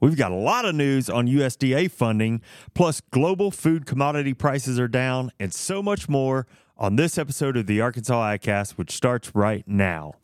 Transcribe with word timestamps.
We've 0.00 0.16
got 0.16 0.30
a 0.30 0.36
lot 0.36 0.64
of 0.64 0.74
news 0.74 1.08
on 1.08 1.26
USDA 1.26 1.90
funding, 1.90 2.42
plus 2.74 3.00
global 3.10 3.50
food 3.50 3.86
commodity 3.86 4.34
prices 4.34 4.78
are 4.78 4.88
down, 4.88 5.32
and 5.40 5.54
so 5.54 5.82
much 5.82 6.08
more 6.08 6.46
on 6.76 6.96
this 6.96 7.16
episode 7.16 7.56
of 7.56 7.66
the 7.66 7.80
Arkansas 7.80 8.36
AgCast, 8.36 8.72
which 8.72 8.90
starts 8.92 9.34
right 9.34 9.64
now. 9.66 10.14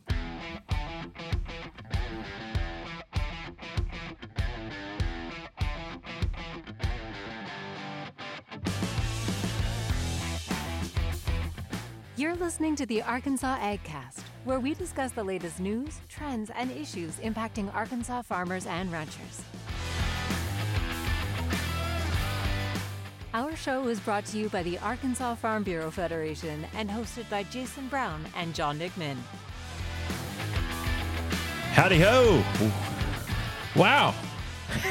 You're 12.17 12.37
listening 12.37 12.77
to 12.77 12.87
the 12.87 13.03
Arkansas 13.03 13.59
AgCast, 13.59 14.23
where 14.45 14.61
we 14.61 14.75
discuss 14.75 15.13
the 15.13 15.23
latest 15.23 15.61
news, 15.61 16.01
trends, 16.09 16.51
and 16.57 16.71
issues 16.71 17.17
impacting 17.17 17.73
Arkansas 17.75 18.23
farmers 18.23 18.67
and 18.67 18.91
ranchers. 18.91 19.43
Our 23.35 23.57
show 23.57 23.89
is 23.89 23.99
brought 23.99 24.27
to 24.27 24.39
you 24.39 24.51
by 24.51 24.63
the 24.63 24.79
Arkansas 24.79 25.37
Farm 25.37 25.63
Bureau 25.63 25.91
Federation 25.91 26.67
and 26.77 26.91
hosted 26.91 27.29
by 27.31 27.45
Jason 27.45 27.89
Brown 27.89 28.23
and 28.37 28.55
John 28.55 28.79
McMahon. 28.79 29.17
Howdy 31.73 31.99
ho! 31.99 32.45
Wow. 33.75 34.15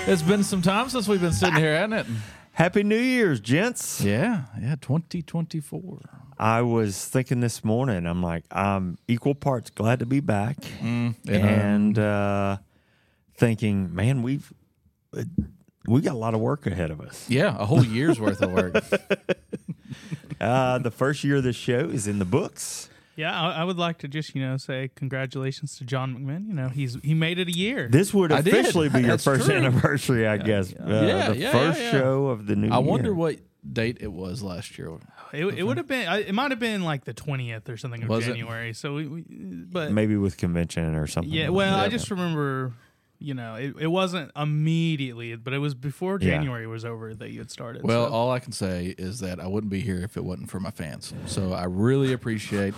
It's 0.08 0.23
been 0.23 0.44
some 0.44 0.63
time 0.63 0.89
since 0.89 1.08
we've 1.08 1.22
been 1.22 1.33
sitting 1.33 1.58
here, 1.58 1.75
hasn't 1.75 1.94
it? 1.94 2.05
Happy 2.53 2.81
New 2.81 2.97
Year's, 2.97 3.39
gents. 3.39 4.02
Yeah, 4.02 4.45
yeah, 4.59 4.75
2024. 4.81 5.99
I 6.41 6.63
was 6.63 7.05
thinking 7.05 7.40
this 7.40 7.63
morning, 7.63 8.08
I'm 8.08 8.23
like, 8.23 8.45
I'm 8.52 8.98
equal 9.08 9.36
parts 9.36 9.70
glad 9.70 10.00
to 10.00 10.08
be 10.08 10.20
back, 10.22 10.58
and 10.81 12.00
uh, 12.00 12.58
thinking, 13.36 13.94
man, 13.94 14.23
we've 14.23 14.52
uh, 15.16 15.23
we 15.88 16.02
got 16.02 16.14
a 16.16 16.17
lot 16.17 16.34
of 16.34 16.40
work 16.40 16.66
ahead 16.66 16.90
of 16.90 17.00
us. 17.00 17.30
Yeah, 17.30 17.55
a 17.59 17.66
whole 17.66 17.86
year's 17.86 18.20
worth 18.20 18.42
of 18.42 18.52
work. 18.52 18.75
Uh, 20.39 20.80
the 20.80 20.89
first 20.89 21.23
year 21.23 21.36
of 21.36 21.44
the 21.44 21.53
show 21.53 21.81
is 21.81 22.08
in 22.08 22.17
the 22.17 22.25
books. 22.25 22.89
Yeah, 23.16 23.39
I, 23.39 23.61
I 23.61 23.64
would 23.64 23.78
like 23.78 24.00
to 24.00 24.08
just 24.08 24.33
you 24.33 24.42
know 24.42 24.58
say 24.58 24.89
congratulations 24.95 25.78
to 25.78 25.83
John 25.83 26.16
McMahon. 26.16 26.48
You 26.48 26.53
know 26.55 26.70
he's 26.70 26.98
he 27.03 27.14
made 27.14 27.38
it 27.38 27.48
a 27.48 27.52
year. 27.52 27.88
This 27.88 28.11
would 28.11 28.31
officially 28.31 28.89
be 28.89 29.02
your 29.02 29.09
That's 29.09 29.23
first 29.23 29.45
true. 29.45 29.53
anniversary, 29.55 30.26
I 30.28 30.38
guess. 30.38 30.73
Uh, 30.73 30.86
Yeah, 30.88 31.30
the 31.30 31.38
yeah, 31.38 31.52
first 31.52 31.80
yeah, 31.80 31.86
yeah. 31.86 31.92
show 31.92 32.26
of 32.28 32.48
the 32.48 32.55
new 32.55 32.70
I 32.72 32.80
year. 32.80 32.89
wonder 32.89 33.14
what 33.14 33.36
date 33.70 33.98
it 34.02 34.12
was 34.12 34.42
last 34.42 34.78
year. 34.78 34.90
it, 35.34 35.45
it 35.45 35.64
would 35.64 35.78
have 35.78 35.88
been 35.88 36.12
it 36.12 36.34
might 36.34 36.52
have 36.52 36.59
been 36.59 36.84
like 36.84 37.06
the 37.06 37.14
twentieth 37.14 37.70
or 37.70 37.78
something 37.78 38.04
of 38.04 38.09
Was 38.09 38.28
it? 38.28 38.31
January. 38.31 38.73
So 38.73 38.95
we, 38.95 39.08
we 39.08 39.22
but 39.28 39.92
maybe 39.92 40.17
with 40.17 40.38
convention 40.38 40.95
or 40.95 41.08
something. 41.08 41.31
yeah, 41.31 41.44
like 41.50 41.54
well 41.54 41.76
I 41.80 41.88
just 41.89 42.09
remember 42.09 42.73
you 43.20 43.36
know 43.36 43.54
it, 43.56 43.76
it 43.80 43.88
wasn't 43.88 44.32
immediately, 44.36 45.36
but 45.36 45.54
it 45.54 45.59
was 45.59 45.76
before 45.76 46.17
Yeah. 46.20 46.32
January 46.38 46.66
was 46.66 46.84
over 46.86 47.14
that 47.14 47.30
you 47.32 47.39
had 47.39 47.52
started. 47.52 47.84
Well, 47.84 48.08
so. 48.08 48.14
all 48.14 48.32
I 48.32 48.39
can 48.39 48.52
say 48.52 48.95
is 48.98 49.20
that 49.20 49.39
I 49.39 49.45
wouldn't 49.48 49.72
be 49.72 49.80
here 49.82 50.00
if 50.00 50.17
it 50.17 50.23
wasn't 50.23 50.50
for 50.50 50.59
my 50.59 50.72
fans. 50.72 51.14
So 51.28 51.54
I 51.54 51.66
really 51.66 52.14
appreciate 52.14 52.73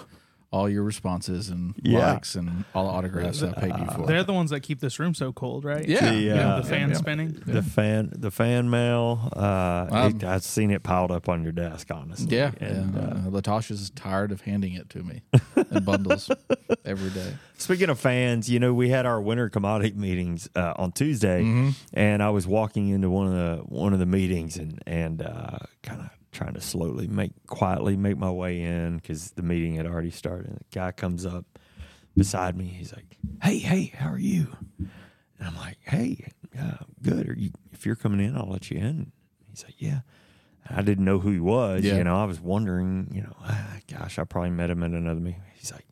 all 0.54 0.70
your 0.70 0.84
responses 0.84 1.50
and 1.50 1.74
Yeah. 1.82 2.14
likes 2.14 2.36
and 2.36 2.64
all 2.76 2.86
the 2.86 2.92
autographs 2.92 3.42
I 3.42 3.52
paid 3.54 3.74
you 3.78 3.86
for. 3.96 4.06
they're 4.06 4.24
the 4.24 4.34
ones 4.34 4.52
that 4.52 4.60
keep 4.62 4.80
this 4.80 5.00
room 5.00 5.14
so 5.16 5.34
cold, 5.34 5.66
right? 5.66 5.86
Yeah, 5.88 6.12
The, 6.12 6.16
You 6.20 6.36
know, 6.36 6.50
uh, 6.50 6.62
the 6.62 6.68
fan 6.68 6.90
yeah. 6.90 6.96
spinning. 6.96 7.30
the 7.46 7.64
fan 7.64 8.12
the 8.16 8.30
fan 8.32 8.70
mail. 8.70 9.30
Uh, 9.36 9.88
Um, 9.92 10.16
it- 10.18 10.24
I've 10.24 10.44
seen 10.44 10.70
it 10.72 10.84
piled 10.84 11.12
up 11.12 11.28
on 11.28 11.42
your 11.44 11.52
desk, 11.54 11.90
honestly. 11.92 12.36
Yeah, 12.38 12.52
And, 12.62 12.94
yeah. 12.94 13.02
uh, 13.02 13.04
Uh, 13.14 13.30
Latasha's 13.32 13.90
tired 13.90 14.32
of 14.32 14.42
handing 14.42 14.74
it 14.74 14.90
to 14.92 15.00
me 15.04 15.22
in 15.72 15.84
bundles 15.92 16.30
every 16.86 17.10
day. 17.10 17.34
Speaking 17.58 17.90
of 17.90 18.00
fans, 18.00 18.50
you 18.50 18.60
know, 18.60 18.74
we 18.74 18.90
had 18.90 19.06
our 19.06 19.20
winter 19.22 19.50
commodity 19.50 19.94
meetings 19.98 20.50
uh, 20.56 20.74
on 20.76 20.92
Tuesday, 20.92 21.42
Mm-hmm. 21.44 21.70
and 21.94 22.22
I 22.22 22.30
was 22.30 22.46
walking 22.46 22.90
into 22.90 23.10
one 23.10 23.28
of 23.28 23.34
the 23.34 23.64
one 23.64 23.94
of 23.94 24.00
the 24.00 24.06
meetings 24.06 24.58
and 24.58 24.80
and 24.86 25.22
uh, 25.22 25.58
kind 25.82 26.02
of 26.02 26.10
trying 26.34 26.54
to 26.56 26.62
slowly 26.62 27.08
make 27.08 27.32
quietly 27.48 27.96
make 27.96 28.18
my 28.18 28.32
way 28.32 28.62
in 28.62 28.98
because 28.98 29.32
the 29.32 29.44
meeting 29.44 29.76
had 29.76 29.86
already 29.86 30.12
started. 30.12 30.48
And 30.48 30.58
the 30.58 30.66
guy 30.72 30.92
comes 30.92 31.26
up 31.26 31.60
beside 32.16 32.58
me. 32.58 32.66
He's 32.66 32.94
like, 32.94 33.18
"Hey, 33.42 33.60
hey, 33.60 33.94
how 33.96 34.10
are 34.10 34.20
you?" 34.20 34.48
And 34.80 35.48
I'm 35.48 35.56
like, 35.56 35.78
"Hey, 35.84 36.32
uh, 36.60 36.84
good. 37.02 37.30
Are 37.30 37.36
you? 37.38 37.52
If 37.72 37.86
you're 37.86 37.96
coming 37.96 38.20
in, 38.26 38.36
I'll 38.36 38.50
let 38.50 38.70
you 38.70 38.78
in." 38.78 39.12
He's 39.50 39.64
like, 39.64 39.76
"Yeah." 39.80 40.02
I 40.70 40.82
didn't 40.82 41.04
know 41.04 41.20
who 41.20 41.32
he 41.32 41.42
was. 41.42 41.84
Yeah. 41.84 41.98
You 41.98 42.06
know, 42.06 42.16
I 42.16 42.26
was 42.26 42.40
wondering. 42.40 43.10
You 43.14 43.24
know, 43.24 43.36
ah, 43.42 43.78
gosh, 43.92 44.18
I 44.18 44.24
probably 44.24 44.52
met 44.52 44.70
him 44.70 44.84
at 44.84 44.92
another 44.92 45.20
meeting. 45.20 45.42
He's 45.56 45.72
like. 45.72 45.86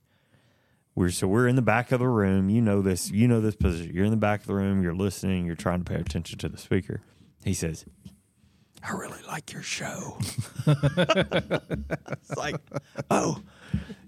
We're 0.94 1.10
so 1.10 1.26
we're 1.26 1.48
in 1.48 1.56
the 1.56 1.62
back 1.62 1.94
of 1.94 2.00
the 2.00 2.08
room. 2.10 2.50
You 2.50 2.62
know 2.62 2.82
this. 2.82 3.10
You 3.10 3.26
know 3.26 3.40
this 3.40 3.56
position. 3.56 3.96
You're 3.96 4.04
in 4.04 4.12
the 4.12 4.18
back 4.18 4.42
of 4.42 4.48
the 4.48 4.56
room. 4.56 4.84
You're 4.84 4.94
listening. 4.94 5.46
You're 5.46 5.56
trying 5.56 5.80
to 5.84 5.86
pay 5.90 5.98
attention 5.98 6.38
to 6.40 6.50
the 6.50 6.58
speaker. 6.58 7.00
He 7.46 7.54
says, 7.54 7.86
"I 8.84 8.92
really 8.94 9.22
like 9.28 9.52
your 9.54 9.62
show." 9.64 10.18
it's 10.68 12.36
like, 12.38 12.56
oh, 13.10 13.42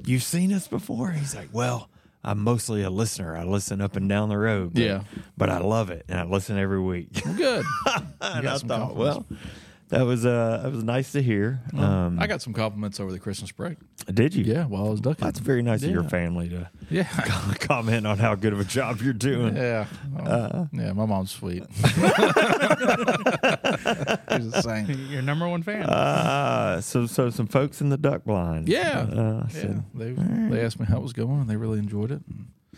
you've 0.05 0.23
seen 0.23 0.53
us 0.53 0.67
before. 0.67 1.11
He's 1.11 1.35
like, 1.35 1.49
well, 1.51 1.89
I'm 2.23 2.39
mostly 2.39 2.83
a 2.83 2.89
listener. 2.89 3.35
I 3.35 3.43
listen 3.43 3.81
up 3.81 3.95
and 3.95 4.07
down 4.07 4.29
the 4.29 4.37
road. 4.37 4.73
but- 4.73 4.81
Yeah. 4.83 5.03
but 5.37 5.49
I 5.49 5.59
love 5.59 5.89
it, 5.89 6.05
and 6.07 6.19
I 6.19 6.23
listen 6.23 6.57
every 6.57 6.79
week. 6.81 7.09
Well, 7.25 7.33
good. 7.35 7.65
and 8.21 8.47
I 8.47 8.57
thought, 8.57 8.95
well, 8.95 9.25
that 9.89 10.03
was 10.05 10.25
uh, 10.25 10.61
that 10.63 10.71
was 10.71 10.83
nice 10.83 11.11
to 11.13 11.21
hear. 11.21 11.61
Um, 11.75 12.17
I 12.19 12.27
got 12.27 12.41
some 12.41 12.53
compliments 12.53 12.99
over 12.99 13.11
the 13.11 13.19
Christmas 13.19 13.51
break. 13.51 13.77
did 14.11 14.33
you? 14.33 14.43
Yeah, 14.43 14.65
while 14.65 14.87
I 14.87 14.89
was 14.89 15.01
ducking. 15.01 15.23
That's 15.25 15.39
very 15.39 15.61
nice 15.61 15.83
of 15.83 15.91
your 15.91 16.03
family 16.03 16.49
to 16.49 16.69
Yeah. 16.89 17.03
comment 17.59 18.05
on 18.07 18.17
how 18.17 18.35
good 18.35 18.53
of 18.53 18.59
a 18.59 18.63
job 18.65 19.01
you're 19.01 19.13
doing. 19.13 19.55
Yeah. 19.55 19.85
Uh, 20.19 20.65
yeah, 20.73 20.93
my 20.93 21.05
mom's 21.05 21.31
sweet. 21.31 21.63
She's 21.73 21.85
the 24.51 24.61
same. 24.63 25.07
Your 25.11 25.21
number 25.21 25.47
one 25.47 25.63
fan. 25.63 25.83
Uh, 25.83 26.81
so 26.81 27.05
so 27.05 27.29
some 27.29 27.47
folks 27.47 27.81
in 27.81 27.89
the 27.89 27.97
duck 27.97 28.23
blind. 28.25 28.67
Yeah. 28.67 28.99
Uh, 29.01 29.47
Yeah. 29.53 29.61
said, 29.61 29.83
They 29.93 30.11
they 30.13 30.61
asked 30.65 30.79
me 30.79 30.85
how 30.85 30.97
it 30.97 31.03
was 31.03 31.13
going 31.13 31.41
and 31.41 31.49
they 31.49 31.55
really 31.57 31.79
enjoyed 31.79 32.11
it. 32.11 32.21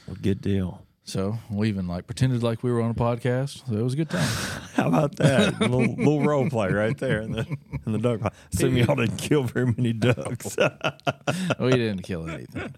well, 0.07 0.17
good 0.21 0.41
deal. 0.41 0.85
So 1.07 1.37
we 1.51 1.69
even 1.69 1.87
like 1.87 2.07
pretended 2.07 2.41
like 2.41 2.63
we 2.63 2.71
were 2.71 2.81
on 2.81 2.89
a 2.89 2.95
podcast. 2.95 3.67
So 3.67 3.77
it 3.77 3.81
was 3.83 3.93
a 3.93 3.97
good 3.97 4.09
time. 4.09 4.27
How 4.73 4.87
about 4.87 5.15
that 5.17 5.61
little, 5.61 5.81
little 5.81 6.23
role 6.23 6.49
play 6.49 6.71
right 6.73 6.97
there 6.97 7.21
in 7.21 7.31
the 7.31 7.45
in 7.85 7.91
the 7.91 7.99
duck 7.99 8.19
blind? 8.19 8.33
Assume 8.51 8.75
y'all 8.75 8.95
didn't 8.95 9.17
kill 9.17 9.43
very 9.43 9.67
many 9.67 9.93
ducks. 9.93 10.57
we 11.59 11.71
didn't 11.71 12.01
kill 12.01 12.27
anything. 12.27 12.73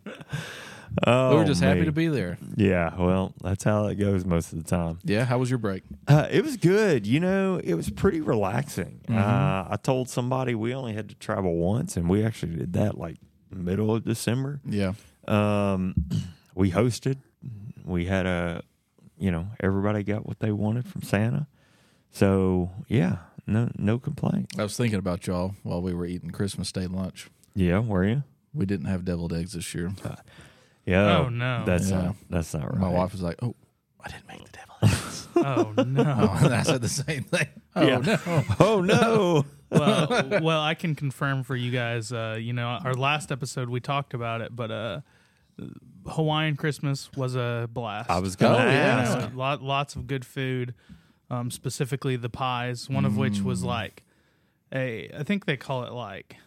oh, 1.07 1.29
we 1.31 1.35
were 1.37 1.45
just 1.45 1.63
happy 1.63 1.85
to 1.85 1.93
be 1.93 2.09
there. 2.09 2.37
Yeah, 2.57 2.93
well, 2.97 3.33
that's 3.41 3.63
how 3.63 3.85
it 3.87 3.95
goes 3.95 4.25
most 4.25 4.51
of 4.51 4.61
the 4.61 4.69
time. 4.69 4.99
Yeah. 5.05 5.23
How 5.23 5.37
was 5.37 5.49
your 5.49 5.59
break? 5.59 5.83
Uh, 6.05 6.27
it 6.29 6.43
was 6.43 6.57
good. 6.57 7.07
You 7.07 7.21
know, 7.21 7.61
it 7.63 7.75
was 7.75 7.89
pretty 7.89 8.19
relaxing. 8.19 8.99
Mm-hmm. 9.07 9.17
Uh, 9.17 9.73
I 9.73 9.77
told 9.81 10.09
somebody 10.09 10.53
we 10.53 10.73
only 10.73 10.93
had 10.93 11.07
to 11.07 11.15
travel 11.15 11.55
once, 11.55 11.95
and 11.95 12.09
we 12.09 12.25
actually 12.25 12.57
did 12.57 12.73
that 12.73 12.97
like 12.97 13.17
middle 13.49 13.95
of 13.95 14.03
December. 14.03 14.59
Yeah. 14.65 14.93
Um, 15.29 15.95
we 16.55 16.71
hosted. 16.71 17.19
We 17.87 18.05
had 18.05 18.25
a, 18.25 18.61
you 19.17 19.31
know, 19.31 19.47
everybody 19.59 20.03
got 20.03 20.25
what 20.25 20.39
they 20.39 20.51
wanted 20.51 20.87
from 20.87 21.01
Santa. 21.01 21.47
So 22.11 22.69
yeah, 22.87 23.17
no 23.45 23.69
no 23.77 23.97
complaint. 23.99 24.51
I 24.57 24.63
was 24.63 24.75
thinking 24.77 24.99
about 24.99 25.25
y'all 25.27 25.55
while 25.63 25.81
we 25.81 25.93
were 25.93 26.05
eating 26.05 26.31
Christmas 26.31 26.71
Day 26.71 26.87
lunch. 26.87 27.29
Yeah, 27.55 27.79
were 27.79 28.03
you? 28.05 28.23
We 28.53 28.65
didn't 28.65 28.87
have 28.87 29.05
deviled 29.05 29.33
eggs 29.33 29.53
this 29.53 29.73
year. 29.75 29.91
Yeah. 30.85 31.17
Oh, 31.19 31.29
no. 31.29 31.63
that's 31.65 31.89
Yeah. 31.89 32.01
not 32.01 32.15
that's 32.29 32.53
not 32.53 32.71
right. 32.71 32.79
My 32.79 32.89
wife 32.89 33.11
was 33.11 33.21
like, 33.21 33.35
"Oh, 33.41 33.55
I 34.03 34.09
didn't 34.09 34.27
make 34.27 34.43
the 34.45 34.51
deviled 34.51 34.83
eggs." 34.83 35.27
oh 35.35 35.73
no. 35.83 36.01
oh, 36.41 36.45
and 36.45 36.53
I 36.53 36.63
said 36.63 36.81
the 36.81 36.89
same 36.89 37.23
thing. 37.23 37.47
Oh 37.75 37.85
Yeah. 37.87 37.97
no. 37.99 38.43
Oh 38.59 38.81
no. 38.81 39.45
well, 39.69 40.07
well, 40.41 40.61
I 40.61 40.73
can 40.75 40.95
confirm 40.95 41.43
for 41.43 41.55
you 41.55 41.71
guys. 41.71 42.11
Uh, 42.13 42.37
you 42.39 42.53
know, 42.53 42.67
our 42.67 42.93
last 42.93 43.31
episode 43.31 43.69
we 43.69 43.79
talked 43.81 44.13
about 44.13 44.39
it, 44.41 44.55
but 44.55 44.71
uh, 44.71 45.01
Hawaiian 46.05 46.55
Christmas 46.55 47.09
was 47.15 47.35
a 47.35 47.69
blast. 47.71 48.09
I 48.09 48.19
was 48.19 48.35
gonna 48.35 48.55
Oh, 48.55 48.59
yeah. 48.67 48.99
ask. 49.01 49.17
Uh, 49.17 49.29
lot, 49.35 49.61
lots 49.61 49.95
of 49.95 50.07
good 50.07 50.25
food, 50.25 50.73
um, 51.29 51.51
specifically 51.51 52.15
the 52.15 52.29
pies. 52.29 52.89
One 52.89 53.03
of 53.05 53.17
which 53.17 53.39
Mm. 53.39 53.43
was 53.43 53.63
like 53.63 54.03
a, 54.73 55.09
I 55.17 55.23
think 55.23 55.45
they 55.45 55.57
call 55.57 55.83
it 55.83 55.91
like, 55.91 56.37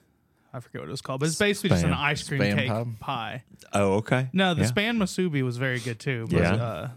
I 0.53 0.61
forget 0.61 0.81
what 0.83 0.89
it 0.89 0.91
was 0.91 1.01
called, 1.03 1.21
but 1.21 1.27
it's 1.29 1.39
basically 1.39 1.71
just 1.71 1.85
an 1.85 1.93
ice 1.93 2.27
cream 2.27 2.41
Spam 2.41 2.55
cake 2.57 2.69
pie? 2.69 2.87
pie. 3.01 3.45
Oh, 3.73 3.93
okay. 3.95 4.29
No, 4.33 4.55
the 4.55 4.63
Yeah. 4.63 4.71
Spam 4.71 4.97
musubi 4.97 5.43
was 5.43 5.59
very 5.59 5.79
good 5.81 5.99
too. 6.01 6.27
But, 6.31 6.41
Yeah. 6.41 6.55
uh, 6.55 6.89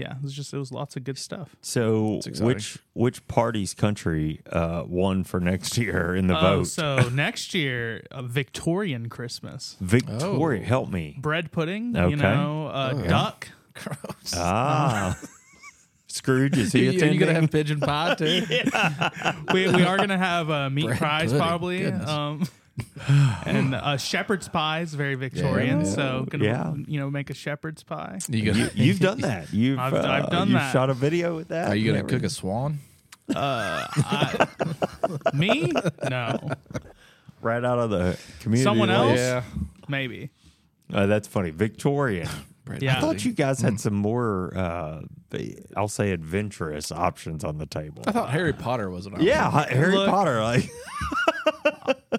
yeah, 0.00 0.16
it 0.16 0.22
was 0.22 0.32
just 0.32 0.52
it 0.54 0.58
was 0.58 0.72
lots 0.72 0.96
of 0.96 1.04
good 1.04 1.18
stuff. 1.18 1.54
So 1.60 2.20
which 2.40 2.78
which 2.94 3.26
party's 3.28 3.74
country 3.74 4.40
uh, 4.50 4.84
won 4.86 5.24
for 5.24 5.38
next 5.40 5.76
year 5.78 6.14
in 6.16 6.26
the 6.26 6.36
Oh, 6.36 6.40
vote? 6.58 6.64
so 6.68 7.08
next 7.12 7.54
year, 7.54 8.04
a 8.10 8.22
Victorian 8.22 9.08
Christmas. 9.08 9.76
Victoria, 9.80 10.62
Oh. 10.62 10.66
help 10.66 10.90
me. 10.90 11.16
bread 11.20 11.52
pudding, 11.52 11.96
Okay. 11.96 12.10
you 12.10 12.16
know, 12.16 12.66
uh, 12.68 12.92
Oh, 12.96 13.02
duck. 13.08 13.48
Gross. 13.74 14.34
Ah, 14.36 15.16
Scrooge 16.08 16.58
is 16.58 16.72
he 16.72 16.84
you, 16.84 16.90
attending? 16.90 17.12
you 17.14 17.20
gonna 17.20 17.34
have 17.40 17.50
pigeon 17.52 17.78
pie 17.80 18.14
too? 18.16 18.42
we, 19.54 19.68
we 19.68 19.82
are 19.84 19.96
gonna 19.96 20.18
have 20.18 20.50
uh, 20.50 20.68
meat 20.68 20.86
Bread 20.86 20.98
fries 20.98 21.32
pudding, 21.32 21.38
probably. 21.46 21.86
Um, 21.86 22.48
and 23.46 23.74
uh, 23.74 23.96
shepherd's 23.96 24.48
pie 24.48 24.80
is 24.80 24.94
very 24.94 25.14
Victorian. 25.14 25.80
Yeah. 25.80 25.84
So 25.86 26.26
gonna 26.30 26.44
Yeah. 26.44 26.74
you 26.86 27.00
know 27.00 27.10
make 27.10 27.30
a 27.30 27.34
shepherd's 27.34 27.82
pie. 27.82 28.18
You 28.28 28.52
gonna, 28.52 28.70
You, 28.74 28.92
have 28.92 29.00
done 29.00 29.20
that. 29.22 29.48
You've 29.52 29.78
I've- 29.78 29.96
uh, 29.96 30.06
I've 30.08 30.30
done 30.30 30.48
you've 30.48 30.58
that. 30.58 30.72
shot 30.72 30.90
a 30.90 30.94
video 30.94 31.36
with 31.36 31.48
that. 31.48 31.68
are 31.68 31.76
you 31.76 31.86
gonna 31.86 32.00
and 32.00 32.08
cook 32.08 32.22
a 32.22 32.30
swan? 32.30 32.78
Me? 35.34 35.72
No, 36.10 36.38
right 37.40 37.64
out 37.64 37.78
of 37.78 37.90
the 37.90 38.18
community? 38.40 38.64
Someone 38.64 38.90
else? 38.90 39.18
Yeah. 39.18 39.42
maybe. 39.88 40.30
Uh, 40.92 41.06
that's 41.06 41.28
funny. 41.28 41.50
Victorian. 41.50 42.28
Brett 42.64 42.82
Yeah. 42.82 42.98
I 42.98 43.00
thought 43.00 43.24
you 43.24 43.32
guys 43.32 43.60
had 43.60 43.78
some 43.80 43.94
more, 43.94 44.52
uh, 44.56 45.02
I'll 45.76 45.88
say, 45.88 46.10
adventurous 46.10 46.90
options 46.90 47.44
on 47.44 47.58
the 47.58 47.66
table. 47.66 48.02
I 48.06 48.12
thought 48.12 48.30
Harry 48.30 48.52
Potter 48.52 48.90
was 48.90 49.06
an 49.06 49.12
option. 49.14 49.26
yeah, 49.28 49.66
Harry 49.68 49.94
Look- 49.96 50.10
Potter. 50.10 50.42
Like 50.42 50.68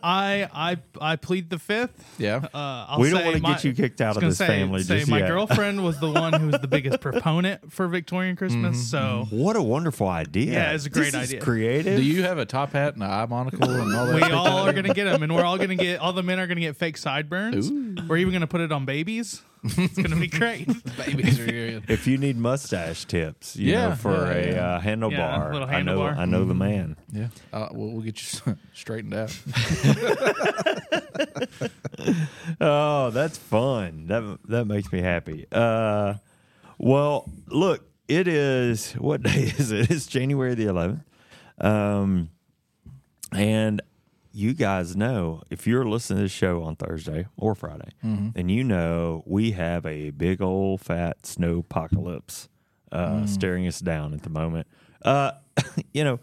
I 0.03 0.48
I 0.53 0.77
I 1.00 1.15
plead 1.15 1.50
the 1.50 1.59
fifth. 1.59 2.03
Yeah. 2.18 2.38
Uh, 2.53 2.86
I'll 2.89 3.00
we 3.00 3.09
don't 3.09 3.24
want 3.24 3.36
to 3.38 3.42
get 3.42 3.63
you 3.63 3.74
kicked 3.74 4.01
out 4.01 4.15
of 4.18 4.21
gonna 4.21 4.30
this 4.31 4.38
say, 4.38 4.48
family 4.48 4.83
say 4.83 5.00
just 5.00 5.09
my 5.12 5.19
yet. 5.19 5.27
girlfriend 5.30 5.83
was 5.83 6.00
the 6.00 6.09
one 6.12 6.33
who 6.33 6.48
was 6.48 6.59
the 6.62 6.68
biggest 6.68 7.00
proponent 7.01 7.71
for 7.71 7.88
Victorian 7.88 8.36
Christmas. 8.36 8.89
So 8.89 9.27
What 9.30 9.56
a 9.56 9.62
wonderful 9.62 10.07
idea! 10.07 10.53
Yeah, 10.53 10.71
it's 10.74 10.86
a 10.86 10.89
great 10.89 11.12
This 11.13 11.24
is 11.24 11.30
idea. 11.30 11.42
creative. 11.42 11.98
Do 11.98 12.03
you 12.03 12.24
have 12.24 12.38
a 12.38 12.45
top 12.45 12.74
hat 12.74 12.94
and 12.95 13.03
an 13.03 13.09
eye 13.09 13.25
monocle 13.25 13.69
and 13.69 13.95
all 13.95 14.06
that? 14.07 14.15
we 14.15 14.21
all 14.24 14.68
are 14.68 14.74
gonna 14.74 14.94
get 14.94 15.06
them, 15.06 15.24
and 15.24 15.33
we're 15.36 15.44
all 15.45 15.57
gonna 15.57 15.75
get 15.75 16.00
all 16.00 16.13
the 16.13 16.24
men 16.24 16.39
are 16.39 16.47
gonna 16.47 16.59
get 16.62 16.75
fake 16.77 16.97
sideburns. 16.97 17.71
We're 18.07 18.18
even 18.18 18.33
gonna 18.33 18.47
put 18.47 18.62
it 18.62 18.71
on 18.71 18.86
babies. 18.86 19.42
It's 19.63 19.98
gonna 19.98 20.16
be 20.16 20.28
great. 20.28 20.68
babies 20.98 21.40
are 21.40 21.46
good. 21.46 21.84
if 21.88 22.08
you 22.08 22.18
need 22.18 22.36
mustache 22.38 23.06
tips, 23.06 23.56
you 23.56 23.72
Yeah, 23.74 23.90
know, 23.90 23.96
for 23.96 24.13
yeah, 24.25 24.31
a 24.31 24.52
yeah. 24.52 24.75
Uh, 24.75 24.81
handlebar, 24.81 25.12
Yeah, 25.12 25.52
little 25.54 25.68
I 25.68 25.81
know, 25.84 26.00
handlebar. 26.00 26.18
I 26.18 26.25
know 26.25 26.46
the 26.46 26.54
man. 26.56 26.96
Yeah. 27.12 27.28
Uh, 27.54 27.68
we'll, 27.72 27.90
we'll 27.92 28.02
get 28.02 28.19
you 28.46 28.56
straightened 28.74 29.13
out. 29.13 29.38
Oh, 32.60 33.10
that's 33.12 33.38
fun. 33.38 34.08
That 34.08 34.40
that 34.48 34.66
makes 34.66 34.92
me 34.92 35.02
happy. 35.02 35.46
Uh, 35.52 36.16
well, 36.78 37.30
look, 37.48 37.88
it 38.07 38.28
is 38.28 38.94
what 38.94 39.22
day 39.24 39.54
is 39.57 39.72
it? 39.72 39.90
It's 39.92 40.07
January 40.07 40.56
the 40.56 40.66
11th. 40.66 41.04
Um, 41.64 42.30
and 43.31 43.81
you 44.33 44.54
guys 44.54 44.95
know 44.95 45.42
if 45.50 45.68
you're 45.68 45.86
listening 45.86 46.18
to 46.19 46.24
this 46.24 46.31
show 46.31 46.63
on 46.63 46.75
Thursday 46.75 47.28
or 47.38 47.54
Friday, 47.56 47.89
then 48.33 48.50
you 48.50 48.63
know 48.63 49.24
we 49.25 49.51
have 49.51 49.86
a 49.86 50.12
big 50.12 50.42
old 50.42 50.81
fat 50.81 51.25
snow 51.25 51.60
apocalypse 51.60 52.48
uh, 52.92 53.25
staring 53.25 53.68
us 53.68 53.80
down 53.80 54.13
at 54.13 54.24
the 54.24 54.30
moment. 54.30 54.68
Uh, 55.04 55.31
you 55.94 56.04
know, 56.04 56.19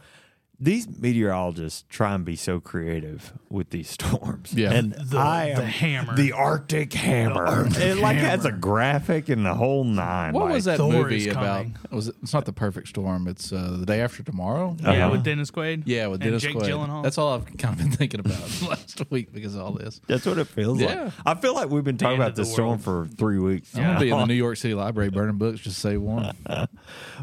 these 0.61 0.89
meteorologists 0.89 1.85
try 1.89 2.15
and 2.15 2.25
be 2.25 2.35
so 2.35 2.59
creative 2.59 3.33
with 3.49 3.71
these 3.71 3.89
storms. 3.99 4.53
Yeah. 4.53 4.73
and 4.73 4.93
The- 4.93 5.17
I 5.19 5.55
the 5.55 5.63
am 5.63 5.69
hammer. 5.69 6.17
the 6.17 6.33
Arctic 6.33 6.93
Hammer. 6.95 7.67
it 7.79 7.99
like 7.99 8.17
has 8.17 8.45
a 8.45 8.51
graphic 8.51 9.29
and 9.29 9.47
the 9.47 9.55
whole 9.55 9.85
nine. 9.85 10.33
What 10.35 10.47
like- 10.47 10.55
was 10.55 10.65
that 10.65 10.79
Thor 10.79 10.93
movie 10.93 11.29
about? 11.29 11.67
Was 11.93 12.09
it? 12.09 12.17
It's 12.23 12.35
not 12.35 12.45
the 12.45 12.53
perfect 12.53 12.89
storm. 12.89 13.29
It's 13.29 13.53
uh, 13.53 13.77
the 13.79 13.87
day 13.87 14.01
after 14.01 14.23
tomorrow. 14.25 14.77
Yeah, 14.81 14.91
Uh-huh. 15.07 15.11
with 15.13 15.23
Dennis 15.25 15.51
Quaid. 15.53 15.85
Yeah, 15.87 16.09
with 16.09 16.21
and 16.23 16.31
Dennis 16.31 16.43
Jake 16.43 16.57
Quaid. 16.57 16.69
Gyllenhaal. 16.69 17.03
That's 17.05 17.19
all 17.19 17.35
I've 17.35 17.47
kind 17.57 17.75
of 17.75 17.79
been 17.79 17.93
thinking 17.93 18.19
about 18.21 18.41
last 18.69 19.01
week 19.11 19.33
because 19.33 19.55
of 19.55 19.61
all 19.61 19.73
this. 19.73 20.01
That's 20.09 20.27
what 20.27 20.39
it 20.39 20.49
feels 20.49 20.81
Yeah. 20.81 21.05
like. 21.05 21.13
I 21.25 21.35
feel 21.37 21.55
like 21.55 21.71
we've 21.71 21.85
been 21.85 21.99
talking 21.99 22.15
end 22.15 22.23
about 22.23 22.35
this 22.35 22.53
storm 22.53 22.79
for 22.81 23.07
three 23.17 23.39
weeks. 23.39 23.77
I'm 23.77 23.83
gonna 23.85 24.01
be 24.01 24.11
in 24.11 24.19
the 24.19 24.27
New 24.27 24.35
York 24.35 24.57
City 24.57 24.75
Library 24.75 25.11
burning 25.11 25.37
books. 25.39 25.61
Just 25.61 25.79
say 25.79 25.97
one. 25.97 26.37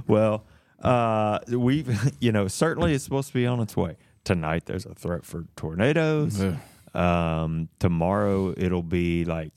Well, 0.07 0.45
uh, 0.81 1.39
we've, 1.49 2.13
you 2.19 2.31
know, 2.31 2.47
certainly 2.47 2.93
it's 2.93 3.03
supposed 3.03 3.29
to 3.29 3.33
be 3.33 3.45
on 3.45 3.59
its 3.59 3.75
way. 3.77 3.97
Tonight 4.23 4.65
there's 4.65 4.85
a 4.85 4.93
threat 4.95 5.23
for 5.25 5.45
tornadoes. 5.55 6.43
Um, 6.93 7.69
tomorrow 7.79 8.53
it'll 8.57 8.81
be 8.83 9.25
like 9.25 9.53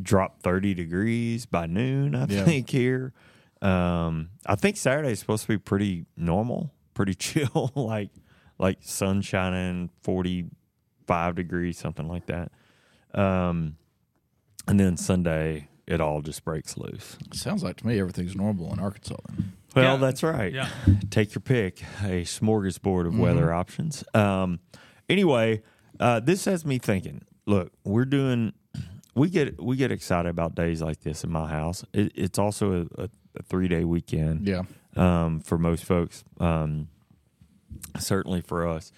drop 0.00 0.40
30 0.42 0.74
degrees 0.74 1.46
by 1.46 1.66
noon, 1.66 2.14
I 2.14 2.26
Yeah. 2.26 2.44
think, 2.44 2.70
here. 2.70 3.12
Um, 3.60 4.30
I 4.46 4.54
think 4.56 4.76
Saturday 4.76 5.12
is 5.12 5.20
supposed 5.20 5.42
to 5.42 5.48
be 5.48 5.58
pretty 5.58 6.06
normal, 6.16 6.72
pretty 6.94 7.14
chill, 7.16 7.70
like 7.74 8.10
like 8.58 8.78
sun 8.82 9.22
shining, 9.22 9.90
45 10.02 11.34
degrees, 11.34 11.78
something 11.78 12.06
like 12.06 12.26
that. 12.26 12.52
Um, 13.14 13.76
and 14.68 14.78
then 14.78 14.96
Sunday, 14.96 15.68
it 15.92 16.00
all 16.00 16.20
just 16.22 16.44
breaks 16.44 16.76
loose. 16.76 17.16
Sounds 17.32 17.62
like 17.62 17.76
to 17.78 17.86
me 17.86 18.00
everything's 18.00 18.34
normal 18.34 18.72
in 18.72 18.78
Arkansas. 18.80 19.16
Then. 19.28 19.52
Well, 19.74 19.94
Yeah. 19.94 19.96
that's 19.96 20.22
right. 20.22 20.52
Yeah. 20.52 20.68
Take 21.10 21.34
your 21.34 21.40
pick, 21.42 21.82
a 22.02 22.22
smorgasbord 22.24 23.06
of 23.06 23.18
weather 23.18 23.52
options. 23.52 24.04
Um, 24.14 24.60
anyway, 25.08 25.62
uh, 26.00 26.20
this 26.20 26.44
has 26.46 26.64
me 26.64 26.78
thinking. 26.78 27.22
Look, 27.46 27.72
we're 27.84 28.04
doing. 28.04 28.52
We 29.14 29.28
get 29.28 29.62
we 29.62 29.76
get 29.76 29.92
excited 29.92 30.28
about 30.30 30.54
days 30.54 30.80
like 30.80 31.00
this 31.00 31.22
in 31.24 31.30
my 31.30 31.48
house. 31.48 31.84
It, 31.92 32.12
it's 32.14 32.38
also 32.38 32.72
a, 32.96 33.02
a, 33.02 33.08
a 33.36 33.42
three 33.42 33.68
day 33.68 33.84
weekend. 33.84 34.46
Yeah. 34.48 34.62
Um, 34.96 35.40
for 35.40 35.58
most 35.58 35.84
folks, 35.84 36.22
um, 36.40 36.88
certainly 37.98 38.40
for 38.40 38.66
us. 38.66 38.92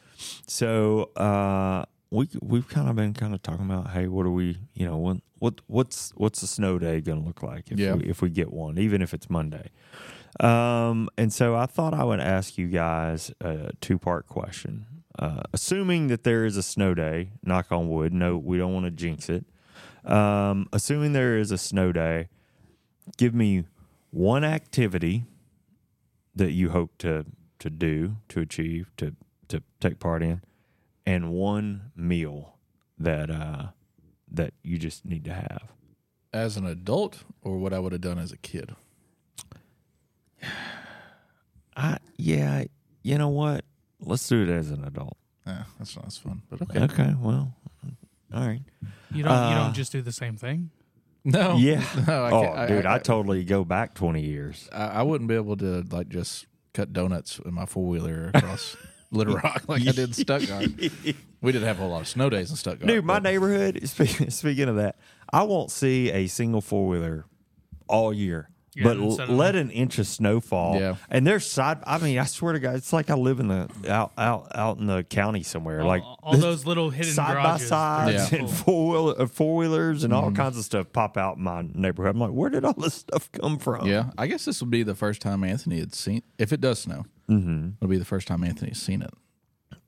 So 0.46 1.11
uh, 1.17 1.85
we 2.11 2.29
we've 2.41 2.69
kind 2.69 2.88
of 2.88 2.96
been 2.96 3.14
kind 3.14 3.35
of 3.35 3.43
talking 3.43 3.64
about, 3.64 3.91
hey, 3.91 4.06
what 4.08 4.26
are 4.26 4.31
we? 4.31 4.58
You 4.75 4.87
know, 4.87 4.99
what 4.99 5.17
what 5.44 5.61
what's 5.67 6.11
what's 6.17 6.41
the 6.41 6.46
snow 6.46 6.79
day 6.79 7.00
going 7.02 7.20
to 7.20 7.26
look 7.26 7.43
like 7.43 7.70
if 7.70 7.79
Yeah. 7.79 7.94
we, 7.94 8.05
if 8.05 8.23
we 8.23 8.31
get 8.31 8.50
one, 8.52 8.79
even 8.79 9.02
if 9.02 9.12
it's 9.12 9.29
Monday. 9.29 9.69
Um, 10.41 11.08
and 11.19 11.32
so 11.32 11.55
I 11.55 11.67
thought 11.67 11.93
I 11.94 12.02
would 12.05 12.19
ask 12.20 12.56
you 12.58 12.67
guys 12.69 13.31
a 13.41 13.73
two 13.81 13.99
part 13.99 14.26
question. 14.26 14.87
Uh, 15.19 15.43
assuming 15.52 16.08
that 16.08 16.25
there 16.25 16.44
is 16.44 16.56
a 16.56 16.62
snow 16.62 16.93
day, 16.94 17.31
knock 17.44 17.70
on 17.70 17.88
wood. 17.88 18.12
No, 18.12 18.37
we 18.37 18.58
don't 18.58 18.73
want 18.75 18.87
to 18.87 18.91
jinx 18.91 19.29
it. 19.29 19.44
Um, 20.05 20.67
assuming 20.73 21.12
there 21.12 21.38
is 21.38 21.50
a 21.52 21.58
snow 21.58 21.93
day, 21.93 22.29
give 23.17 23.32
me 23.35 23.64
one 24.11 24.43
activity 24.44 25.25
that 26.35 26.52
you 26.52 26.70
hope 26.70 26.96
to 26.99 27.25
to 27.61 27.70
do, 27.70 28.17
to 28.31 28.41
achieve, 28.41 28.91
to 28.96 29.14
to 29.49 29.62
take 29.79 29.99
part 30.00 30.23
in, 30.23 30.41
and 31.06 31.31
one 31.32 31.93
meal 31.94 32.56
that 32.99 33.31
uh, 33.31 33.69
that 34.36 34.52
you 34.62 34.78
just 34.78 35.04
need 35.04 35.25
to 35.25 35.32
have. 35.34 35.72
As 36.32 36.56
an 36.56 36.66
adult, 36.66 37.22
or 37.42 37.58
what 37.58 37.72
I 37.72 37.78
would 37.78 37.92
have 37.92 38.00
done 38.00 38.19
as 38.19 38.32
a 38.32 38.36
kid. 38.38 38.75
I 41.76 41.98
yeah, 42.16 42.64
you 43.02 43.19
know 43.19 43.28
what? 43.28 43.64
Let's 44.00 44.26
do 44.28 44.42
it 44.42 44.48
as 44.48 44.70
an 44.70 44.84
adult. 44.84 45.16
Yeah, 45.46 45.64
that's 45.78 45.96
not 45.96 46.06
as 46.06 46.16
fun. 46.16 46.42
But 46.48 46.62
okay. 46.62 46.81
Okay, 46.84 47.14
well, 47.20 47.54
all 48.32 48.46
right. 48.46 48.62
You 49.12 49.22
don't 49.22 49.32
you 49.32 49.38
Uh, 49.56 49.64
don't 49.64 49.75
just 49.75 49.92
do 49.92 50.02
the 50.02 50.12
same 50.12 50.36
thing. 50.36 50.70
No. 51.25 51.56
Yeah. 51.58 51.82
No, 52.06 52.25
I 52.25 52.31
oh, 52.31 52.52
I- 52.52 52.66
dude, 52.66 52.86
I, 52.86 52.96
I- 52.96 52.98
totally 52.98 53.44
go 53.44 53.64
back 53.64 53.94
twenty 53.94 54.22
years. 54.22 54.69
I, 54.72 54.86
I 54.86 55.02
wouldn't 55.02 55.28
be 55.28 55.34
able 55.34 55.56
to 55.58 55.84
like 55.90 56.08
just 56.08 56.46
cut 56.75 56.92
donuts 56.92 57.38
in 57.44 57.54
my 57.54 57.66
four 57.66 57.86
wheeler 57.86 58.31
across 58.34 58.76
Little 59.10 59.36
Rock 59.36 59.64
like 59.69 59.82
I 59.82 59.84
did 59.93 59.98
in 59.98 60.12
Stuttgart. 60.12 60.64
We 61.44 61.53
didn't 61.53 61.69
have 61.69 61.79
a 61.79 61.82
whole 61.82 61.91
lot 61.91 62.01
of 62.01 62.08
snow 62.08 62.29
days 62.31 62.51
in 62.51 62.56
Stuttgart. 62.56 62.89
Dude, 62.89 63.05
my 63.05 63.15
but- 63.17 63.22
neighborhood. 63.22 63.81
Speaking, 63.89 64.31
speaking 64.31 64.69
of 64.69 64.77
that, 64.77 64.96
I 65.32 65.43
won't 65.44 65.70
see 65.70 66.10
a 66.10 66.27
single 66.27 66.60
four 66.60 66.86
wheeler 66.89 67.27
all 67.89 68.13
year. 68.13 68.48
Yeah, 68.77 68.84
but 68.84 68.96
l- 68.96 69.13
suddenly- 69.13 69.39
let 69.39 69.55
an 69.55 69.70
inch 69.70 70.01
of 70.01 70.06
snow 70.08 70.41
fall, 70.41 70.81
Yeah. 70.81 70.96
and 71.08 71.24
there's 71.24 71.46
side. 71.46 71.79
I 71.86 71.98
mean, 71.98 72.19
I 72.19 72.24
swear 72.24 72.55
to 72.55 72.58
God, 72.58 72.74
it's 72.74 72.93
like 72.93 73.08
I 73.08 73.15
live 73.15 73.39
in 73.39 73.46
the 73.46 73.69
out 73.89 74.10
out 74.19 74.48
out 74.53 74.79
in 74.79 74.86
the 74.86 75.05
county 75.05 75.44
somewhere. 75.44 75.84
like 75.84 76.03
all, 76.03 76.19
all 76.24 76.36
those 76.39 76.67
little 76.67 76.91
hidden 76.91 77.13
side 77.13 77.36
by 77.36 77.43
garages. 77.44 77.69
sides 77.69 78.32
Yeah. 78.32 78.39
and 78.41 78.51
four 78.51 78.91
wheel 79.15 79.27
four 79.29 79.55
wheelers 79.55 80.03
and 80.03 80.13
Mm-hmm. 80.13 80.24
all 80.24 80.32
kinds 80.32 80.58
of 80.58 80.65
stuff 80.65 80.93
pop 80.93 81.17
out 81.17 81.36
in 81.36 81.44
my 81.44 81.63
neighborhood. 81.72 82.17
I'm 82.17 82.20
like, 82.20 82.32
where 82.32 82.51
did 82.51 82.65
all 82.65 82.72
this 82.72 82.94
stuff 82.94 83.31
come 83.31 83.58
from? 83.60 83.86
Yeah, 83.86 84.10
I 84.19 84.27
guess 84.27 84.44
this 84.44 84.60
will 84.60 84.67
be 84.70 84.82
the 84.82 84.96
first 84.96 85.22
time 85.22 85.44
Anthony 85.44 85.79
had 85.79 85.94
seen. 85.94 86.22
If 86.39 86.53
it 86.53 86.60
does 86.60 86.81
snow, 86.81 87.05
mm-hmm. 87.31 87.69
it'll 87.81 87.89
be 87.91 87.98
the 87.98 88.05
first 88.05 88.27
time 88.27 88.43
Anthony's 88.43 88.82
seen 88.82 89.03
it. 89.03 89.15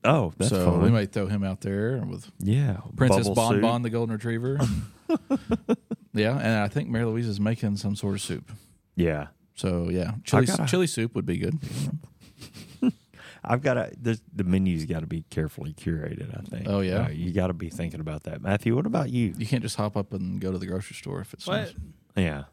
Oh, 0.03 0.31
that's 0.37 0.51
so 0.51 0.65
fun. 0.71 0.81
we 0.81 0.89
might 0.89 1.11
throw 1.11 1.27
him 1.27 1.43
out 1.43 1.61
there 1.61 1.97
with 2.05 2.29
yeah, 2.39 2.77
Princess 2.95 3.27
bubble 3.27 3.35
Bon. 3.35 3.61
Bon, 3.61 3.81
the 3.81 3.89
golden 3.89 4.13
retriever. 4.13 4.59
yeah, 6.13 6.37
and 6.37 6.59
I 6.59 6.67
think 6.67 6.89
Mary 6.89 7.05
Louise 7.05 7.27
is 7.27 7.39
making 7.39 7.77
some 7.77 7.95
sort 7.95 8.15
of 8.15 8.21
soup. 8.21 8.51
Yeah, 8.95 9.27
So 9.55 9.89
yeah, 9.89 10.11
chili 10.23 10.45
gotta- 10.45 10.65
chili 10.65 10.87
soup 10.87 11.15
would 11.15 11.25
be 11.25 11.37
good. 11.37 11.59
I've 13.43 13.61
got 13.61 13.75
to. 13.75 13.91
The, 14.01 14.19
the 14.33 14.43
menu's 14.43 14.85
got 14.85 15.01
to 15.01 15.07
be 15.07 15.23
carefully 15.29 15.73
curated. 15.73 16.37
I 16.37 16.41
think. 16.41 16.67
Oh, 16.67 16.81
yeah? 16.81 17.05
Uh, 17.05 17.09
you 17.09 17.31
got 17.31 17.47
to 17.47 17.53
be 17.53 17.69
thinking 17.69 18.01
about 18.01 18.23
that, 18.23 18.41
Matthew. 18.41 18.75
What 18.75 18.85
about 18.85 19.09
you? 19.09 19.33
You 19.37 19.45
can't 19.45 19.61
just 19.61 19.77
hop 19.77 19.95
up 19.95 20.11
and 20.11 20.41
go 20.41 20.51
to 20.51 20.57
the 20.57 20.65
grocery 20.65 20.95
store 20.95 21.21
if 21.21 21.33
it's 21.33 21.47
What? 21.47 21.73
Yeah. 22.15 22.45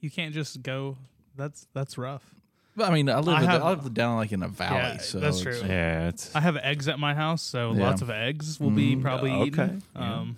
You 0.00 0.10
can't 0.10 0.32
just 0.32 0.62
go. 0.62 0.96
That's 1.36 1.66
that's 1.72 1.98
rough. 1.98 2.34
But 2.78 2.90
I 2.90 2.94
mean, 2.94 3.10
I 3.10 3.18
live 3.18 3.34
I 3.34 3.42
in- 3.42 3.48
have- 3.50 3.62
I 3.62 3.68
live 3.70 3.92
down 3.92 4.16
like 4.16 4.32
in 4.32 4.42
a 4.42 4.48
valley, 4.48 4.76
Yeah, 4.78 4.98
so 4.98 5.20
that's 5.20 5.40
it's- 5.40 5.60
true. 5.60 5.68
Yeah, 5.68 6.08
it's 6.08 6.34
I 6.34 6.40
have 6.40 6.56
eggs 6.56 6.88
at 6.88 6.98
my 6.98 7.14
house, 7.14 7.42
so 7.42 7.72
Yeah. 7.74 7.82
lots 7.88 8.00
of 8.02 8.08
eggs 8.10 8.58
will 8.60 8.70
be 8.70 8.96
probably 8.96 9.32
okay. 9.32 9.46
eaten. 9.46 9.82
Um, 9.96 10.36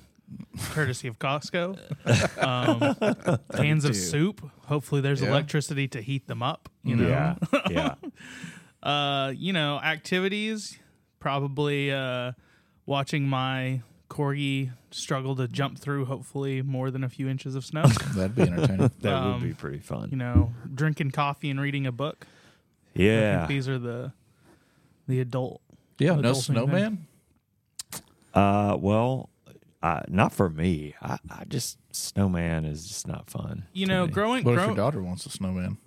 courtesy 0.72 1.06
of 1.08 1.18
Costco. 1.18 1.78
Um, 2.40 3.36
cans 3.56 3.84
of 3.84 3.94
soup. 3.94 4.40
Hopefully, 4.66 5.00
there's 5.00 5.20
Yeah. 5.20 5.28
electricity 5.28 5.86
to 5.88 6.00
heat 6.00 6.26
them 6.26 6.42
up. 6.42 6.68
You 6.82 6.96
know. 6.96 7.08
yeah, 7.08 7.34
yeah. 7.70 7.94
Uh, 8.82 9.32
you 9.36 9.52
know, 9.52 9.78
activities. 9.80 10.78
Probably 11.18 11.92
uh, 11.92 12.32
watching 12.86 13.28
my 13.28 13.82
corgi 14.10 14.70
struggle 14.90 15.36
to 15.36 15.46
jump 15.48 15.78
through 15.78 16.04
hopefully 16.04 16.60
more 16.62 16.90
than 16.90 17.04
a 17.04 17.08
few 17.08 17.28
inches 17.28 17.54
of 17.54 17.64
snow. 17.64 17.84
That'd 18.14 18.34
be 18.34 18.42
entertaining. 18.42 18.90
That 19.00 19.14
Um, 19.14 19.32
would 19.40 19.42
be 19.48 19.54
pretty 19.54 19.78
fun. 19.78 20.08
you 20.10 20.16
know, 20.16 20.52
drinking 20.74 21.12
coffee 21.12 21.48
and 21.48 21.60
reading 21.60 21.86
a 21.86 21.92
book. 21.92 22.26
I 22.96 23.02
yeah. 23.02 23.38
think 23.46 23.48
these 23.48 23.68
are 23.68 23.78
the 23.78 24.12
the 25.06 25.20
adult. 25.20 25.62
yeah, 25.98 26.10
The 26.14 26.22
no 26.22 26.32
dolphin 26.32 26.42
snowman. 26.42 27.06
Uh, 28.34 28.76
well, 28.78 29.30
uh, 29.82 30.02
not 30.08 30.32
for 30.32 30.50
me. 30.50 30.94
I, 31.00 31.18
I 31.30 31.44
just 31.48 31.78
snowman 31.92 32.64
is 32.64 32.86
just 32.86 33.06
not 33.08 33.30
fun. 33.30 33.64
You 33.72 33.86
to 33.86 33.92
know, 33.92 34.06
me. 34.06 34.12
growing 34.12 34.44
What 34.44 34.52
if 34.52 34.56
grow, 34.58 34.66
your 34.66 34.76
daughter 34.76 35.02
wants 35.02 35.24
a 35.26 35.30
snowman? 35.30 35.78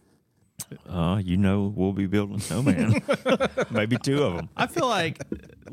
Uh, 0.89 1.21
you 1.23 1.37
know, 1.37 1.71
we'll 1.75 1.93
be 1.93 2.05
building 2.07 2.37
a 2.37 2.39
snowman. 2.39 3.01
Maybe 3.71 3.97
two 3.97 4.23
of 4.23 4.35
them. 4.37 4.49
I 4.57 4.67
feel 4.67 4.87
like 4.87 5.19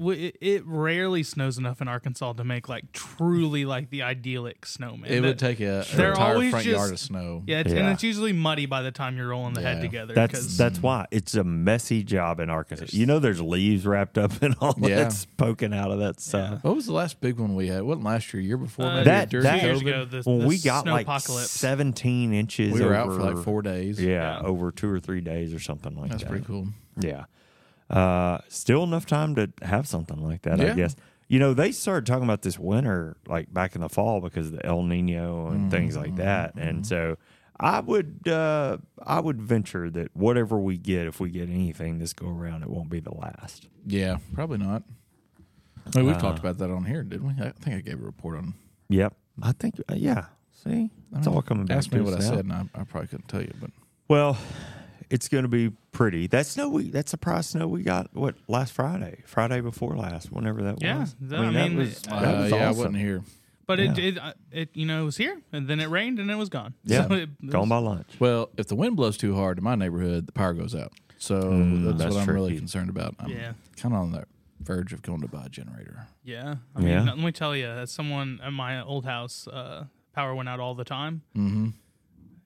w- 0.00 0.26
it- 0.26 0.36
it 0.40 0.62
rarely 0.66 1.22
snows 1.22 1.58
enough 1.58 1.80
in 1.80 1.86
Arkansas 1.88 2.32
to 2.32 2.42
make 2.44 2.68
like 2.68 2.90
truly 2.92 3.64
like 3.64 3.90
the 3.90 4.02
idyllic 4.02 4.66
snowman. 4.66 5.10
It 5.10 5.20
That- 5.20 5.28
would 5.28 5.38
take 5.38 5.60
a, 5.60 5.80
an 5.80 5.84
They're 5.96 6.10
entire 6.10 6.50
front 6.50 6.64
just- 6.64 6.66
yard 6.66 6.92
of 6.92 6.98
snow. 6.98 7.42
yeah, 7.46 7.60
it's, 7.60 7.70
and 7.72 7.88
it's 7.88 8.02
usually 8.02 8.32
muddy 8.32 8.66
by 8.66 8.82
the 8.82 8.90
time 8.90 9.16
you're 9.16 9.28
rolling 9.28 9.54
the 9.54 9.60
head 9.60 9.80
together. 9.80 10.14
That's 10.14 10.32
'cause- 10.32 10.56
that's 10.56 10.82
why 10.82 11.06
it's 11.10 11.34
a 11.34 11.44
messy 11.44 12.02
job 12.02 12.40
in 12.40 12.50
Arkansas. 12.50 12.86
You 12.90 13.06
know, 13.06 13.18
there's 13.20 13.40
leaves 13.40 13.86
wrapped 13.86 14.18
up 14.18 14.42
in 14.42 14.54
all 14.60 14.74
Yeah. 14.78 14.96
that's 14.96 15.26
poking 15.36 15.72
out 15.72 15.90
of 15.90 15.98
that 16.00 16.18
stuff. 16.20 16.64
What 16.64 16.74
was 16.74 16.86
the 16.86 16.92
last 16.94 17.20
big 17.20 17.38
one 17.38 17.54
we 17.54 17.68
had? 17.68 17.82
Wasn't 17.82 18.04
last 18.04 18.32
year? 18.34 18.42
Year 18.42 18.56
before? 18.56 18.86
Uh, 18.86 18.94
maybe 18.94 19.04
That- 19.04 19.30
during 19.30 19.44
that- 19.44 19.60
two 19.60 19.66
years 19.66 19.82
COVID? 19.82 19.86
ago. 19.86 20.04
The, 20.06 20.22
When 20.30 20.38
the 20.40 20.46
we 20.46 20.58
got 20.58 20.82
snow 20.82 20.92
like 20.92 21.06
apocalypse. 21.06 21.50
17 21.50 22.32
inches, 22.32 22.72
we 22.72 22.80
were 22.84 22.94
out 22.94 23.08
for 23.14 23.20
like 23.20 23.44
four 23.44 23.62
days. 23.62 24.00
Yeah, 24.00 24.40
Yeah. 24.40 24.46
over 24.46 24.72
two 24.72 24.88
or 24.88 24.98
three 24.98 25.20
days 25.20 25.52
or 25.54 25.58
something 25.60 25.94
like 25.96 26.10
that's 26.10 26.22
that. 26.24 26.30
That's 26.30 26.44
pretty 26.46 26.46
cool. 26.46 26.68
Yeah. 27.00 27.24
Uh, 27.90 28.38
still 28.48 28.84
enough 28.84 29.04
time 29.06 29.34
to 29.34 29.50
have 29.62 29.86
something 29.86 30.22
like 30.22 30.42
that, 30.42 30.60
I 30.60 30.74
guess. 30.74 30.94
You 31.28 31.38
know, 31.38 31.54
they 31.54 31.72
started 31.72 32.06
talking 32.06 32.24
about 32.24 32.42
this 32.42 32.58
winter 32.58 33.16
like 33.26 33.52
back 33.52 33.74
in 33.74 33.80
the 33.82 33.88
fall 33.88 34.20
because 34.20 34.46
of 34.48 34.52
the 34.52 34.64
El 34.66 34.82
Nino 34.82 35.48
and 35.48 35.70
things 35.70 35.94
Mm-hmm. 35.94 36.02
like 36.04 36.16
that. 36.16 36.54
And 36.56 36.86
so 36.86 37.18
I 37.58 37.80
would 37.80 38.26
uh, 38.28 38.78
I 39.04 39.20
would 39.20 39.40
venture 39.42 39.90
that 39.90 40.14
whatever 40.16 40.58
we 40.58 40.76
get, 40.78 41.06
if 41.06 41.20
we 41.20 41.30
get 41.30 41.48
anything 41.48 41.98
this 41.98 42.12
go 42.12 42.28
around, 42.28 42.62
it 42.62 42.70
won't 42.70 42.90
be 42.90 43.00
the 43.00 43.14
last. 43.14 43.68
Yeah, 43.86 44.18
probably 44.34 44.58
not. 44.58 44.82
I 45.94 45.98
mean, 45.98 46.06
we've 46.06 46.16
Uh, 46.16 46.20
talked 46.20 46.38
about 46.38 46.58
that 46.58 46.70
on 46.70 46.84
here, 46.84 47.02
didn't 47.02 47.26
we? 47.26 47.42
I 47.44 47.50
think 47.50 47.76
I 47.76 47.80
gave 47.80 48.00
a 48.00 48.04
report 48.04 48.38
on. 48.38 48.54
Yep. 48.88 49.14
I 49.42 49.52
think 49.52 49.80
uh, 49.88 49.94
yeah. 49.96 50.26
See? 50.64 50.90
It's 51.16 51.26
all 51.26 51.42
coming 51.42 51.66
back. 51.66 51.78
Ask 51.78 51.92
me 51.92 52.00
what 52.00 52.14
I 52.14 52.18
now. 52.18 52.28
said, 52.28 52.38
and 52.44 52.52
I, 52.52 52.64
I 52.74 52.84
probably 52.84 53.08
couldn't 53.08 53.28
tell 53.28 53.40
you. 53.40 53.52
But 53.60 53.70
Well, 54.08 54.36
it's 55.10 55.28
going 55.28 55.42
to 55.42 55.48
be 55.48 55.70
pretty. 55.92 56.26
That 56.28 56.46
snow 56.46 56.68
we 56.68 56.90
that 56.90 57.08
surprise 57.08 57.48
snow 57.48 57.66
we 57.66 57.82
got 57.82 58.14
what 58.14 58.36
last 58.48 58.72
Friday, 58.72 59.22
Friday 59.26 59.60
before 59.60 59.96
last, 59.96 60.30
whenever 60.32 60.62
that 60.62 60.80
Yeah, 60.82 61.00
was. 61.00 61.16
that- 61.20 61.40
I 61.40 61.44
that 61.52 61.68
mean, 61.68 61.76
was, 61.78 62.02
uh, 62.08 62.20
that 62.20 62.34
uh, 62.34 62.40
was 62.42 62.50
yeah, 62.52 62.66
I 62.66 62.70
wasn't 62.70 62.96
here. 62.96 63.22
But 63.66 63.78
it, 63.78 63.98
Yeah. 63.98 64.04
it, 64.04 64.18
uh, 64.18 64.32
it, 64.50 64.68
you 64.74 64.84
know, 64.86 65.02
it 65.02 65.04
was 65.04 65.16
here, 65.16 65.40
and 65.52 65.68
then 65.68 65.78
it 65.78 65.88
rained, 65.88 66.18
and 66.18 66.28
it 66.30 66.34
was 66.34 66.48
gone. 66.48 66.74
Yeah, 66.84 67.06
So 67.06 67.14
it, 67.14 67.28
it 67.42 67.50
gone 67.50 67.60
was- 67.62 67.68
by 67.70 67.78
lunch. 67.78 68.08
Well, 68.18 68.50
if 68.56 68.66
the 68.66 68.74
wind 68.74 68.96
blows 68.96 69.16
too 69.16 69.34
hard 69.36 69.58
in 69.58 69.64
my 69.64 69.74
neighborhood, 69.76 70.26
the 70.26 70.32
power 70.32 70.54
goes 70.54 70.74
out. 70.74 70.92
So 71.18 71.40
Mm, 71.40 71.84
that's, 71.84 71.98
that's 71.98 72.14
what 72.14 72.22
I'm 72.28 72.34
really 72.34 72.56
concerned 72.56 72.88
about. 72.90 73.14
I'm 73.20 73.28
Yeah. 73.30 73.52
kind 73.76 73.94
of 73.94 74.00
on 74.00 74.12
the 74.12 74.24
verge 74.60 74.92
of 74.92 75.02
going 75.02 75.20
to 75.20 75.28
buy 75.28 75.46
a 75.46 75.48
generator. 75.48 76.06
Yeah, 76.24 76.56
I 76.74 76.80
mean, 76.80 76.88
Yeah. 76.88 77.02
let 77.04 77.18
me 77.18 77.30
tell 77.30 77.54
you, 77.54 77.66
as 77.66 77.92
someone 77.92 78.40
at 78.42 78.52
my 78.52 78.82
old 78.82 79.04
house, 79.04 79.46
uh, 79.48 79.84
power 80.14 80.34
went 80.34 80.48
out 80.48 80.58
all 80.60 80.74
the 80.74 80.84
time. 80.84 81.22
Mm-hmm. 81.36 81.68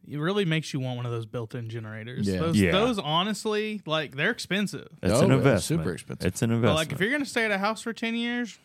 It 0.08 0.18
really 0.18 0.44
makes 0.44 0.73
you 0.75 0.80
want 0.80 0.96
one 0.99 1.06
of 1.06 1.12
those 1.12 1.25
built-in 1.26 1.68
generators. 1.70 2.26
Yeah. 2.28 2.38
Those, 2.40 2.56
Yeah. 2.61 2.73
those 2.73 2.99
honestly, 2.99 3.80
like, 3.87 4.16
they're 4.16 4.30
expensive. 4.30 4.88
It's 5.02 5.12
Oh, 5.12 5.23
an 5.23 5.30
yeah, 5.30 5.37
investment. 5.37 5.80
super 5.82 5.92
expensive. 5.92 6.26
It's 6.26 6.42
an 6.42 6.50
But 6.50 6.54
investment. 6.56 6.76
like, 6.76 6.92
if 6.92 7.00
you're 7.00 7.11
gonna 7.11 7.25
stay 7.25 7.44
at 7.44 7.50
a 7.50 7.58
house 7.58 7.80
for 7.82 7.92
ten 7.92 8.14
years, 8.14 8.58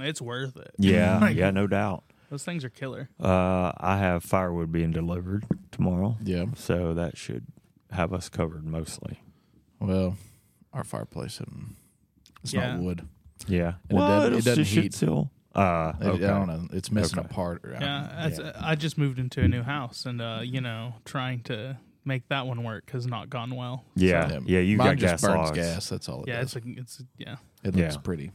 it's 0.00 0.22
worth 0.22 0.56
it. 0.56 0.74
yeah, 0.78 1.18
Like, 1.18 1.36
yeah, 1.36 1.50
no 1.50 1.66
doubt. 1.66 2.04
those 2.30 2.44
things 2.44 2.64
are 2.64 2.70
killer. 2.70 3.08
Uh, 3.20 3.72
I 3.76 3.98
have 3.98 4.24
firewood 4.24 4.72
being 4.72 4.90
delivered 4.90 5.44
tomorrow, 5.70 6.16
Yeah. 6.22 6.46
so 6.54 6.94
that 6.94 7.16
should 7.18 7.44
have 7.90 8.12
us 8.12 8.28
covered 8.28 8.64
mostly. 8.64 9.20
Well, 9.80 10.16
our 10.72 10.82
fireplace 10.84 11.38
and 11.40 11.76
it's 12.42 12.52
Yeah. 12.54 12.72
not 12.76 12.80
wood. 12.82 13.08
Yeah, 13.46 13.74
And 13.90 13.92
it 13.92 13.94
well, 13.94 14.08
doesn't- 14.30 14.34
it 14.38 14.44
doesn't 14.44 14.64
should 14.64 14.82
heat. 14.84 14.94
still. 14.94 15.30
Uh, 15.56 15.92
okay. 16.02 16.24
I 16.24 16.28
don't 16.38 16.46
know. 16.46 16.68
It's 16.72 16.92
missing 16.92 17.18
Okay. 17.18 17.28
apart. 17.30 17.64
Or, 17.64 17.72
Yeah, 17.72 18.08
that's, 18.28 18.38
yeah. 18.38 18.52
I 18.60 18.74
just 18.74 18.98
moved 18.98 19.18
into 19.18 19.40
a 19.42 19.48
new 19.48 19.62
house, 19.62 20.04
and 20.06 20.20
uh, 20.20 20.40
you 20.42 20.60
know, 20.60 20.94
trying 21.04 21.40
to 21.44 21.78
make 22.04 22.28
that 22.28 22.46
one 22.46 22.62
work 22.62 22.90
has 22.90 23.06
not 23.06 23.30
gone 23.30 23.54
well. 23.56 23.84
Yeah, 23.96 24.28
So, 24.28 24.42
yeah, 24.46 24.60
you 24.60 24.76
got 24.76 24.96
just 24.96 25.14
gas 25.14 25.22
burns 25.22 25.34
logs. 25.48 25.58
gas. 25.58 25.88
That's 25.88 26.08
all 26.08 26.22
it 26.22 26.28
Yeah, 26.28 26.40
does. 26.40 26.54
it's 26.54 26.66
a, 26.66 26.70
it's 26.80 27.02
yeah. 27.18 27.36
it 27.64 27.74
looks 27.74 27.94
Yeah. 27.96 28.00
pretty. 28.02 28.30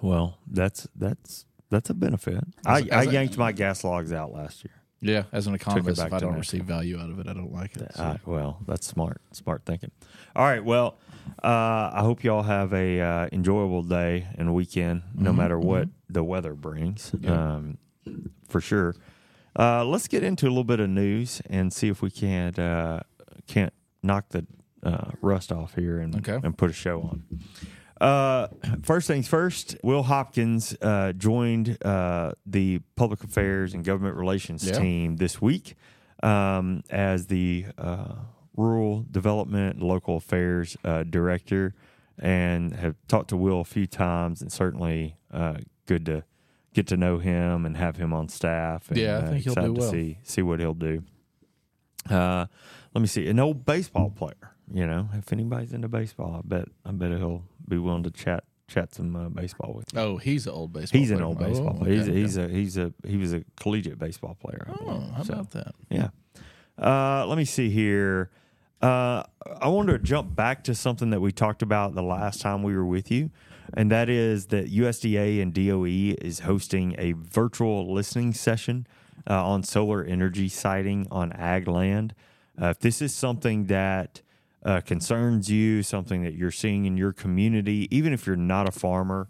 Well, 0.00 0.38
that's 0.46 0.88
that's 0.96 1.44
that's 1.70 1.90
a 1.90 1.94
benefit. 1.94 2.34
As- 2.34 2.42
I, 2.66 2.78
as 2.80 2.90
I 3.06 3.10
a- 3.10 3.12
yanked 3.12 3.38
my 3.38 3.52
gas 3.52 3.84
logs 3.84 4.12
out 4.12 4.32
last 4.32 4.64
year. 4.64 4.74
Yeah, 5.04 5.24
as 5.32 5.48
an 5.48 5.54
economist, 5.56 6.00
if 6.00 6.12
I 6.12 6.20
don't 6.20 6.36
Nashville. 6.36 6.38
receive 6.38 6.64
value 6.64 6.96
out 7.00 7.10
of 7.10 7.18
it, 7.18 7.26
I 7.26 7.32
don't 7.32 7.52
like 7.52 7.76
it. 7.76 7.90
So. 7.96 8.02
Uh, 8.04 8.16
well, 8.24 8.58
that's 8.68 8.86
smart, 8.86 9.20
smart 9.32 9.62
thinking. 9.66 9.90
All 10.36 10.44
right, 10.44 10.64
well, 10.64 10.96
uh, 11.42 11.90
I 11.92 12.02
hope 12.02 12.22
y'all 12.22 12.44
have 12.44 12.72
a 12.72 13.00
uh, 13.00 13.28
enjoyable 13.32 13.82
day 13.82 14.28
and 14.36 14.54
weekend, 14.54 15.02
no 15.12 15.32
Mhm, 15.32 15.36
matter 15.36 15.58
what 15.58 15.88
the 16.12 16.24
weather 16.24 16.54
brings, 16.54 17.12
Yeah. 17.20 17.54
um, 17.56 17.78
for 18.48 18.60
sure. 18.60 18.94
Uh, 19.58 19.84
let's 19.84 20.08
get 20.08 20.22
into 20.24 20.46
a 20.46 20.48
little 20.50 20.64
bit 20.64 20.80
of 20.80 20.88
news 20.88 21.42
and 21.50 21.72
see 21.72 21.88
if 21.88 22.00
we 22.02 22.10
can't 22.10 22.58
uh, 22.58 23.00
can't 23.46 23.72
knock 24.02 24.30
the 24.30 24.46
uh, 24.82 25.10
rust 25.20 25.52
off 25.52 25.74
here 25.74 25.98
and 25.98 26.16
Okay. 26.16 26.38
and 26.42 26.56
put 26.56 26.70
a 26.70 26.72
show 26.72 27.02
on. 27.02 27.22
Uh, 28.00 28.48
first 28.82 29.06
things 29.06 29.28
first, 29.28 29.76
Will 29.84 30.02
Hopkins 30.04 30.74
uh, 30.82 31.12
joined 31.12 31.78
uh, 31.84 32.32
the 32.46 32.80
public 32.96 33.22
affairs 33.22 33.74
and 33.74 33.84
government 33.84 34.16
relations 34.16 34.66
Yeah. 34.66 34.78
team 34.78 35.16
this 35.16 35.40
week 35.40 35.76
um, 36.22 36.82
as 36.90 37.26
the 37.26 37.66
uh, 37.78 38.14
rural 38.56 39.06
development 39.10 39.74
and 39.76 39.82
local 39.84 40.16
affairs 40.16 40.76
uh, 40.84 41.04
director, 41.04 41.74
and 42.18 42.74
have 42.74 42.96
talked 43.06 43.28
to 43.28 43.36
Will 43.36 43.60
a 43.60 43.64
few 43.64 43.86
times, 43.86 44.42
and 44.42 44.50
certainly 44.50 45.16
uh, 45.30 45.58
good 45.86 46.06
to 46.06 46.24
get 46.74 46.86
to 46.88 46.96
know 46.96 47.18
him 47.18 47.66
and 47.66 47.76
have 47.76 47.96
him 47.96 48.12
on 48.12 48.28
staff. 48.28 48.88
And, 48.88 48.96
Yeah, 48.98 49.18
I 49.18 49.22
uh, 49.22 49.30
think 49.30 49.44
he'll 49.44 49.52
excited 49.52 49.74
do 49.74 49.80
well. 49.80 49.90
to 49.90 49.96
see 49.96 50.18
see 50.22 50.42
what 50.42 50.60
he'll 50.60 50.74
do. 50.74 51.02
Uh, 52.10 52.46
let 52.94 53.00
me 53.00 53.06
see, 53.06 53.28
an 53.28 53.38
old 53.38 53.64
baseball 53.64 54.10
player. 54.10 54.54
You 54.72 54.86
know, 54.86 55.08
if 55.14 55.32
anybody's 55.32 55.72
into 55.72 55.88
baseball, 55.88 56.36
I 56.38 56.40
bet 56.44 56.68
I 56.84 56.92
bet 56.92 57.10
he'll 57.12 57.44
be 57.68 57.78
willing 57.78 58.02
to 58.04 58.10
chat 58.10 58.44
chat 58.68 58.94
some 58.94 59.14
uh, 59.14 59.28
baseball 59.28 59.74
with. 59.74 59.86
you. 59.92 60.00
Oh, 60.00 60.16
he's 60.16 60.46
an 60.46 60.52
old 60.54 60.72
baseball. 60.72 60.98
He's 60.98 61.10
an 61.10 61.18
player. 61.18 61.26
old 61.26 61.36
Oh, 61.40 61.44
baseball. 61.44 61.78
okay, 61.82 61.94
he's 61.96 62.08
a, 62.08 62.12
he's 62.12 62.36
a 62.38 62.48
he's 62.48 62.76
a 62.78 62.92
he 63.06 63.16
was 63.18 63.32
a 63.34 63.44
collegiate 63.56 63.98
baseball 63.98 64.34
player. 64.40 64.66
I 64.68 64.72
Oh, 64.80 65.00
how 65.16 65.22
So, 65.24 65.32
about 65.34 65.50
that? 65.50 65.74
yeah. 65.90 66.08
Uh, 66.78 67.26
let 67.26 67.36
me 67.36 67.44
see 67.44 67.68
here. 67.70 68.30
Uh, 68.80 69.22
I 69.60 69.68
wanted 69.68 69.92
to 69.92 69.98
jump 70.00 70.34
back 70.34 70.64
to 70.64 70.74
something 70.74 71.10
that 71.10 71.20
we 71.20 71.30
talked 71.32 71.62
about 71.62 71.94
the 71.94 72.02
last 72.02 72.40
time 72.40 72.62
we 72.62 72.74
were 72.74 72.86
with 72.86 73.10
you, 73.12 73.30
and 73.74 73.90
that 73.90 74.08
is 74.08 74.46
that 74.46 74.72
USDA 74.72 75.40
and 75.40 75.52
DOE 75.52 76.16
is 76.24 76.40
hosting 76.40 76.94
a 76.98 77.12
virtual 77.12 77.92
listening 77.92 78.32
session 78.32 78.86
uh, 79.28 79.44
on 79.44 79.62
solar 79.62 80.04
energy 80.04 80.48
siting 80.48 81.06
on 81.10 81.32
ag 81.32 81.68
land. 81.68 82.14
Uh, 82.60 82.66
if 82.66 82.78
this 82.80 83.00
is 83.00 83.14
something 83.14 83.66
that 83.66 84.22
uh, 84.64 84.80
concerns 84.80 85.50
you, 85.50 85.82
something 85.82 86.22
that 86.22 86.34
you're 86.34 86.50
seeing 86.50 86.84
in 86.84 86.96
your 86.96 87.12
community, 87.12 87.88
even 87.90 88.12
if 88.12 88.26
you're 88.26 88.36
not 88.36 88.68
a 88.68 88.72
farmer, 88.72 89.28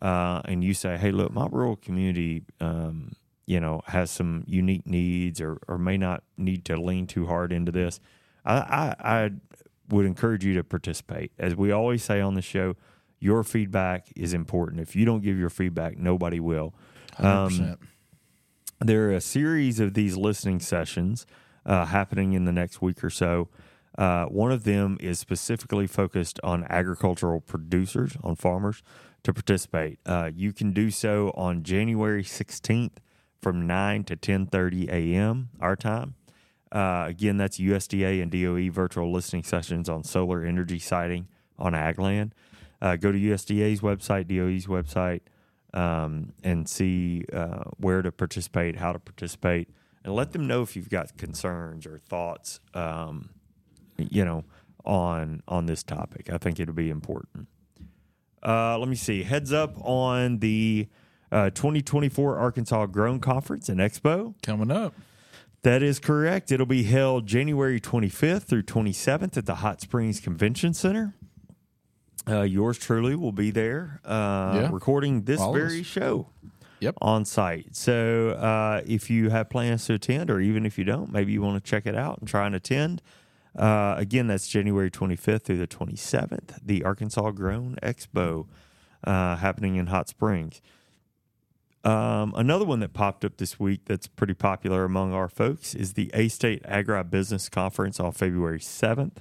uh, 0.00 0.42
and 0.46 0.64
you 0.64 0.74
say, 0.74 0.96
"Hey, 0.96 1.12
look, 1.12 1.32
my 1.32 1.46
rural 1.46 1.76
community, 1.76 2.42
um, 2.60 3.12
you 3.46 3.60
know, 3.60 3.82
has 3.86 4.10
some 4.10 4.42
unique 4.46 4.86
needs, 4.86 5.40
or 5.40 5.58
or 5.68 5.78
may 5.78 5.96
not 5.96 6.24
need 6.36 6.64
to 6.64 6.76
lean 6.76 7.06
too 7.06 7.26
hard 7.26 7.52
into 7.52 7.70
this," 7.70 8.00
I, 8.44 8.54
I, 8.54 8.94
I 8.98 9.30
would 9.88 10.06
encourage 10.06 10.44
you 10.44 10.54
to 10.54 10.64
participate. 10.64 11.30
As 11.38 11.54
we 11.54 11.70
always 11.70 12.02
say 12.02 12.20
on 12.20 12.34
the 12.34 12.42
show, 12.42 12.74
your 13.22 13.44
feedback 13.44 14.08
is 14.16 14.34
important. 14.34 14.80
If 14.80 14.96
you 14.96 15.04
don't 15.04 15.22
give 15.22 15.38
your 15.38 15.48
feedback, 15.48 15.96
nobody 15.96 16.40
will. 16.40 16.74
Um, 17.18 17.76
there 18.80 19.08
are 19.08 19.12
a 19.12 19.20
series 19.20 19.78
of 19.78 19.94
these 19.94 20.16
listening 20.16 20.58
sessions 20.58 21.24
uh, 21.64 21.86
happening 21.86 22.32
in 22.32 22.46
the 22.46 22.52
next 22.52 22.82
week 22.82 23.04
or 23.04 23.10
so. 23.10 23.48
Uh, 23.96 24.24
one 24.24 24.50
of 24.50 24.64
them 24.64 24.96
is 25.00 25.20
specifically 25.20 25.86
focused 25.86 26.40
on 26.42 26.66
agricultural 26.68 27.40
producers, 27.40 28.16
on 28.24 28.34
farmers 28.34 28.82
to 29.22 29.32
participate. 29.32 30.00
Uh, 30.04 30.30
you 30.34 30.52
can 30.52 30.72
do 30.72 30.90
so 30.90 31.30
on 31.36 31.62
January 31.62 32.24
16th 32.24 32.96
from 33.40 33.66
9 33.68 34.02
to 34.04 34.16
10:30 34.16 34.88
a.m. 34.88 35.50
our 35.60 35.76
time. 35.76 36.14
Uh, 36.72 37.04
again, 37.06 37.36
that's 37.36 37.58
USDA 37.58 38.20
and 38.20 38.32
DOE 38.32 38.72
virtual 38.72 39.12
listening 39.12 39.44
sessions 39.44 39.88
on 39.88 40.02
solar 40.02 40.42
energy 40.42 40.80
siting 40.80 41.28
on 41.58 41.74
ag 41.74 42.00
land. 42.00 42.34
Uh, 42.82 42.96
go 42.96 43.12
to 43.12 43.18
USDA's 43.18 43.80
website, 43.80 44.26
DOE's 44.26 44.66
website, 44.66 45.20
um, 45.72 46.32
and 46.42 46.68
see 46.68 47.24
uh, 47.32 47.62
where 47.76 48.02
to 48.02 48.10
participate, 48.10 48.76
how 48.76 48.92
to 48.92 48.98
participate, 48.98 49.70
and 50.04 50.14
let 50.14 50.32
them 50.32 50.48
know 50.48 50.62
if 50.62 50.74
you've 50.74 50.90
got 50.90 51.16
concerns 51.16 51.86
or 51.86 51.98
thoughts, 51.98 52.58
um, 52.74 53.30
you 53.96 54.24
know, 54.24 54.44
on 54.84 55.44
on 55.46 55.66
this 55.66 55.84
topic. 55.84 56.28
I 56.28 56.38
think 56.38 56.58
it'll 56.58 56.74
be 56.74 56.90
important. 56.90 57.46
Uh, 58.44 58.76
let 58.78 58.88
me 58.88 58.96
see. 58.96 59.22
Heads 59.22 59.52
up 59.52 59.76
on 59.80 60.40
the 60.40 60.88
uh, 61.30 61.50
2024 61.50 62.36
Arkansas 62.36 62.86
Grown 62.86 63.20
Conference 63.20 63.68
and 63.68 63.78
Expo. 63.78 64.34
Coming 64.42 64.72
up. 64.72 64.92
That 65.62 65.84
is 65.84 66.00
correct. 66.00 66.50
It'll 66.50 66.66
be 66.66 66.82
held 66.82 67.28
January 67.28 67.80
25th 67.80 68.42
through 68.42 68.64
27th 68.64 69.36
at 69.36 69.46
the 69.46 69.56
Hot 69.56 69.80
Springs 69.80 70.18
Convention 70.18 70.74
Center. 70.74 71.14
Uh, 72.28 72.42
yours 72.42 72.78
truly 72.78 73.16
will 73.16 73.32
be 73.32 73.50
there 73.50 74.00
uh, 74.04 74.52
Yeah. 74.62 74.70
recording 74.72 75.22
this 75.22 75.40
All 75.40 75.52
very 75.52 75.82
show 75.82 76.28
Yep. 76.80 76.96
on 77.00 77.24
site. 77.24 77.74
So 77.74 78.30
uh, 78.30 78.82
if 78.86 79.10
you 79.10 79.30
have 79.30 79.50
plans 79.50 79.86
to 79.86 79.94
attend, 79.94 80.30
or 80.30 80.40
even 80.40 80.64
if 80.66 80.78
you 80.78 80.84
don't, 80.84 81.12
maybe 81.12 81.32
you 81.32 81.42
want 81.42 81.62
to 81.62 81.68
check 81.70 81.86
it 81.86 81.94
out 81.96 82.18
and 82.18 82.28
try 82.28 82.46
and 82.46 82.54
attend. 82.54 83.02
Uh, 83.56 83.94
again, 83.98 84.28
that's 84.28 84.48
January 84.48 84.90
25th 84.90 85.42
through 85.42 85.58
the 85.58 85.66
27th, 85.66 86.58
the 86.64 86.82
Arkansas 86.84 87.30
Grown 87.32 87.76
Expo 87.82 88.46
uh, 89.04 89.36
happening 89.36 89.76
in 89.76 89.88
Hot 89.88 90.08
Springs. 90.08 90.60
Um, 91.84 92.32
another 92.36 92.64
one 92.64 92.78
that 92.80 92.92
popped 92.92 93.24
up 93.24 93.36
this 93.38 93.58
week 93.58 93.80
that's 93.86 94.06
pretty 94.06 94.34
popular 94.34 94.84
among 94.84 95.12
our 95.12 95.28
folks 95.28 95.74
is 95.74 95.94
the 95.94 96.10
A 96.14 96.28
State 96.28 96.62
Agribusiness 96.62 97.50
Conference 97.50 97.98
on 97.98 98.12
February 98.12 98.60
7th. 98.60 99.16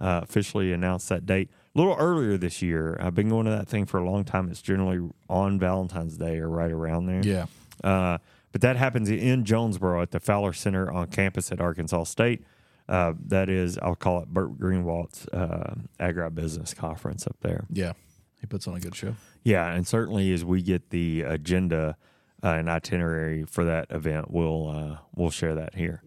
Uh, 0.00 0.20
officially 0.22 0.72
announced 0.72 1.08
that 1.08 1.24
date 1.26 1.50
a 1.74 1.78
little 1.78 1.96
earlier 1.98 2.36
this 2.36 2.62
year. 2.62 2.96
I've 3.00 3.14
been 3.14 3.28
going 3.28 3.46
to 3.46 3.50
that 3.50 3.68
thing 3.68 3.86
for 3.86 3.98
a 3.98 4.08
long 4.08 4.24
time. 4.24 4.50
It's 4.50 4.62
generally 4.62 5.10
on 5.28 5.58
Valentine's 5.58 6.16
Day 6.16 6.38
or 6.38 6.48
right 6.48 6.70
around 6.70 7.06
there. 7.06 7.22
Yeah. 7.24 7.46
Uh, 7.82 8.18
but 8.52 8.60
that 8.60 8.76
happens 8.76 9.10
in 9.10 9.44
Jonesboro 9.44 10.00
at 10.02 10.12
the 10.12 10.20
Fowler 10.20 10.52
Center 10.52 10.90
on 10.90 11.08
campus 11.08 11.50
at 11.50 11.60
Arkansas 11.60 12.04
State. 12.04 12.44
Uh, 12.88 13.14
that 13.26 13.48
is, 13.48 13.78
I'll 13.78 13.96
call 13.96 14.22
it 14.22 14.28
Burt 14.28 14.58
Greenwald's 14.58 15.26
uh, 15.28 15.74
agribusiness 15.98 16.76
conference 16.76 17.26
up 17.26 17.36
there. 17.40 17.64
Yeah. 17.70 17.94
He 18.40 18.46
puts 18.46 18.68
on 18.68 18.76
a 18.76 18.80
good 18.80 18.94
show. 18.94 19.16
Yeah, 19.42 19.72
and 19.72 19.86
certainly 19.86 20.32
as 20.32 20.44
we 20.44 20.62
get 20.62 20.90
the 20.90 21.22
agenda 21.22 21.96
uh, 22.42 22.48
and 22.48 22.68
itinerary 22.68 23.44
for 23.44 23.64
that 23.64 23.90
event, 23.90 24.30
we'll 24.30 24.68
uh, 24.68 24.98
we'll 25.14 25.30
share 25.30 25.54
that 25.54 25.74
here. 25.74 26.02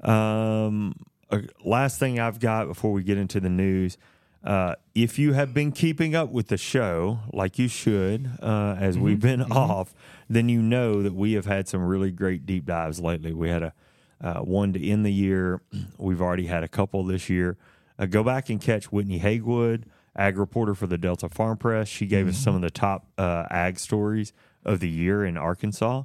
Um, 0.00 0.94
uh, 1.30 1.40
last 1.64 1.98
thing 1.98 2.18
I've 2.18 2.40
got 2.40 2.66
before 2.66 2.92
we 2.92 3.02
get 3.02 3.18
into 3.18 3.40
the 3.40 3.50
news. 3.50 3.98
Uh, 4.46 4.76
if 4.94 5.18
you 5.18 5.32
have 5.32 5.52
been 5.52 5.72
keeping 5.72 6.14
up 6.14 6.30
with 6.30 6.46
the 6.46 6.56
show 6.56 7.18
like 7.32 7.58
you 7.58 7.66
should, 7.66 8.30
uh, 8.40 8.76
as 8.78 8.96
we've 8.96 9.20
been 9.20 9.42
off, 9.42 9.92
then 10.30 10.48
you 10.48 10.62
know 10.62 11.02
that 11.02 11.14
we 11.14 11.32
have 11.32 11.46
had 11.46 11.66
some 11.66 11.84
really 11.84 12.12
great 12.12 12.46
deep 12.46 12.64
dives 12.64 13.00
lately. 13.00 13.32
We 13.32 13.48
had 13.48 13.64
a 13.64 13.74
uh, 14.22 14.40
one 14.40 14.72
to 14.72 14.84
end 14.84 15.04
the 15.04 15.12
year. 15.12 15.60
We've 15.98 16.22
already 16.22 16.46
had 16.46 16.62
a 16.62 16.68
couple 16.68 17.04
this 17.04 17.28
year. 17.28 17.56
Uh, 17.98 18.06
go 18.06 18.22
back 18.22 18.48
and 18.48 18.60
catch 18.60 18.92
Whitney 18.92 19.20
Haigwood, 19.20 19.84
ag 20.16 20.38
reporter 20.38 20.74
for 20.74 20.86
the 20.86 20.96
Delta 20.96 21.28
Farm 21.28 21.58
Press. 21.58 21.88
She 21.88 22.06
gave 22.06 22.28
us 22.28 22.38
some 22.38 22.54
of 22.54 22.62
the 22.62 22.70
top 22.70 23.06
uh, 23.18 23.44
ag 23.50 23.78
stories 23.78 24.32
of 24.64 24.80
the 24.80 24.88
year 24.88 25.24
in 25.24 25.36
Arkansas. 25.36 26.04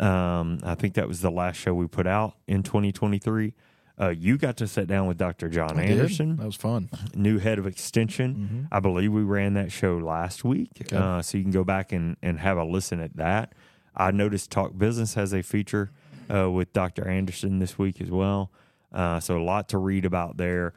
Um, 0.00 0.58
I 0.64 0.74
think 0.74 0.94
that 0.94 1.06
was 1.06 1.20
the 1.20 1.30
last 1.30 1.56
show 1.56 1.74
we 1.74 1.86
put 1.86 2.06
out 2.06 2.34
in 2.48 2.62
2023. 2.62 3.54
Uh, 4.00 4.08
you 4.08 4.38
got 4.38 4.56
to 4.56 4.66
sit 4.66 4.86
down 4.88 5.06
with 5.06 5.18
Dr. 5.18 5.48
John 5.48 5.78
I 5.78 5.86
did. 5.86 5.98
Anderson 5.98 6.36
That 6.36 6.46
was 6.46 6.56
fun. 6.56 6.88
new 7.14 7.38
head 7.38 7.58
of 7.58 7.66
extension. 7.66 8.68
I 8.72 8.80
believe 8.80 9.12
we 9.12 9.22
ran 9.22 9.54
that 9.54 9.70
show 9.70 9.98
last 9.98 10.44
week, 10.44 10.92
uh, 10.92 11.20
so 11.22 11.36
you 11.38 11.44
can 11.44 11.52
go 11.52 11.62
back 11.64 11.92
and, 11.92 12.16
and 12.22 12.40
have 12.40 12.56
a 12.58 12.64
listen 12.64 13.00
at 13.00 13.16
that. 13.16 13.52
I 13.94 14.10
noticed 14.10 14.50
Talk 14.50 14.76
Business 14.78 15.14
has 15.14 15.32
a 15.34 15.42
feature 15.42 15.90
uh, 16.32 16.50
with 16.50 16.72
Dr. 16.72 17.06
Anderson 17.06 17.58
this 17.58 17.78
week 17.78 18.00
as 18.00 18.10
well, 18.10 18.50
uh, 18.92 19.20
so 19.20 19.38
a 19.38 19.44
lot 19.44 19.68
to 19.70 19.78
read 19.78 20.04
about 20.06 20.38
there. 20.38 20.72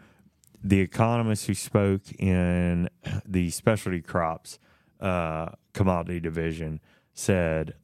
The 0.64 0.82
economist 0.82 1.46
who 1.48 1.54
spoke 1.54 2.02
in 2.20 2.90
the 3.26 3.50
specialty 3.52 4.02
crops 4.02 4.60
uh, 5.00 5.50
commodity 5.74 6.20
division 6.20 6.80
said 7.14 7.76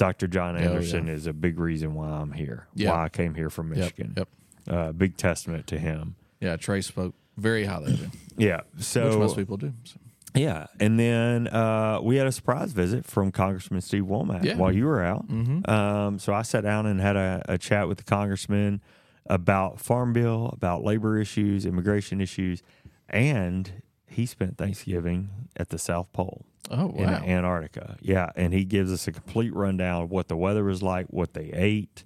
Dr. 0.00 0.26
John 0.28 0.54
yeah. 0.56 0.62
Anderson 0.62 1.10
is 1.10 1.26
a 1.26 1.32
big 1.34 1.58
reason 1.60 1.92
why 1.94 2.08
I'm 2.08 2.32
here, 2.32 2.66
Yeah. 2.74 2.90
why 2.92 3.04
I 3.04 3.08
came 3.10 3.34
here 3.34 3.50
from 3.50 3.68
Michigan. 3.68 4.14
Yep. 4.16 4.28
Uh, 4.66 4.92
big 4.92 5.18
testament 5.18 5.66
to 5.66 5.78
him. 5.78 6.14
Yeah. 6.40 6.56
Trey 6.56 6.80
spoke 6.80 7.14
very 7.36 7.66
highly 7.66 7.92
of 7.92 8.00
him, 8.00 8.12
Yeah. 8.38 8.60
So 8.78 9.08
which 9.10 9.18
most 9.18 9.36
people 9.36 9.58
do. 9.58 9.74
So. 9.84 9.98
Yeah, 10.34 10.68
and 10.78 10.98
then 10.98 11.48
uh, 11.48 11.98
we 12.02 12.16
had 12.16 12.26
a 12.26 12.32
surprise 12.32 12.72
visit 12.72 13.04
from 13.04 13.30
Congressman 13.30 13.80
Steve 13.82 14.04
Womack 14.04 14.42
Yeah. 14.44 14.56
while 14.56 14.72
you 14.72 14.86
were 14.86 15.02
out. 15.02 15.28
Mhm. 15.28 15.68
Um, 15.68 16.18
so 16.18 16.32
I 16.32 16.42
sat 16.42 16.62
down 16.62 16.86
and 16.86 16.98
had 17.00 17.16
a, 17.16 17.42
a 17.46 17.58
chat 17.58 17.86
with 17.86 17.98
the 17.98 18.04
congressman 18.04 18.80
about 19.26 19.80
farm 19.80 20.12
bill, 20.14 20.48
about 20.54 20.82
labor 20.82 21.18
issues, 21.18 21.66
immigration 21.66 22.20
issues, 22.22 22.62
and 23.08 23.82
he 24.06 24.24
spent 24.24 24.56
Thanksgiving 24.56 25.28
at 25.58 25.68
the 25.68 25.78
South 25.78 26.10
Pole 26.12 26.46
Oh, 26.70 26.90
in 26.90 27.04
wow. 27.06 27.22
Antarctica. 27.24 27.96
Yeah, 28.00 28.30
and 28.36 28.52
he 28.54 28.64
gives 28.64 28.92
us 28.92 29.08
a 29.08 29.12
complete 29.12 29.54
rundown 29.54 30.02
of 30.04 30.10
what 30.10 30.28
the 30.28 30.36
weather 30.36 30.62
was 30.64 30.82
like, 30.82 31.06
what 31.08 31.34
they 31.34 31.50
ate, 31.52 32.04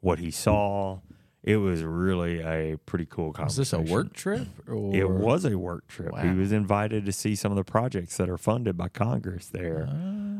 what 0.00 0.18
he 0.18 0.30
saw. 0.30 1.00
It 1.42 1.56
was 1.56 1.82
really 1.82 2.40
a 2.40 2.76
pretty 2.84 3.06
cool 3.06 3.28
Was 3.28 3.36
conversation. 3.36 3.82
this 3.84 3.90
a 3.90 3.94
work 3.94 4.12
trip? 4.12 4.46
Or? 4.68 4.94
It 4.94 5.08
was 5.08 5.44
a 5.46 5.56
work 5.58 5.86
trip. 5.88 6.14
He 6.18 6.30
was 6.30 6.52
invited 6.52 7.06
to 7.06 7.12
see 7.12 7.34
some 7.34 7.50
of 7.52 7.56
the 7.56 7.64
projects 7.64 8.16
that 8.18 8.28
are 8.28 8.36
funded 8.36 8.76
by 8.76 8.88
Congress 8.88 9.46
there, 9.48 9.88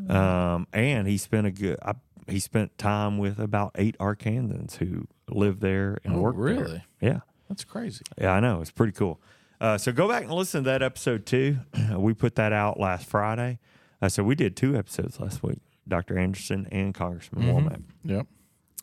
um, 0.08 0.66
and 0.72 1.06
he 1.08 1.16
spent 1.18 1.46
a 1.46 1.50
good. 1.50 1.78
I, 1.82 1.94
he 2.28 2.38
spent 2.38 2.76
time 2.78 3.18
with 3.18 3.38
about 3.40 3.72
eight 3.76 3.96
Arkansans 3.98 4.76
who 4.76 5.06
live 5.28 5.60
there 5.60 5.98
and 6.04 6.16
Oh, 6.16 6.20
work 6.20 6.34
there. 6.36 6.44
really? 6.44 6.84
Yeah, 7.00 7.20
That's 7.48 7.64
crazy. 7.64 8.04
yeah, 8.20 8.32
I 8.32 8.40
know. 8.40 8.60
It's 8.60 8.70
pretty 8.70 8.92
cool. 8.92 9.20
Uh, 9.60 9.76
so 9.76 9.92
go 9.92 10.08
back 10.08 10.22
and 10.24 10.32
listen 10.32 10.64
to 10.64 10.70
that 10.70 10.82
episode 10.82 11.26
too. 11.26 11.58
we 11.96 12.14
put 12.14 12.34
that 12.36 12.52
out 12.52 12.80
last 12.80 13.06
Friday. 13.06 13.58
Uh, 14.00 14.08
so 14.08 14.22
we 14.24 14.34
did 14.34 14.56
two 14.56 14.76
episodes 14.76 15.20
last 15.20 15.42
week, 15.42 15.58
Dr. 15.86 16.18
Anderson 16.18 16.66
and 16.72 16.94
Congressman 16.94 17.44
Womack 17.44 17.82
Yep. 18.04 18.26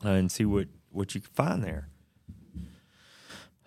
uh, 0.06 0.10
and 0.10 0.32
see 0.32 0.46
what 0.46 0.68
what 0.92 1.16
you 1.16 1.22
can 1.22 1.32
find 1.34 1.64
there. 1.64 1.90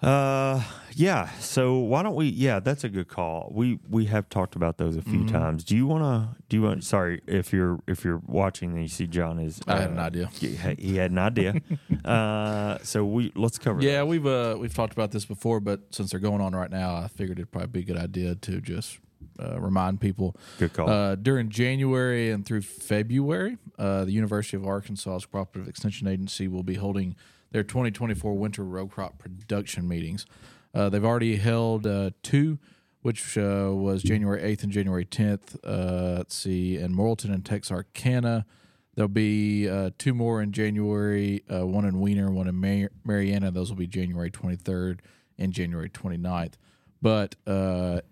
Uh, 0.02 0.62
yeah. 0.94 1.30
So 1.38 1.78
why 1.78 2.02
don't 2.02 2.14
we? 2.14 2.26
Yeah, 2.26 2.60
that's 2.60 2.84
a 2.84 2.88
good 2.88 3.08
call. 3.08 3.50
We 3.54 3.78
we 3.88 4.06
have 4.06 4.28
talked 4.28 4.56
about 4.56 4.78
those 4.78 4.96
a 4.96 5.02
few 5.02 5.26
times. 5.26 5.62
Do 5.64 5.76
you 5.76 5.86
want 5.86 6.02
to? 6.02 6.42
Do 6.48 6.56
you 6.56 6.62
want? 6.62 6.84
Sorry, 6.84 7.20
if 7.26 7.52
you're 7.52 7.80
if 7.86 8.04
you're 8.04 8.20
watching 8.26 8.72
and 8.72 8.82
you 8.82 8.88
see 8.88 9.06
John 9.06 9.38
is. 9.38 9.60
I 9.66 9.76
had 9.80 9.90
uh, 9.90 9.92
an 9.92 9.98
idea. 9.98 10.26
He, 10.32 10.48
he 10.78 10.96
had 10.96 11.10
an 11.10 11.18
idea. 11.18 11.54
uh, 12.04 12.78
so 12.82 13.04
we 13.04 13.32
let's 13.34 13.58
cover. 13.58 13.82
Yeah, 13.82 13.98
that. 13.98 14.06
we've 14.06 14.26
uh, 14.26 14.56
we've 14.58 14.74
talked 14.74 14.92
about 14.92 15.10
this 15.10 15.24
before, 15.24 15.60
but 15.60 15.80
since 15.90 16.10
they're 16.10 16.20
going 16.20 16.40
on 16.40 16.54
right 16.54 16.70
now, 16.70 16.94
I 16.94 17.08
figured 17.08 17.38
it'd 17.38 17.50
probably 17.50 17.68
be 17.68 17.80
a 17.80 17.94
good 17.94 18.02
idea 18.02 18.34
to 18.34 18.60
just 18.60 18.98
uh, 19.38 19.60
remind 19.60 20.00
people. 20.00 20.36
Good 20.58 20.72
call. 20.72 20.88
Uh, 20.88 21.14
during 21.14 21.50
January 21.50 22.30
and 22.30 22.44
through 22.44 22.62
February, 22.62 23.58
uh, 23.78 24.04
the 24.04 24.12
University 24.12 24.56
of 24.56 24.66
Arkansas's 24.66 25.26
Cooperative 25.26 25.68
Extension 25.68 26.08
Agency 26.08 26.48
will 26.48 26.62
be 26.62 26.74
holding 26.74 27.16
their 27.50 27.62
2024 27.62 28.34
winter 28.34 28.64
row 28.64 28.86
crop 28.86 29.18
production 29.18 29.88
meetings. 29.88 30.26
Uh, 30.74 30.88
they've 30.88 31.04
already 31.04 31.36
held 31.36 31.86
uh, 31.86 32.10
two, 32.22 32.58
which 33.02 33.36
uh, 33.36 33.70
was 33.72 34.02
January 34.02 34.40
8th 34.42 34.62
and 34.64 34.72
January 34.72 35.04
10th. 35.04 35.56
Uh, 35.64 36.18
let's 36.18 36.36
see, 36.36 36.76
in 36.76 36.94
Morrilton 36.94 37.32
and 37.32 37.44
Texarkana. 37.44 38.46
There'll 38.94 39.08
be 39.08 39.68
uh, 39.68 39.90
two 39.98 40.14
more 40.14 40.42
in 40.42 40.52
January, 40.52 41.42
uh, 41.52 41.66
one 41.66 41.84
in 41.84 42.00
Weiner, 42.00 42.30
one 42.30 42.46
in 42.48 42.56
Mar- 42.56 42.90
Marianna. 43.04 43.50
Those 43.50 43.70
will 43.70 43.76
be 43.76 43.86
January 43.86 44.30
23rd 44.30 44.98
and 45.38 45.52
January 45.52 45.88
29th. 45.88 46.54
But 47.02 47.34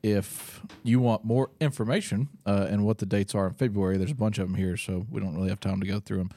if 0.03 0.63
you 0.83 0.99
want 0.99 1.23
more 1.23 1.51
information 1.61 2.31
and 2.47 2.87
what 2.87 2.97
the 2.97 3.05
dates 3.05 3.35
are 3.35 3.47
in 3.47 3.53
February, 3.53 3.99
there's 3.99 4.13
a 4.13 4.15
bunch 4.15 4.39
of 4.39 4.49
them 4.49 4.57
here, 4.57 4.79
so 4.79 5.05
we 5.11 5.21
don't 5.21 5.35
really 5.35 5.51
have 5.51 5.61
time 5.61 5.79
to 5.81 5.87
go 5.87 6.01
through 6.01 6.29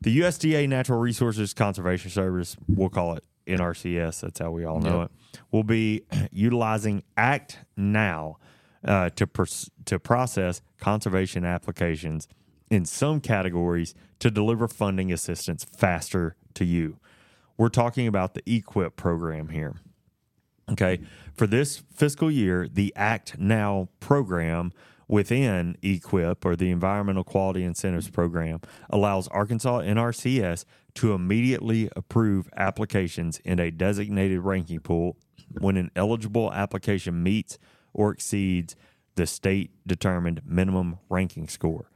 The 0.00 0.20
USDA 0.20 0.68
Natural 0.68 1.00
Resources 1.00 1.52
Conservation 1.52 2.10
Service, 2.10 2.56
we'll 2.68 2.88
call 2.90 3.14
it 3.14 3.24
NRCS, 3.48 4.20
that's 4.20 4.38
how 4.38 4.52
we 4.52 4.64
all 4.64 4.78
know 4.78 5.00
Yep. 5.00 5.10
it, 5.34 5.40
will 5.50 5.64
be 5.64 6.02
utilizing 6.30 7.02
Act 7.16 7.58
Now 7.76 8.38
uh, 8.84 9.10
to, 9.10 9.26
pers- 9.26 9.70
to 9.84 9.98
process 9.98 10.62
conservation 10.78 11.44
applications 11.44 12.28
in 12.70 12.84
some 12.84 13.20
categories 13.20 13.94
to 14.18 14.30
deliver 14.30 14.66
funding 14.68 15.12
assistance 15.12 15.64
faster 15.64 16.36
to 16.54 16.64
you. 16.64 16.98
We're 17.56 17.68
talking 17.68 18.06
about 18.06 18.34
the 18.34 18.42
EQIP 18.42 18.96
program 18.96 19.48
here. 19.48 19.76
Okay. 20.70 21.00
For 21.34 21.46
this 21.46 21.82
fiscal 21.92 22.30
year, 22.30 22.68
the 22.72 22.92
Act 22.96 23.38
Now 23.38 23.88
program 24.00 24.72
within 25.08 25.76
EQUIP 25.82 26.44
or 26.44 26.56
the 26.56 26.70
Environmental 26.70 27.24
Quality 27.24 27.64
Incentives 27.64 28.08
Program 28.08 28.60
allows 28.88 29.28
Arkansas 29.28 29.80
NRCS 29.80 30.64
to 30.94 31.12
immediately 31.12 31.90
approve 31.94 32.48
applications 32.56 33.38
in 33.40 33.58
a 33.58 33.70
designated 33.70 34.40
ranking 34.40 34.80
pool 34.80 35.16
when 35.58 35.76
an 35.76 35.90
eligible 35.96 36.50
application 36.52 37.22
meets 37.22 37.58
or 37.92 38.12
exceeds 38.12 38.76
the 39.14 39.26
state 39.26 39.70
determined 39.86 40.40
minimum 40.44 40.98
ranking 41.08 41.48
score. 41.48 41.90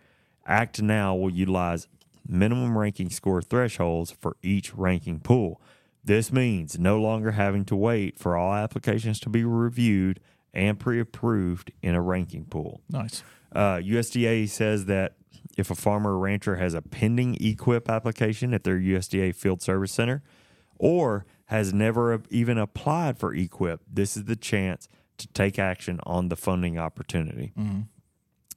Act 0.46 0.80
Now 0.82 1.14
will 1.14 1.30
utilize 1.30 1.88
minimum 2.26 2.76
ranking 2.76 3.10
score 3.10 3.42
thresholds 3.42 4.10
for 4.10 4.36
each 4.42 4.74
ranking 4.74 5.20
pool. 5.20 5.60
This 6.04 6.32
means 6.32 6.78
no 6.78 7.00
longer 7.00 7.32
having 7.32 7.64
to 7.66 7.76
wait 7.76 8.18
for 8.18 8.36
all 8.36 8.54
applications 8.54 9.18
to 9.20 9.28
be 9.28 9.44
reviewed 9.44 10.20
and 10.54 10.78
pre 10.78 11.00
approved 11.00 11.72
in 11.82 11.94
a 11.94 12.00
ranking 12.00 12.44
pool. 12.44 12.80
Nice. 12.88 13.22
Uh, 13.52 13.76
USDA 13.76 14.48
says 14.48 14.86
that 14.86 15.16
if 15.56 15.70
a 15.70 15.74
farmer 15.74 16.12
or 16.12 16.18
rancher 16.18 16.56
has 16.56 16.74
a 16.74 16.82
pending 16.82 17.36
EQIP 17.36 17.88
application 17.88 18.54
at 18.54 18.64
their 18.64 18.78
USDA 18.78 19.34
Field 19.34 19.62
Service 19.62 19.92
Center 19.92 20.22
or 20.78 21.24
has 21.46 21.72
never 21.72 22.22
even 22.30 22.58
applied 22.58 23.18
for 23.18 23.34
EQIP, 23.34 23.78
this 23.90 24.16
is 24.16 24.24
the 24.24 24.36
chance 24.36 24.88
to 25.18 25.26
take 25.28 25.58
action 25.58 26.00
on 26.04 26.28
the 26.28 26.36
funding 26.36 26.78
opportunity. 26.78 27.52
Mm-hmm. 27.58 27.80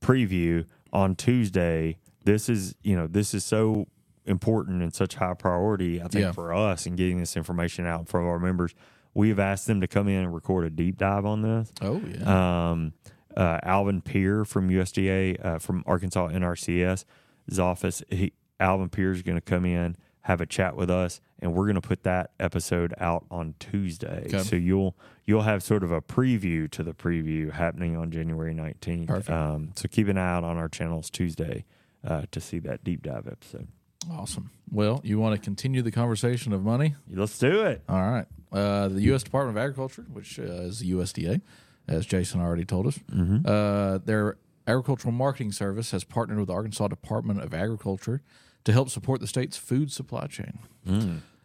preview 0.00 0.64
on 0.90 1.16
Tuesday. 1.16 1.98
This 2.24 2.48
is 2.48 2.76
you 2.82 2.96
know 2.96 3.06
this 3.06 3.34
is 3.34 3.44
so 3.44 3.88
important 4.28 4.82
and 4.82 4.94
such 4.94 5.14
high 5.16 5.34
priority. 5.34 6.00
I 6.00 6.08
think 6.08 6.22
Yeah. 6.22 6.32
for 6.32 6.52
us 6.52 6.86
in 6.86 6.96
getting 6.96 7.18
this 7.18 7.36
information 7.36 7.86
out 7.86 8.08
for 8.08 8.20
our 8.20 8.38
members. 8.38 8.74
We've 9.14 9.38
asked 9.38 9.66
them 9.66 9.80
to 9.80 9.88
come 9.88 10.06
in 10.06 10.22
and 10.24 10.34
record 10.34 10.64
a 10.66 10.70
deep 10.70 10.98
dive 10.98 11.24
on 11.24 11.42
this. 11.42 11.72
Oh, 11.80 12.00
yeah. 12.06 12.70
Um, 12.70 12.92
uh, 13.36 13.58
Alvin 13.62 14.00
Peer 14.00 14.44
from 14.44 14.68
USDA, 14.70 15.44
uh, 15.44 15.58
from 15.58 15.82
Arkansas 15.86 16.28
NRCS, 16.28 17.04
his 17.48 17.58
office, 17.58 18.02
he, 18.10 18.32
Alvin 18.60 18.88
Peer 18.88 19.12
is 19.12 19.22
going 19.22 19.36
to 19.36 19.40
come 19.40 19.64
in, 19.64 19.96
have 20.22 20.40
a 20.40 20.46
chat 20.46 20.76
with 20.76 20.90
us, 20.90 21.20
and 21.40 21.54
we're 21.54 21.64
going 21.64 21.76
to 21.76 21.80
put 21.80 22.02
that 22.02 22.32
episode 22.38 22.92
out 22.98 23.24
on 23.30 23.54
Tuesday. 23.58 24.24
Okay. 24.26 24.42
So 24.42 24.56
you'll 24.56 24.96
you'll 25.24 25.42
have 25.42 25.62
sort 25.62 25.82
of 25.84 25.90
a 25.92 26.00
preview 26.02 26.70
to 26.72 26.82
the 26.82 26.92
preview 26.92 27.52
happening 27.52 27.96
on 27.96 28.10
January 28.10 28.52
nineteenth. 28.52 29.08
Perfect. 29.08 29.30
Um, 29.30 29.70
so 29.74 29.88
keep 29.88 30.08
an 30.08 30.18
eye 30.18 30.34
out 30.36 30.44
on 30.44 30.56
our 30.58 30.68
channels 30.68 31.08
Tuesday 31.08 31.64
uh, 32.06 32.24
to 32.30 32.40
see 32.40 32.58
that 32.60 32.84
deep 32.84 33.02
dive 33.02 33.26
episode. 33.26 33.68
Awesome. 34.10 34.50
Well, 34.70 35.00
you 35.04 35.18
want 35.18 35.34
to 35.34 35.40
continue 35.40 35.82
the 35.82 35.90
conversation 35.90 36.52
of 36.52 36.62
money? 36.62 36.94
Let's 37.10 37.38
do 37.38 37.62
it. 37.62 37.82
All 37.88 38.00
right. 38.10 38.26
Uh, 38.52 38.88
the 38.88 39.00
U.S. 39.02 39.22
Department 39.22 39.56
of 39.56 39.62
Agriculture, 39.62 40.04
which 40.12 40.38
uh, 40.38 40.42
is 40.42 40.80
the 40.80 40.92
USDA, 40.92 41.40
as 41.86 42.06
Jason 42.06 42.40
already 42.40 42.64
told 42.64 42.86
us, 42.86 42.98
uh, 43.46 43.98
their 44.04 44.36
agricultural 44.66 45.12
marketing 45.12 45.52
service 45.52 45.90
has 45.92 46.04
partnered 46.04 46.38
with 46.38 46.48
the 46.48 46.54
Arkansas 46.54 46.88
Department 46.88 47.40
of 47.42 47.54
Agriculture 47.54 48.20
to 48.64 48.72
help 48.72 48.90
support 48.90 49.20
the 49.20 49.26
state's 49.26 49.56
food 49.56 49.90
supply 49.92 50.26
chain. 50.26 50.58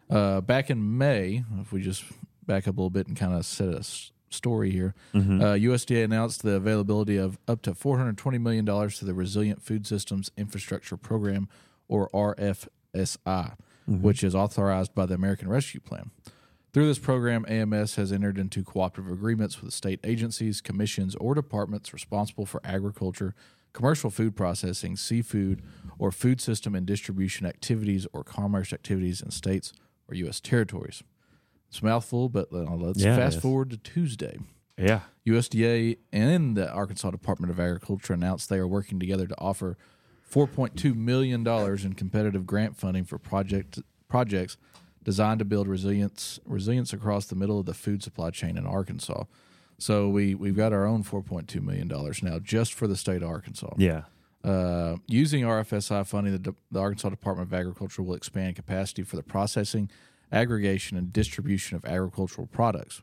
Uh, 0.10 0.42
back 0.42 0.70
in 0.70 0.98
May, 0.98 1.44
if 1.62 1.72
we 1.72 1.82
just 1.82 2.04
back 2.46 2.68
up 2.68 2.76
a 2.78 2.80
little 2.80 2.90
bit 2.90 3.08
and 3.08 3.18
kind 3.18 3.34
of 3.34 3.46
set 3.46 3.70
a 3.74 3.78
s- 3.80 4.12
story 4.30 4.70
here, 4.72 4.94
uh, 5.14 5.20
USDA 5.56 6.04
announced 6.04 6.44
the 6.44 6.52
availability 6.56 7.18
of 7.18 7.40
up 7.48 7.62
to 7.64 7.72
$420 7.74 8.40
million 8.42 8.66
to 8.66 9.06
the 9.06 9.14
Resilient 9.14 9.62
Food 9.62 9.88
Systems 9.88 10.30
Infrastructure 10.38 10.98
Program, 10.98 11.48
or 11.88 12.10
RFSI, 12.14 13.56
which 13.88 14.24
is 14.24 14.34
authorized 14.36 14.94
by 14.96 15.06
the 15.06 15.14
American 15.16 15.50
Rescue 15.50 15.80
Plan. 15.80 16.12
Through 16.74 16.88
this 16.88 16.98
program, 17.00 17.46
AMS 17.48 17.96
has 17.96 18.12
entered 18.12 18.40
into 18.40 18.64
cooperative 18.64 19.12
agreements 19.12 19.62
with 19.62 19.74
state 19.74 20.00
agencies, 20.04 20.60
commissions, 20.60 21.16
or 21.16 21.36
departments 21.36 21.94
responsible 21.94 22.48
for 22.48 22.62
agriculture, 22.64 23.36
commercial 23.74 24.10
food 24.10 24.36
processing, 24.36 24.96
seafood, 24.98 25.62
or 26.00 26.12
food 26.12 26.42
system 26.42 26.74
and 26.74 26.86
distribution 26.88 27.46
activities 27.46 28.08
or 28.12 28.24
commerce 28.24 28.74
activities 28.74 29.22
in 29.22 29.30
states 29.30 29.72
or 30.08 30.16
U.S. 30.16 30.40
territories. 30.40 31.04
It's 31.70 31.82
a 31.82 31.86
mouthful, 31.86 32.30
but 32.30 32.48
uh, 32.52 32.76
let's 32.76 33.02
Yeah, 33.02 33.18
fast 33.18 33.42
forward 33.42 33.70
to 33.72 33.78
Tuesday. 33.78 34.40
Yeah. 34.78 35.02
USDA 35.28 35.98
and 36.12 36.58
the 36.58 36.72
Arkansas 36.72 37.12
Department 37.12 37.52
of 37.52 37.60
Agriculture 37.60 38.14
announced 38.14 38.50
they 38.50 38.58
are 38.58 38.68
working 38.68 39.00
together 39.00 39.28
to 39.28 39.36
offer 39.40 39.78
$4.2 40.34 40.96
million 40.96 41.48
in 41.48 41.94
competitive 41.94 42.46
grant 42.48 42.76
funding 42.76 43.04
for 43.04 43.20
project 43.20 43.80
projects 44.08 44.58
designed 45.04 45.40
to 45.40 45.46
build 45.46 45.68
resilience 45.68 46.40
resilience 46.46 46.94
across 46.94 47.26
the 47.28 47.36
middle 47.36 47.60
of 47.60 47.66
the 47.66 47.74
food 47.74 48.02
supply 48.02 48.32
chain 48.32 48.58
in 48.58 48.66
Arkansas. 48.66 49.26
So 49.78 50.10
we 50.10 50.34
we've 50.34 50.56
got 50.56 50.74
our 50.74 50.86
own 50.86 51.04
$4.2 51.04 51.62
million 51.62 51.88
now 52.24 52.40
just 52.40 52.74
for 52.74 52.88
the 52.88 52.96
state 52.96 53.22
of 53.22 53.30
Arkansas. 53.30 53.74
Yeah. 53.78 54.04
Uh, 54.44 54.98
using 55.08 55.44
RFSI 55.44 56.06
funding, 56.06 56.42
the, 56.42 56.54
the 56.72 56.80
Arkansas 56.80 57.10
Department 57.10 57.48
of 57.48 57.54
Agriculture 57.54 58.02
will 58.02 58.16
expand 58.16 58.56
capacity 58.56 59.04
for 59.04 59.16
the 59.16 59.24
processing, 59.24 59.90
aggregation, 60.32 60.98
and 60.98 61.14
distribution 61.14 61.78
of 61.78 61.86
agricultural 61.86 62.48
products. 62.48 63.02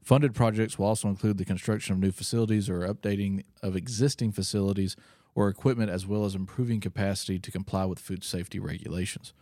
Funded 0.00 0.34
projects 0.34 0.78
will 0.78 0.86
also 0.86 1.08
include 1.08 1.36
the 1.36 1.44
construction 1.44 1.92
of 1.92 1.98
new 1.98 2.12
facilities 2.12 2.70
or 2.70 2.88
updating 2.88 3.44
of 3.62 3.76
existing 3.76 4.32
facilities 4.32 4.96
or 5.38 5.48
equipment, 5.48 5.88
as 5.88 6.04
well 6.04 6.24
as 6.24 6.34
improving 6.34 6.80
capacity 6.80 7.38
to 7.38 7.52
comply 7.52 7.84
with 7.84 8.00
food 8.00 8.24
safety 8.24 8.58
regulations. 8.58 9.32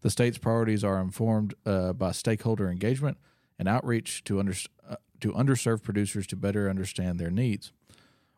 The 0.00 0.10
state's 0.10 0.36
priorities 0.36 0.82
are 0.82 1.00
informed 1.00 1.54
uh, 1.64 1.92
by 1.92 2.10
stakeholder 2.10 2.68
engagement 2.68 3.18
and 3.56 3.68
outreach 3.68 4.24
to, 4.24 4.40
under, 4.40 4.54
uh, 4.88 4.96
to 5.20 5.30
underserved 5.30 5.84
producers 5.84 6.26
to 6.26 6.36
better 6.36 6.68
understand 6.68 7.20
their 7.20 7.30
needs. 7.30 7.70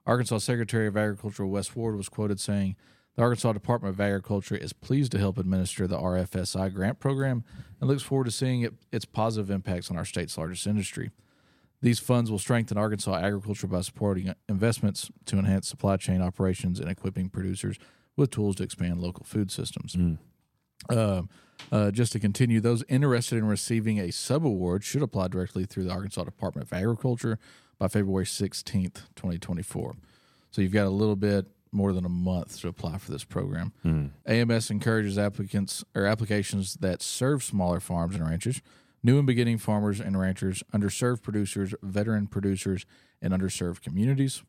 Arkansas 0.05 0.39
Secretary 0.39 0.87
of 0.87 0.95
Agriculture 0.99 1.47
Wes 1.47 1.75
Ward 1.75 1.97
was 1.97 2.11
quoted 2.11 2.39
saying, 2.39 2.77
The 3.15 3.23
Arkansas 3.23 3.55
Department 3.55 3.95
of 3.95 4.01
Agriculture 4.01 4.55
is 4.55 4.75
pleased 4.75 5.11
to 5.13 5.19
help 5.19 5.39
administer 5.39 5.87
the 5.87 5.97
RFSI 5.97 6.75
grant 6.75 7.01
program 7.01 7.45
and 7.81 7.89
looks 7.89 8.03
forward 8.03 8.25
to 8.25 8.31
seeing 8.31 8.61
it, 8.61 8.75
its 8.93 9.07
positive 9.07 9.51
impacts 9.51 9.91
on 9.91 9.97
our 9.97 10.05
state's 10.05 10.37
largest 10.37 10.67
industry. 10.67 11.11
These 11.83 11.99
funds 11.99 12.31
will 12.31 12.39
strengthen 12.39 12.79
Arkansas 12.79 13.15
agriculture 13.17 13.67
by 13.67 13.83
supporting 13.83 14.33
investments 14.49 15.11
to 15.27 15.39
enhance 15.39 15.69
supply 15.69 15.97
chain 15.97 16.23
operations 16.23 16.81
and 16.81 16.91
equipping 16.91 17.29
producers 17.29 17.79
with 18.17 18.31
tools 18.31 18.57
to 18.57 18.63
expand 18.63 19.01
local 19.01 19.25
food 19.25 19.51
systems. 19.51 19.95
Uh, 20.89 21.23
uh, 21.73 21.91
just 21.91 22.13
to 22.13 22.19
continue, 22.19 22.61
those 22.61 22.85
interested 22.89 23.37
in 23.39 23.47
receiving 23.47 23.99
a 23.99 24.09
subaward 24.09 24.83
should 24.83 25.03
apply 25.03 25.29
directly 25.29 25.65
through 25.65 25.85
the 25.85 25.91
Arkansas 25.93 26.25
Department 26.25 26.67
of 26.67 26.73
Agriculture 26.73 27.39
by 27.79 27.89
February 27.89 28.25
16th, 28.25 29.03
2024. 29.17 29.95
So 30.51 30.63
you've 30.63 30.73
got 30.73 30.87
a 30.87 30.91
little 30.91 31.17
bit 31.17 31.47
more 31.73 31.93
than 31.93 32.07
a 32.07 32.11
month 32.11 32.61
to 32.61 32.69
apply 32.69 32.99
for 32.99 33.11
this 33.11 33.25
program. 33.25 33.73
AMS 34.27 34.71
encourages 34.71 35.19
applicants 35.19 35.85
or 35.95 36.07
applications 36.07 36.75
that 36.77 37.03
serve 37.03 37.43
smaller 37.43 37.81
farms 37.81 38.15
and 38.15 38.27
ranches, 38.27 38.63
new 39.07 39.19
and 39.19 39.27
beginning 39.27 39.57
farmers 39.57 40.01
and 40.01 40.19
ranchers, 40.19 40.65
underserved 40.75 41.23
producers, 41.23 41.73
veteran 41.81 42.27
producers, 42.27 42.85
and 43.23 43.33
underserved 43.33 43.81
communities. 43.81 44.43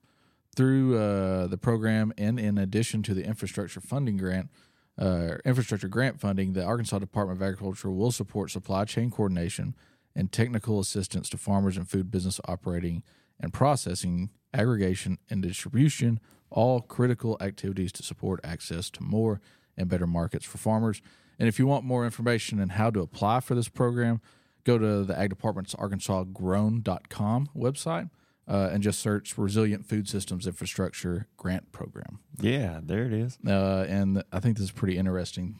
Through 0.55 0.97
uh, 0.97 1.45
the 1.45 1.59
program, 1.59 2.11
and 2.17 2.39
in 2.39 2.57
addition 2.57 3.03
to 3.03 3.13
the 3.13 3.23
infrastructure 3.23 3.79
funding 3.79 4.17
grant, 4.17 4.49
uh, 4.97 5.35
infrastructure 5.45 5.87
grant 5.87 6.19
funding, 6.19 6.53
the 6.53 6.65
Arkansas 6.65 6.97
Department 6.97 7.39
of 7.39 7.43
Agriculture 7.47 7.91
will 7.91 8.11
support 8.11 8.49
supply 8.49 8.83
chain 8.83 9.11
coordination 9.11 9.75
and 10.15 10.31
technical 10.31 10.79
assistance 10.79 11.29
to 11.29 11.37
farmers 11.37 11.77
and 11.77 11.87
food 11.87 12.09
business 12.09 12.41
operating 12.47 13.03
and 13.39 13.53
processing, 13.53 14.31
aggregation, 14.51 15.19
and 15.29 15.43
distribution, 15.43 16.19
all 16.49 16.81
critical 16.81 17.37
activities 17.39 17.91
to 17.91 18.01
support 18.01 18.39
access 18.43 18.89
to 18.89 19.03
more 19.03 19.39
and 19.77 19.87
better 19.87 20.07
markets 20.07 20.45
for 20.45 20.57
farmers. 20.57 21.03
And 21.37 21.47
if 21.47 21.59
you 21.59 21.67
want 21.67 21.85
more 21.85 22.03
information 22.03 22.59
on 22.59 22.69
how 22.69 22.89
to 22.89 23.01
apply 23.01 23.41
for 23.41 23.53
this 23.53 23.69
program, 23.69 24.19
go 24.67 24.77
to 24.77 25.03
the 25.03 25.17
Ag 25.17 25.29
Department's 25.29 25.73
ArkansasGrown.com 25.75 27.49
website 27.55 28.09
uh, 28.47 28.69
and 28.71 28.83
just 28.83 28.99
search 28.99 29.37
Resilient 29.37 29.85
Food 29.85 30.07
Systems 30.07 30.45
Infrastructure 30.45 31.27
Grant 31.37 31.71
Program. 31.71 32.19
Yeah, 32.39 32.81
there 32.83 33.05
it 33.05 33.13
is. 33.13 33.37
Uh, 33.47 33.85
and 33.87 34.23
I 34.31 34.39
think 34.39 34.57
this 34.57 34.65
is 34.65 34.71
a 34.71 34.73
pretty 34.73 34.97
interesting 34.97 35.55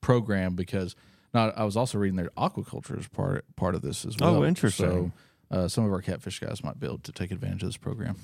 program 0.00 0.54
because 0.54 0.96
now 1.32 1.50
I 1.50 1.64
was 1.64 1.76
also 1.76 1.98
reading 1.98 2.16
that 2.16 2.34
aquaculture 2.34 2.98
is 2.98 3.08
part 3.08 3.44
part 3.56 3.74
of 3.74 3.82
this 3.82 4.04
as 4.04 4.16
well. 4.18 4.36
Oh, 4.36 4.44
interesting. 4.44 5.12
So 5.50 5.56
uh, 5.56 5.68
some 5.68 5.84
of 5.84 5.92
our 5.92 6.00
catfish 6.00 6.40
guys 6.40 6.64
might 6.64 6.80
be 6.80 6.86
able 6.86 6.98
to 6.98 7.12
take 7.12 7.30
advantage 7.30 7.62
of 7.62 7.68
this 7.68 7.76
program. 7.76 8.16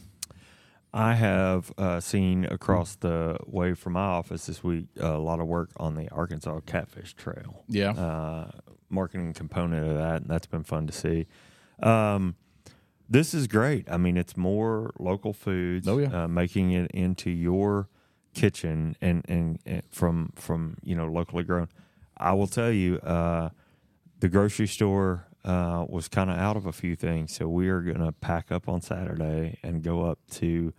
I 0.92 1.14
have 1.14 1.72
uh, 1.78 2.00
seen 2.00 2.44
across 2.46 2.96
the 2.96 3.38
way 3.46 3.74
from 3.74 3.92
my 3.92 4.00
office 4.00 4.46
this 4.46 4.64
week 4.64 4.86
a 4.98 5.18
lot 5.18 5.40
of 5.40 5.46
work 5.46 5.70
on 5.76 5.94
the 5.94 6.08
Arkansas 6.10 6.60
Catfish 6.66 7.14
Trail. 7.14 7.64
Yeah. 7.68 7.92
Uh, 7.92 8.50
marketing 8.88 9.32
component 9.32 9.86
of 9.86 9.96
that, 9.96 10.22
and 10.22 10.26
that's 10.30 10.46
been 10.46 10.64
fun 10.64 10.86
to 10.88 10.92
see. 10.92 11.26
Um, 11.80 12.34
this 13.08 13.34
is 13.34 13.46
great. 13.46 13.90
I 13.90 13.96
mean, 13.96 14.16
it's 14.16 14.36
more 14.36 14.92
local 14.98 15.32
foods. 15.32 15.86
Oh, 15.86 15.98
yeah. 15.98 16.24
uh, 16.24 16.28
making 16.28 16.72
it 16.72 16.90
into 16.92 17.30
your 17.30 17.88
kitchen 18.32 18.96
and, 19.00 19.24
and 19.28 19.58
and 19.66 19.82
from 19.90 20.32
from 20.36 20.76
you 20.82 20.94
know 20.94 21.06
locally 21.06 21.44
grown. 21.44 21.68
I 22.16 22.32
will 22.32 22.46
tell 22.46 22.70
you, 22.70 22.98
uh, 22.98 23.50
the 24.20 24.28
grocery 24.28 24.66
store 24.66 25.26
uh, 25.44 25.84
was 25.88 26.08
kind 26.08 26.30
of 26.30 26.36
out 26.38 26.56
of 26.56 26.66
a 26.66 26.72
few 26.72 26.96
things, 26.96 27.34
so 27.34 27.48
we 27.48 27.68
are 27.68 27.80
going 27.80 27.98
to 28.04 28.12
pack 28.12 28.50
up 28.52 28.68
on 28.68 28.80
Saturday 28.80 29.58
and 29.62 29.82
go 29.82 30.04
up 30.04 30.18
to 30.32 30.72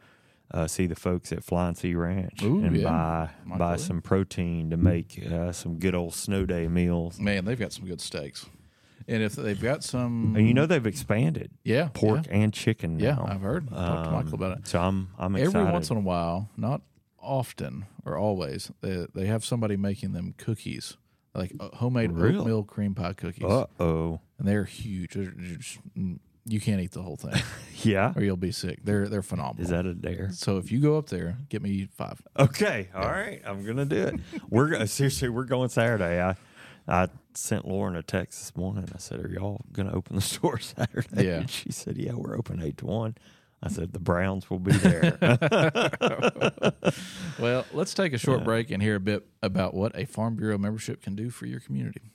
uh, 0.54 0.68
see 0.68 0.86
the 0.86 0.96
folks 0.96 1.32
at 1.32 1.44
Flying 1.44 1.76
C 1.76 1.96
Ranch 1.96 2.44
Ooh, 2.44 2.64
and 2.64 2.76
yeah. 2.76 2.84
buy 2.90 3.30
Might 3.46 3.58
buy 3.60 3.76
some 3.78 4.02
protein 4.02 4.70
to 4.70 4.78
make 4.78 5.20
uh, 5.32 5.52
some 5.54 5.80
good 5.80 5.96
old 5.96 6.14
snow 6.14 6.46
day 6.46 6.68
meals. 6.68 7.20
Man, 7.20 7.46
they've 7.46 7.58
got 7.60 7.72
some 7.74 7.86
good 7.86 8.02
steaks. 8.02 8.46
And 9.08 9.24
if 9.24 9.34
they've 9.34 9.60
got 9.60 9.84
some, 9.84 10.36
And 10.38 10.48
you 10.48 10.54
know 10.54 10.66
they've 10.68 10.86
expanded 10.86 11.52
yeah, 11.64 11.90
pork 11.94 12.28
yeah, 12.28 12.34
and 12.36 12.54
chicken. 12.54 13.00
yeah. 13.00 13.18
I've 13.24 13.42
heard. 13.42 13.68
Talked 13.70 14.06
to 14.06 14.12
Michael 14.12 14.28
Um, 14.30 14.34
about 14.36 14.58
it. 14.60 14.68
So 14.68 14.80
I'm 14.80 15.10
I'm 15.18 15.36
excited. 15.36 15.58
Every 15.60 15.72
once 15.72 15.90
in 15.90 15.98
a 15.98 16.02
while, 16.02 16.50
not 16.56 16.82
often 17.20 17.86
or 18.06 18.18
always, 18.18 18.72
they, 18.82 19.08
they 19.16 19.26
have 19.26 19.44
somebody 19.46 19.76
making 19.78 20.12
them 20.14 20.34
cookies, 20.38 20.98
like 21.34 21.54
uh, 21.60 21.70
homemade 21.78 22.12
Really? 22.12 22.38
oatmeal 22.40 22.64
cream 22.64 22.94
pie 22.96 23.14
cookies, 23.14 23.44
uh 23.46 23.66
oh, 23.80 24.20
and 24.42 24.50
they're 24.50 24.64
huge. 24.64 25.14
They're 25.14 25.32
just, 25.56 25.78
you 26.46 26.60
can't 26.60 26.82
eat 26.82 26.94
the 26.94 27.04
whole 27.04 27.16
thing, 27.16 27.40
yeah. 27.84 28.12
or 28.16 28.24
you'll 28.24 28.38
be 28.38 28.52
sick. 28.52 28.80
They're 28.84 29.08
they're 29.08 29.22
phenomenal. 29.22 29.62
Is 29.62 29.70
that 29.70 29.86
a 29.86 29.94
dare? 29.94 30.32
so 30.34 30.58
if 30.58 30.72
you 30.72 30.80
go 30.80 30.98
up 30.98 31.10
there, 31.10 31.38
get 31.50 31.62
me 31.62 31.88
five. 31.96 32.20
Okay, 32.40 32.90
all 32.96 33.08
right. 33.08 33.40
I'm 33.46 33.64
gonna 33.64 33.86
do 33.86 34.02
it. 34.02 34.16
We're 34.50 34.88
seriously, 34.88 35.30
we're 35.30 35.44
going 35.44 35.70
Saturday. 35.70 36.20
I 36.20 36.36
I 36.88 37.10
sent 37.36 37.68
Lauren 37.68 37.96
a 37.96 38.02
text 38.02 38.40
this 38.40 38.58
morning. 38.58 38.90
I 38.96 38.98
said, 38.98 39.24
"Are 39.24 39.30
y'all 39.30 39.64
gonna 39.72 39.94
open 39.94 40.16
the 40.16 40.22
store 40.34 40.58
Saturday?" 40.58 41.28
Yeah. 41.28 41.42
And 41.42 41.50
she 41.50 41.72
said, 41.72 41.98
"Yeah, 41.98 42.14
we're 42.14 42.36
open 42.36 42.64
eight 42.64 42.78
to 42.78 42.88
one." 42.88 43.16
I 43.62 43.70
said, 43.70 43.94
"The 43.94 44.00
Browns 44.00 44.50
will 44.50 44.58
be 44.58 44.72
there." 44.72 45.20
Well, 47.40 47.66
let's 47.74 47.94
take 47.96 48.14
a 48.14 48.18
short 48.20 48.44
break 48.44 48.70
and 48.70 48.84
hear 48.84 48.96
a 48.96 49.00
bit 49.00 49.26
about 49.42 49.74
what 49.74 49.98
a 49.98 50.06
Farm 50.06 50.36
Bureau 50.36 50.58
membership 50.60 51.02
can 51.02 51.16
do 51.16 51.30
for 51.32 51.48
your 51.48 51.60
community. 51.60 52.12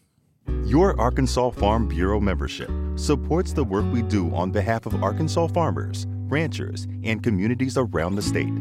Your 0.66 0.98
Arkansas 1.00 1.50
Farm 1.50 1.86
Bureau 1.86 2.20
membership 2.20 2.70
supports 2.96 3.52
the 3.52 3.64
work 3.64 3.84
we 3.92 4.02
do 4.02 4.34
on 4.34 4.50
behalf 4.50 4.86
of 4.86 5.02
Arkansas 5.02 5.46
farmers, 5.48 6.06
ranchers, 6.08 6.88
and 7.04 7.22
communities 7.22 7.76
around 7.76 8.16
the 8.16 8.22
state. 8.22 8.52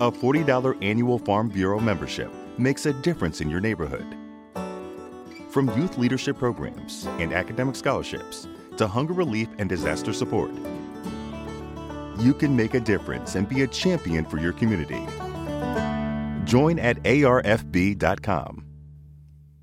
A 0.00 0.10
$40 0.12 0.82
annual 0.82 1.18
Farm 1.18 1.48
Bureau 1.48 1.80
membership 1.80 2.32
makes 2.58 2.86
a 2.86 2.92
difference 2.92 3.40
in 3.40 3.50
your 3.50 3.60
neighborhood. 3.60 4.06
From 5.50 5.68
youth 5.76 5.96
leadership 5.98 6.38
programs 6.38 7.06
and 7.18 7.32
academic 7.32 7.74
scholarships 7.74 8.46
to 8.76 8.86
hunger 8.86 9.14
relief 9.14 9.48
and 9.58 9.68
disaster 9.68 10.12
support, 10.12 10.50
you 12.18 12.34
can 12.34 12.54
make 12.54 12.74
a 12.74 12.80
difference 12.80 13.34
and 13.34 13.48
be 13.48 13.62
a 13.62 13.66
champion 13.66 14.24
for 14.24 14.38
your 14.38 14.52
community. 14.52 15.04
Join 16.44 16.78
at 16.78 17.02
arfb.com. 17.02 18.67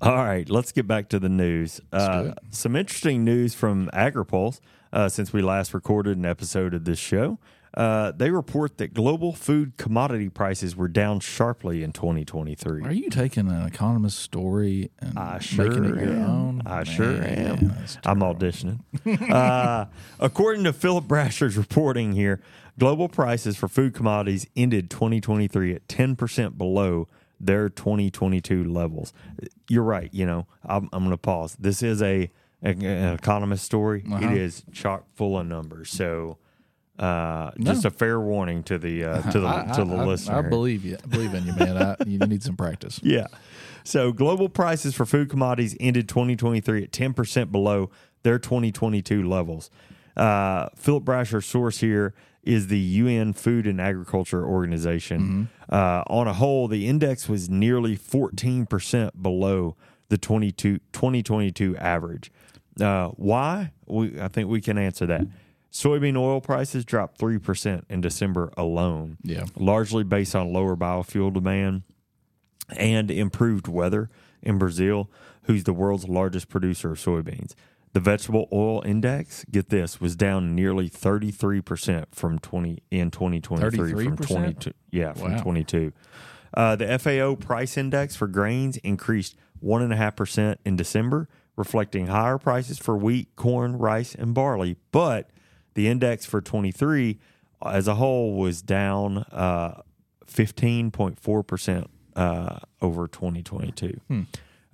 All 0.06 0.14
right, 0.14 0.48
let's 0.48 0.70
get 0.70 0.86
back 0.86 1.08
to 1.08 1.18
the 1.18 1.28
news. 1.28 1.80
Uh, 1.92 2.34
some 2.50 2.76
interesting 2.76 3.24
news 3.24 3.54
from 3.54 3.90
AgriPulse 3.92 4.60
uh, 4.92 5.08
since 5.08 5.32
we 5.32 5.42
last 5.42 5.74
recorded 5.74 6.16
an 6.16 6.24
episode 6.24 6.74
of 6.74 6.84
this 6.84 7.00
show. 7.00 7.40
Uh, 7.74 8.12
they 8.12 8.30
report 8.30 8.78
that 8.78 8.94
global 8.94 9.32
food 9.32 9.76
commodity 9.76 10.28
prices 10.28 10.76
were 10.76 10.86
down 10.86 11.18
sharply 11.18 11.82
in 11.82 11.90
2023. 11.90 12.82
Are 12.82 12.92
you 12.92 13.10
taking 13.10 13.50
an 13.50 13.66
economist 13.66 14.20
story 14.20 14.92
and 15.00 15.18
I 15.18 15.40
sure 15.40 15.68
making 15.68 15.84
it 15.84 15.96
your 15.96 16.14
am. 16.14 16.30
own? 16.30 16.62
I 16.64 16.84
sure 16.84 17.20
am. 17.22 17.74
I'm 18.04 18.20
auditioning. 18.20 18.80
uh, 19.32 19.86
according 20.20 20.62
to 20.64 20.72
Philip 20.72 21.06
Brasher's 21.06 21.56
reporting 21.56 22.12
here, 22.12 22.40
global 22.78 23.08
prices 23.08 23.56
for 23.56 23.66
food 23.66 23.92
commodities 23.92 24.46
ended 24.54 24.88
2023 24.88 25.74
at 25.74 25.88
10% 25.88 26.56
below 26.56 27.08
their 27.40 27.68
2022 27.68 28.64
levels. 28.64 29.12
You're 29.68 29.82
right. 29.82 30.08
You 30.12 30.26
know, 30.26 30.46
I'm, 30.64 30.88
I'm 30.92 31.00
going 31.04 31.10
to 31.10 31.16
pause. 31.16 31.56
This 31.58 31.82
is 31.82 32.00
a, 32.02 32.30
a- 32.62 32.68
an 32.68 33.14
economist 33.14 33.64
story. 33.64 34.04
Uh-huh. 34.10 34.26
It 34.30 34.36
is 34.38 34.62
chock 34.72 35.04
full 35.14 35.38
of 35.38 35.46
numbers. 35.46 35.90
So, 35.90 36.38
uh, 36.98 37.50
just 37.60 37.84
a 37.84 37.90
fair 37.90 38.18
warning 38.18 38.62
to 38.62 38.78
the 38.78 39.04
uh, 39.04 39.30
to 39.30 39.40
the 39.40 39.46
I, 39.68 39.72
to 39.74 39.84
the 39.84 39.96
I- 39.96 40.02
I- 40.02 40.06
listener. 40.06 40.34
I 40.36 40.40
here. 40.40 40.50
believe 40.50 40.84
you. 40.84 40.96
I 41.02 41.06
believe 41.06 41.34
in 41.34 41.44
you, 41.46 41.52
man. 41.54 41.76
I, 41.76 41.96
you 42.06 42.18
need 42.18 42.42
some 42.42 42.56
practice. 42.56 43.00
Yeah. 43.02 43.26
So 43.84 44.10
global 44.12 44.48
prices 44.48 44.94
for 44.96 45.06
food 45.06 45.28
commodities 45.30 45.76
ended 45.78 46.08
2023 46.08 46.82
at 46.84 46.90
10% 46.90 47.52
below 47.52 47.90
their 48.24 48.36
2022 48.38 49.22
levels. 49.28 49.70
Uh, 50.16 50.70
Philip 50.74 51.04
Brasher 51.04 51.44
source 51.44 51.78
here 51.78 52.12
is 52.46 52.68
the 52.68 52.78
UN 52.78 53.32
Food 53.32 53.66
and 53.66 53.80
Agriculture 53.80 54.44
Organization. 54.46 55.48
Uh, 55.68 56.02
on 56.06 56.28
a 56.28 56.32
whole, 56.32 56.68
the 56.68 56.86
index 56.86 57.28
was 57.28 57.50
nearly 57.50 57.96
14% 57.96 59.10
below 59.20 59.76
the 60.08 60.16
22, 60.16 60.78
2022 60.92 61.76
average. 61.76 62.30
Uh, 62.80 63.08
why? 63.16 63.72
We, 63.86 64.20
I 64.20 64.28
think 64.28 64.48
we 64.48 64.60
can 64.60 64.78
answer 64.78 65.06
that. 65.06 65.26
Soybean 65.72 66.16
oil 66.16 66.40
prices 66.40 66.84
dropped 66.84 67.18
3% 67.20 67.82
in 67.90 68.00
December 68.00 68.52
alone 68.56 69.18
Yeah. 69.22 69.44
largely 69.56 70.04
based 70.04 70.34
on 70.34 70.52
lower 70.52 70.76
biofuel 70.76 71.32
demand 71.34 71.82
and 72.76 73.10
improved 73.10 73.68
weather 73.68 74.08
in 74.42 74.58
Brazil, 74.58 75.10
who's 75.42 75.64
the 75.64 75.72
world's 75.72 76.08
largest 76.08 76.48
producer 76.48 76.92
of 76.92 76.98
soybeans. 76.98 77.54
The 77.96 78.00
vegetable 78.00 78.46
oil 78.52 78.82
index, 78.84 79.46
get 79.50 79.70
this, 79.70 80.02
was 80.02 80.16
down 80.16 80.54
nearly 80.54 80.90
33% 80.90 82.04
from 82.12 82.38
20 82.38 82.82
in 82.90 83.10
2023 83.10 84.04
from 84.04 84.16
33%? 84.18 84.26
22 84.26 84.72
yeah, 84.90 85.14
from 85.14 85.32
Wow. 85.32 85.42
22. 85.42 85.92
Uh, 86.52 86.76
the 86.76 86.98
FAO 86.98 87.36
price 87.36 87.78
index 87.78 88.14
for 88.14 88.26
grains 88.26 88.76
increased 88.84 89.34
1.5% 89.64 90.58
in 90.66 90.76
December, 90.76 91.26
reflecting 91.56 92.08
higher 92.08 92.36
prices 92.36 92.78
for 92.78 92.98
wheat, 92.98 93.34
corn, 93.34 93.78
rice, 93.78 94.14
and 94.14 94.34
barley. 94.34 94.76
But 94.92 95.30
the 95.72 95.88
index 95.88 96.26
for 96.26 96.42
23 96.42 97.18
as 97.64 97.88
a 97.88 97.94
whole 97.94 98.34
was 98.34 98.60
down 98.60 99.24
uh, 99.32 99.80
15.4% 100.26 101.86
uh, 102.14 102.58
over 102.82 103.08
2022. 103.08 104.00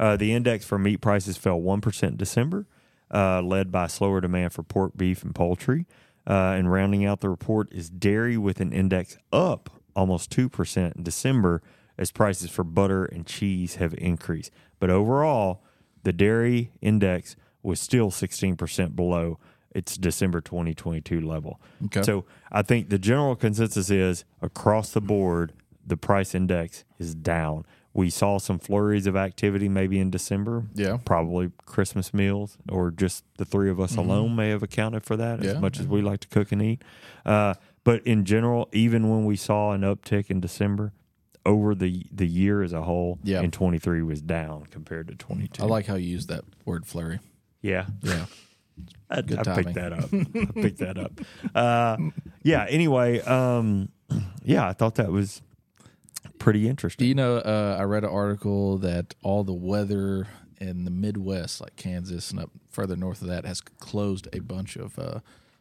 Uh, 0.01 0.17
the 0.17 0.33
index 0.33 0.65
for 0.65 0.77
meat 0.77 0.97
prices 0.97 1.37
fell 1.37 1.61
1% 1.61 2.03
in 2.03 2.17
December, 2.17 2.67
uh, 3.12 3.42
led 3.42 3.70
by 3.70 3.87
slower 3.87 4.20
demand 4.20 4.53
for 4.53 4.62
pork, 4.62 4.92
beef, 4.96 5.22
and 5.22 5.35
poultry. 5.35 5.87
Uh, 6.25 6.55
and 6.57 6.70
rounding 6.70 7.05
out 7.05 7.20
the 7.20 7.29
report 7.29 7.72
is 7.72 7.90
dairy 7.90 8.37
with 8.37 8.61
an 8.61 8.72
index 8.72 9.18
up 9.33 9.83
almost 9.96 10.31
2% 10.31 10.96
in 10.96 11.03
December 11.03 11.62
as 11.98 12.11
prices 12.11 12.51
for 12.51 12.64
butter 12.64 13.05
and 13.05 13.27
cheese 13.27 13.77
have 13.77 13.94
increased. 13.94 14.51
But 14.79 14.90
overall, 14.90 15.62
the 16.03 16.12
dairy 16.12 16.72
index 16.81 17.37
was 17.62 17.81
still 17.81 18.11
16% 18.11 18.96
below 18.96 19.38
its 19.75 19.96
December 19.96 20.40
2022 20.40 21.20
level. 21.20 21.61
Okay. 21.87 22.03
So 22.03 22.25
I 22.51 22.62
think 22.62 22.90
the 22.90 22.98
general 22.98 23.37
consensus 23.37 23.90
is 23.90 24.25
across 24.40 24.90
the 24.92 25.01
board, 25.01 25.53
the 25.87 25.96
price 25.96 26.35
index 26.35 26.85
is 26.98 27.14
down. 27.14 27.64
We 27.95 28.09
saw 28.11 28.39
some 28.39 28.59
flurries 28.59 29.07
of 29.07 29.17
activity 29.17 29.69
maybe 29.69 29.99
in 29.99 30.11
December. 30.11 30.65
Yeah. 30.75 30.97
Probably 31.05 31.51
Christmas 31.67 32.15
meals 32.15 32.57
or 32.71 32.91
just 32.91 33.25
the 33.37 33.45
three 33.45 33.69
of 33.71 33.79
us 33.81 33.97
alone 33.97 34.35
may 34.35 34.49
have 34.49 34.63
accounted 34.63 35.05
for 35.05 35.17
that 35.17 35.43
Yeah, 35.43 35.51
as 35.53 35.59
much 35.61 35.79
as 35.79 35.87
we 35.87 36.01
like 36.01 36.21
to 36.21 36.29
cook 36.29 36.53
and 36.53 36.63
eat. 36.63 36.83
Uh, 37.27 37.55
but 37.85 38.07
in 38.07 38.25
general, 38.25 38.69
even 38.73 39.11
when 39.11 39.25
we 39.27 39.37
saw 39.37 39.73
an 39.73 39.83
uptick 39.83 40.31
in 40.31 40.41
December, 40.41 40.93
over 41.45 41.75
the 41.75 42.07
the 42.13 42.27
year 42.29 42.63
as 42.63 42.73
a 42.73 42.83
whole, 42.83 43.19
Yeah. 43.25 43.43
in 43.43 43.51
23 43.51 44.01
was 44.03 44.23
down 44.23 44.67
compared 44.71 45.09
to 45.09 45.15
22. 45.17 45.63
I 45.63 45.67
like 45.67 45.87
how 45.87 45.97
you 45.97 46.09
use 46.09 46.27
that 46.27 46.45
word 46.65 46.87
flurry. 46.87 47.19
Yeah. 47.61 47.87
Yeah. 48.03 48.27
I, 49.11 49.19
I 49.19 49.23
picked 49.23 49.75
that 49.75 49.93
up. 49.93 50.05
I 50.15 50.61
picked 50.63 50.79
that 50.79 50.97
up. 50.97 51.21
Uh, 51.55 51.97
yeah. 52.43 52.65
Anyway, 52.71 53.21
um, 53.21 53.89
yeah, 54.45 54.67
I 54.67 54.73
thought 54.73 54.95
that 54.95 55.11
was 55.13 55.43
pretty 56.43 56.69
interesting. 56.69 57.07
you 57.07 57.15
know? 57.15 57.37
Uh, 57.37 57.77
I 57.79 57.85
read 57.85 58.05
an 58.05 58.11
article 58.11 58.79
that 58.79 59.15
all 59.23 59.45
the 59.45 59.53
weather 59.53 60.27
in 60.61 60.85
the 60.85 60.91
Midwest, 60.91 61.61
like 61.61 61.77
Kansas 61.77 62.31
and 62.31 62.41
up 62.41 62.51
further 62.71 62.97
north 62.97 63.23
of 63.23 63.29
that, 63.29 63.45
has 63.45 63.61
closed 63.61 64.29
a 64.33 64.41
bunch 64.41 64.77
of 64.77 64.99
uh, 64.99 65.21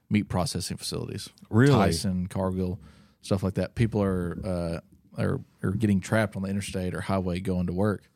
meat 0.09 0.23
processing 0.29 0.77
facilities. 0.77 1.29
Really? 1.49 1.73
Tyson, 1.73 2.27
Cargill, 2.27 2.79
stuff 3.21 3.43
like 3.43 3.55
that. 3.55 3.75
People 3.75 4.01
are 4.03 4.37
uh, 4.45 4.79
are 5.21 5.41
are 5.63 5.71
getting 5.71 5.99
trapped 6.01 6.35
on 6.35 6.41
the 6.43 6.49
interstate 6.49 6.93
or 6.93 7.01
highway 7.01 7.39
going 7.39 7.67
to 7.67 7.73
work, 7.73 8.09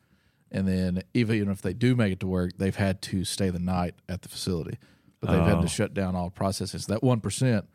and 0.52 0.66
then 0.68 1.02
even 1.14 1.50
if 1.50 1.60
they 1.62 1.72
do 1.72 1.94
make 1.96 2.12
it 2.12 2.20
to 2.20 2.26
work, 2.26 2.52
they've 2.58 2.76
had 2.76 3.02
to 3.02 3.24
stay 3.24 3.50
the 3.50 3.58
night 3.58 3.94
at 4.08 4.22
the 4.22 4.28
facility, 4.28 4.78
but 5.20 5.30
they've 5.30 5.42
had 5.42 5.58
Oh. 5.58 5.62
to 5.62 5.68
shut 5.68 5.92
down 5.94 6.14
all 6.14 6.30
processing. 6.30 6.80
So 6.80 6.92
that 6.92 7.02
one 7.02 7.20
percent 7.20 7.66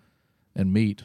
in 0.56 0.72
meat 0.74 1.04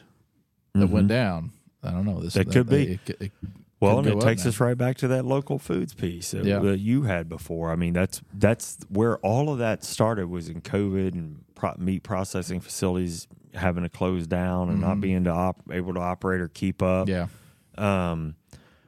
that 0.73 0.89
went 0.89 1.07
down. 1.09 1.51
I 1.83 1.91
don't 1.91 2.05
know. 2.05 2.19
This 2.21 2.35
Mm-hmm. 2.35 2.49
That 2.49 2.53
could 2.53 2.69
be. 2.69 2.93
It, 2.93 2.99
it, 3.09 3.21
it 3.21 3.31
Well, 3.79 3.99
and 3.99 4.07
it 4.07 4.19
takes 4.21 4.43
now. 4.43 4.49
us 4.49 4.59
right 4.59 4.77
back 4.77 4.97
to 4.97 5.07
that 5.09 5.23
local 5.25 5.59
foods 5.59 5.93
piece 5.93 6.31
that, 6.31 6.45
Yeah. 6.45 6.59
that 6.59 6.79
you 6.79 7.03
had 7.03 7.29
before. 7.29 7.71
I 7.71 7.75
mean, 7.75 7.93
that's 7.93 8.21
that's 8.33 8.77
where 8.89 9.17
all 9.19 9.49
of 9.51 9.59
that 9.59 9.83
started 9.83 10.29
was 10.29 10.49
in 10.49 10.61
COVID 10.61 11.13
and 11.13 11.43
pro- 11.53 11.75
meat 11.77 12.01
processing 12.03 12.59
facilities 12.59 13.27
having 13.53 13.83
to 13.83 13.89
close 13.89 14.25
down 14.27 14.69
and 14.69 14.81
not 14.81 14.99
being 14.99 15.23
to 15.25 15.29
op- 15.31 15.61
able 15.71 15.93
to 15.93 15.99
operate 15.99 16.41
or 16.41 16.47
keep 16.47 16.81
up. 16.81 17.07
Yeah. 17.07 17.27
Um, 17.77 18.35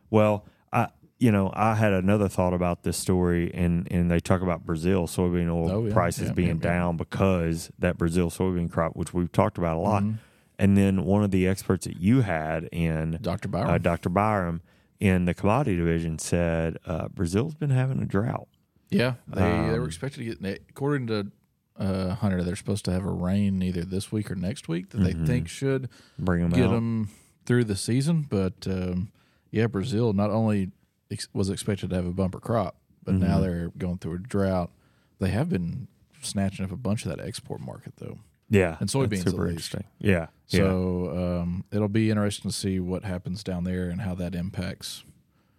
well, 0.09 0.45
I 0.73 0.87
you 1.19 1.31
know 1.31 1.51
I 1.53 1.75
had 1.75 1.93
another 1.93 2.27
thought 2.27 2.53
about 2.53 2.81
this 2.83 2.97
story, 2.97 3.51
and 3.53 3.87
and 3.91 4.09
they 4.09 4.19
talk 4.19 4.41
about 4.41 4.65
Brazil 4.65 5.05
soybean 5.05 5.49
oil 5.49 5.71
Oh, 5.71 5.85
yeah. 5.85 5.93
prices 5.93 6.29
Yeah, 6.29 6.33
being 6.33 6.57
down 6.57 6.97
because 6.97 7.71
that 7.77 7.97
Brazil 7.99 8.29
soybean 8.31 8.71
crop, 8.71 8.95
which 8.95 9.13
we've 9.13 9.31
talked 9.31 9.57
about 9.59 9.77
a 9.77 9.81
lot, 9.81 10.01
Mm-hmm. 10.01 10.15
and 10.57 10.75
then 10.77 11.05
one 11.05 11.23
of 11.23 11.29
the 11.29 11.47
experts 11.47 11.85
that 11.85 11.97
you 12.01 12.21
had 12.21 12.63
in 12.71 13.19
Dr. 13.21 13.47
Byram. 13.49 13.69
uh, 13.69 13.77
Dr. 13.77 14.09
Byram 14.09 14.61
in 14.99 15.25
the 15.25 15.33
commodity 15.33 15.75
division 15.77 16.19
said 16.19 16.77
uh, 16.85 17.07
Brazil's 17.09 17.55
been 17.55 17.69
having 17.69 18.01
a 18.01 18.05
drought. 18.05 18.47
Yeah, 18.89 19.15
they 19.27 19.41
they 19.41 19.51
Um, 19.51 19.79
were 19.79 19.85
expected 19.87 20.19
to 20.19 20.35
get 20.35 20.61
according 20.69 21.07
to 21.07 21.31
uh, 21.77 22.15
Hunter. 22.15 22.43
They're 22.43 22.55
supposed 22.55 22.85
to 22.85 22.91
have 22.91 23.05
a 23.05 23.11
rain 23.11 23.61
either 23.61 23.83
this 23.85 24.11
week 24.11 24.29
or 24.31 24.35
next 24.35 24.67
week 24.67 24.89
that 24.89 24.97
they 24.99 25.13
think 25.13 25.47
should 25.47 25.89
Bring 26.17 26.41
them 26.41 26.51
get 26.51 26.67
out. 26.67 26.71
them 26.71 27.09
through 27.45 27.65
the 27.65 27.75
season. 27.75 28.25
But 28.29 28.67
um, 28.67 29.11
yeah, 29.51 29.67
Brazil 29.67 30.11
not 30.13 30.31
only 30.31 30.71
ex- 31.11 31.29
was 31.33 31.49
expected 31.49 31.91
to 31.91 31.95
have 31.95 32.05
a 32.05 32.11
bumper 32.11 32.39
crop, 32.39 32.75
but 33.03 33.15
Mm-hmm. 33.15 33.27
now 33.27 33.39
they're 33.39 33.71
going 33.77 33.97
through 33.99 34.15
a 34.15 34.19
drought. 34.19 34.71
They 35.19 35.29
have 35.29 35.49
been 35.49 35.87
snatching 36.21 36.65
up 36.65 36.71
a 36.71 36.75
bunch 36.77 37.05
of 37.05 37.15
that 37.15 37.25
export 37.25 37.61
market 37.61 37.93
though. 37.97 38.19
Yeah, 38.49 38.77
and 38.79 38.89
soybeans 38.89 39.23
super 39.23 39.43
least. 39.47 39.51
interesting. 39.73 39.83
Yeah, 39.99 40.27
yeah, 40.47 40.59
So 40.59 41.39
um, 41.41 41.63
it'll 41.71 41.87
be 41.87 42.09
interesting 42.09 42.49
to 42.51 42.55
see 42.55 42.79
what 42.79 43.03
happens 43.03 43.43
down 43.43 43.63
there 43.63 43.89
and 43.89 44.01
how 44.01 44.15
that 44.15 44.35
impacts 44.35 45.03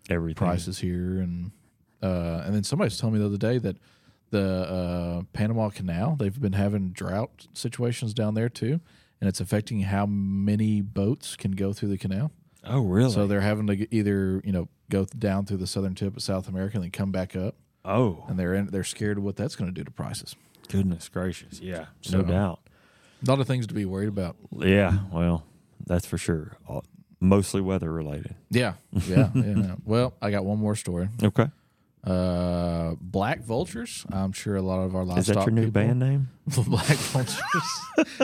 everything. 0.09 0.37
prices 0.46 0.79
here 0.81 1.20
and 1.20 1.53
uh, 2.03 2.42
and 2.46 2.55
then 2.55 2.64
somebody 2.64 2.87
was 2.87 2.98
telling 2.98 3.14
me 3.14 3.20
the 3.20 3.26
other 3.26 3.37
day 3.37 3.59
that 3.59 3.76
the 4.31 4.40
uh, 4.40 5.22
Panama 5.33 5.68
Canal 5.70 6.16
they've 6.16 6.40
been 6.40 6.53
having 6.55 6.90
drought 6.90 7.46
situations 7.53 8.14
down 8.14 8.35
there 8.35 8.48
too, 8.48 8.81
and 9.20 9.29
it's 9.29 9.40
affecting 9.40 9.81
how 9.83 10.07
many 10.07 10.81
boats 10.81 11.37
can 11.37 11.53
go 11.53 11.72
through 11.72 11.88
the 11.90 11.98
canal. 11.98 12.31
Oh, 12.64 12.81
really? 12.83 13.12
So 13.12 13.26
they're 13.26 13.40
having 13.40 13.66
to 13.68 13.94
either 13.94 14.40
you 14.44 14.53
know 14.53 14.68
go 14.88 15.05
down 15.18 15.46
through 15.46 15.59
the 15.59 15.66
southern 15.66 15.94
tip 15.94 16.16
of 16.16 16.22
South 16.22 16.48
America 16.48 16.76
and 16.76 16.85
then 16.85 16.90
come 16.90 17.11
back 17.12 17.35
up, 17.37 17.55
oh, 17.85 18.24
and 18.29 18.38
they're 18.38 18.55
in, 18.55 18.66
they're 18.66 18.85
scared 18.85 19.18
of 19.18 19.24
what 19.24 19.37
that's 19.37 19.57
going 19.57 19.68
to 19.72 19.74
do 19.74 19.85
to 19.85 19.90
prices. 19.90 20.35
goodness 20.68 21.09
gracious! 21.09 21.61
Yeah, 21.61 21.87
So- 22.03 22.18
no 22.18 22.24
doubt. 22.24 22.61
A 23.26 23.30
lot 23.30 23.40
of 23.40 23.46
things 23.46 23.66
to 23.66 23.74
be 23.74 23.85
worried 23.85 24.09
about. 24.09 24.37
Yeah, 24.59 24.98
well, 25.12 25.44
that's 25.87 26.06
for 26.06 26.18
sure. 26.18 26.56
All- 26.66 26.85
Mostly 27.22 27.61
weather 27.61 27.92
related. 27.92 28.35
Yeah, 28.50 28.74
yeah, 29.06 29.28
yeah. 29.35 29.74
Well, 29.85 30.14
I 30.22 30.30
got 30.30 30.44
one 30.46 30.59
more 30.59 30.74
story. 30.74 31.09
Okay, 31.22 31.48
Uh, 32.02 32.94
Black 32.98 33.42
Vultures. 33.42 34.06
I'm 34.11 34.33
sure 34.33 34.56
a 34.56 34.62
lot 34.62 34.80
of 34.80 34.94
our 34.96 35.04
livestock 35.04 35.18
is 35.18 35.26
that 35.26 35.44
your 35.46 35.50
new 35.54 35.66
people- 35.66 35.83
band 35.83 35.98
name? 35.98 36.28
Black 36.46 36.87
Vultures. 36.96 37.42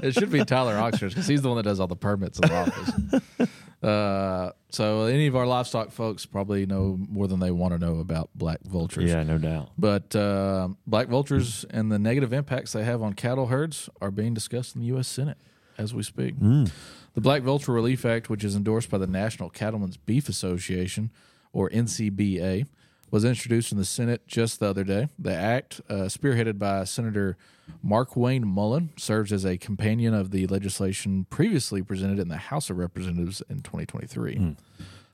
it 0.02 0.14
should 0.14 0.30
be 0.30 0.42
Tyler 0.46 0.78
Oxford 0.78 1.10
because 1.10 1.26
he's 1.26 1.42
the 1.42 1.48
one 1.48 1.58
that 1.58 1.64
does 1.64 1.78
all 1.78 1.86
the 1.86 1.94
permits 1.96 2.38
in 2.40 2.48
the 2.48 2.56
office. 2.56 3.50
Uh, 3.82 4.50
so 4.70 5.04
any 5.04 5.26
of 5.26 5.36
our 5.36 5.46
livestock 5.46 5.90
folks 5.90 6.26
probably 6.26 6.66
know 6.66 6.98
more 7.08 7.28
than 7.28 7.40
they 7.40 7.50
want 7.50 7.72
to 7.72 7.78
know 7.78 7.98
about 7.98 8.30
black 8.34 8.60
vultures. 8.62 9.10
Yeah, 9.10 9.22
no 9.22 9.38
doubt. 9.38 9.70
But 9.78 10.14
uh, 10.16 10.68
black 10.86 11.08
vultures 11.08 11.64
and 11.70 11.92
the 11.92 11.98
negative 11.98 12.32
impacts 12.32 12.72
they 12.72 12.84
have 12.84 13.02
on 13.02 13.12
cattle 13.14 13.46
herds 13.46 13.88
are 14.00 14.10
being 14.10 14.34
discussed 14.34 14.74
in 14.74 14.80
the 14.80 14.86
U.S. 14.88 15.08
Senate 15.08 15.38
as 15.78 15.94
we 15.94 16.02
speak. 16.02 16.34
The 16.38 17.20
Black 17.22 17.42
Vulture 17.42 17.72
Relief 17.72 18.04
Act, 18.04 18.28
which 18.28 18.44
is 18.44 18.54
endorsed 18.54 18.90
by 18.90 18.98
the 18.98 19.06
National 19.06 19.48
Cattlemen's 19.48 19.96
Beef 19.96 20.28
Association, 20.28 21.10
or 21.52 21.70
NCBA, 21.70 22.66
was 23.10 23.24
introduced 23.24 23.72
in 23.72 23.78
the 23.78 23.84
Senate 23.86 24.26
just 24.26 24.60
the 24.60 24.66
other 24.66 24.84
day. 24.84 25.08
The 25.18 25.34
act, 25.34 25.80
uh, 25.88 26.04
spearheaded 26.10 26.58
by 26.58 26.84
Senator 26.84 27.38
Markwayne 27.84 28.44
Mullin, 28.44 28.90
serves 28.96 29.32
as 29.32 29.44
a 29.44 29.56
companion 29.56 30.14
of 30.14 30.30
the 30.30 30.46
legislation 30.46 31.26
previously 31.30 31.82
presented 31.82 32.18
in 32.18 32.28
the 32.28 32.36
House 32.36 32.70
of 32.70 32.78
Representatives 32.78 33.42
in 33.48 33.60
2023. 33.60 34.56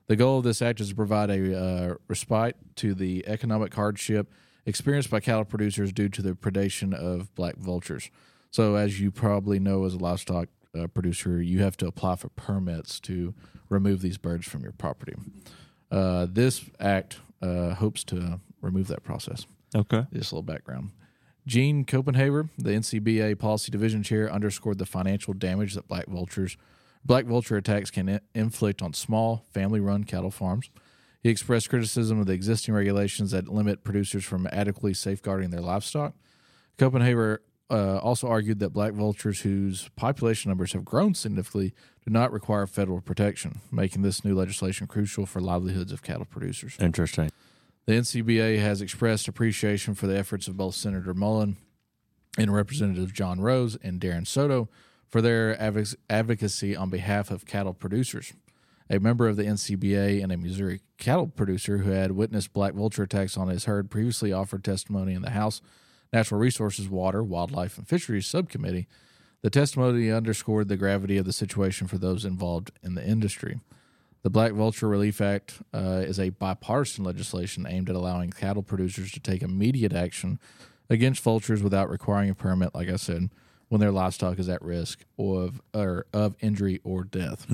The 0.09 0.17
goal 0.17 0.39
of 0.39 0.45
this 0.45 0.61
act 0.61 0.81
is 0.81 0.91
to 0.91 0.95
provide 0.95 1.31
a 1.31 1.59
uh, 1.59 1.95
respite 2.09 2.57
to 2.77 2.95
the 2.95 3.27
economic 3.27 3.73
hardship 3.75 4.31
experienced 4.67 5.11
by 5.11 5.21
cattle 5.21 5.45
producers 5.45 5.93
due 5.93 6.09
to 6.09 6.23
the 6.23 6.33
predation 6.33 6.95
of 6.95 7.35
black 7.35 7.57
vultures. 7.57 8.11
So, 8.51 8.75
as 8.75 9.01
you 9.01 9.11
probably 9.11 9.59
know, 9.59 9.85
as 9.85 9.95
a 9.95 9.99
livestock 9.99 10.49
uh, 10.79 10.87
producer, 10.89 11.41
you 11.41 11.63
have 11.63 11.77
to 11.79 11.87
apply 11.87 12.17
for 12.17 12.29
permits 12.31 13.01
to 13.01 13.35
remove 13.69 14.03
these 14.03 14.19
birds 14.19 14.47
from 14.47 14.63
your 14.63 14.73
property. 14.73 15.15
Uh, 15.91 16.27
this 16.31 16.65
act 16.79 17.19
uh, 17.41 17.75
hopes 17.75 18.05
to 18.05 18.41
remove 18.61 18.89
that 18.89 19.03
process. 19.03 19.47
Okay. 19.75 20.07
Just 20.13 20.33
a 20.33 20.35
little 20.35 20.43
background. 20.43 20.91
Gene 21.47 21.85
Copenhaver, 21.85 22.49
the 22.57 22.71
NCBA 22.71 23.39
Policy 23.39 23.71
Division 23.73 24.03
Chair, 24.03 24.31
underscored 24.31 24.79
the 24.79 24.87
financial 24.87 25.35
damage 25.35 25.75
that 25.75 25.89
black 25.89 26.07
vultures, 26.07 26.57
black 27.05 27.25
vulture 27.25 27.57
attacks 27.57 27.91
can 27.91 28.21
inflict 28.35 28.81
on 28.81 28.93
small, 28.93 29.45
family-run 29.53 30.05
cattle 30.05 30.31
farms. 30.31 30.71
He 31.23 31.31
expressed 31.31 31.69
criticism 31.69 32.21
of 32.21 32.27
the 32.27 32.33
existing 32.33 32.75
regulations 32.75 33.31
that 33.33 33.49
limit 33.49 33.85
producers 33.85 34.25
from 34.25 34.47
adequately 34.53 34.95
safeguarding 34.95 35.51
their 35.51 35.61
livestock. 35.61 36.15
Copenhaver 36.79 37.39
uh, 37.71 37.99
also 37.99 38.29
argued 38.29 38.59
that 38.59 38.71
black 38.71 38.93
vultures, 38.93 39.41
whose 39.41 39.89
population 39.97 40.51
numbers 40.51 40.73
have 40.73 40.85
grown 40.85 41.15
significantly, 41.15 41.73
do 42.05 42.11
not 42.13 42.33
require 42.33 42.67
federal 42.67 43.01
protection, 43.01 43.61
making 43.71 44.03
this 44.03 44.25
new 44.25 44.35
legislation 44.35 44.87
crucial 44.87 45.27
for 45.27 45.41
livelihoods 45.41 45.93
of 45.93 46.03
cattle 46.03 46.25
producers. 46.25 46.77
Interesting. 46.81 47.31
The 47.85 47.95
NCBA 47.95 48.61
has 48.61 48.81
expressed 48.81 49.27
appreciation 49.27 49.95
for 49.95 50.07
the 50.07 50.17
efforts 50.17 50.47
of 50.47 50.57
both 50.57 50.77
Senator 50.77 51.15
Mullin 51.15 51.57
and 52.39 52.55
Representative 52.55 53.13
John 53.13 53.41
Rose 53.41 53.77
and 53.83 54.01
Darren 54.01 54.27
Soto 54.27 54.69
for 55.09 55.21
their 55.21 55.57
advoc- 55.57 55.97
advocacy 56.09 56.77
on 56.77 56.91
behalf 56.91 57.31
of 57.31 57.45
cattle 57.45 57.75
producers. 57.75 58.33
A 58.89 59.01
member 59.01 59.27
of 59.27 59.37
the 59.37 59.45
NCBA 59.45 60.23
and 60.23 60.31
a 60.31 60.37
Missouri 60.37 60.81
cattle 60.97 61.27
producer 61.27 61.79
who 61.79 61.91
had 61.91 62.13
witnessed 62.13 62.53
black 62.53 62.75
vulture 62.75 63.03
attacks 63.03 63.37
on 63.37 63.49
his 63.49 63.65
herd 63.65 63.91
previously 63.91 64.33
offered 64.33 64.63
testimony 64.63 65.15
in 65.15 65.23
the 65.23 65.31
House 65.31 65.61
Natural 66.13 66.39
Resources, 66.39 66.89
Water, 66.89 67.23
Wildlife, 67.23 67.79
and 67.79 67.89
Fisheries 67.89 68.27
Subcommittee. 68.27 68.87
The 69.41 69.51
testimony 69.51 70.11
underscored 70.11 70.69
the 70.69 70.77
gravity 70.77 71.17
of 71.17 71.25
the 71.25 71.33
situation 71.33 71.89
for 71.89 71.99
those 71.99 72.25
involved 72.25 72.71
in 72.83 72.95
the 72.95 73.05
industry. 73.05 73.61
The 74.23 74.31
Black 74.31 74.53
Vulture 74.53 74.87
Relief 74.87 75.21
Act 75.21 75.55
uh, 75.75 76.05
is 76.07 76.21
a 76.21 76.31
bipartisan 76.31 77.05
legislation 77.05 77.67
aimed 77.69 77.91
at 77.91 77.97
allowing 77.97 78.31
cattle 78.31 78.63
producers 78.63 79.11
to 79.13 79.21
take 79.21 79.43
immediate 79.43 79.93
action 79.93 80.39
against 80.89 81.23
vultures 81.23 81.61
without 81.63 81.91
requiring 81.91 82.31
a 82.31 82.35
permit, 82.35 82.73
like 82.73 82.89
I 82.89 82.97
said, 82.97 83.31
when 83.69 83.81
their 83.81 83.91
livestock 83.91 84.39
is 84.39 84.49
at 84.49 84.63
risk 84.63 85.01
of, 85.19 85.61
or 85.75 86.07
of 86.13 86.37
injury 86.41 86.81
or 86.85 87.03
death. 87.03 87.47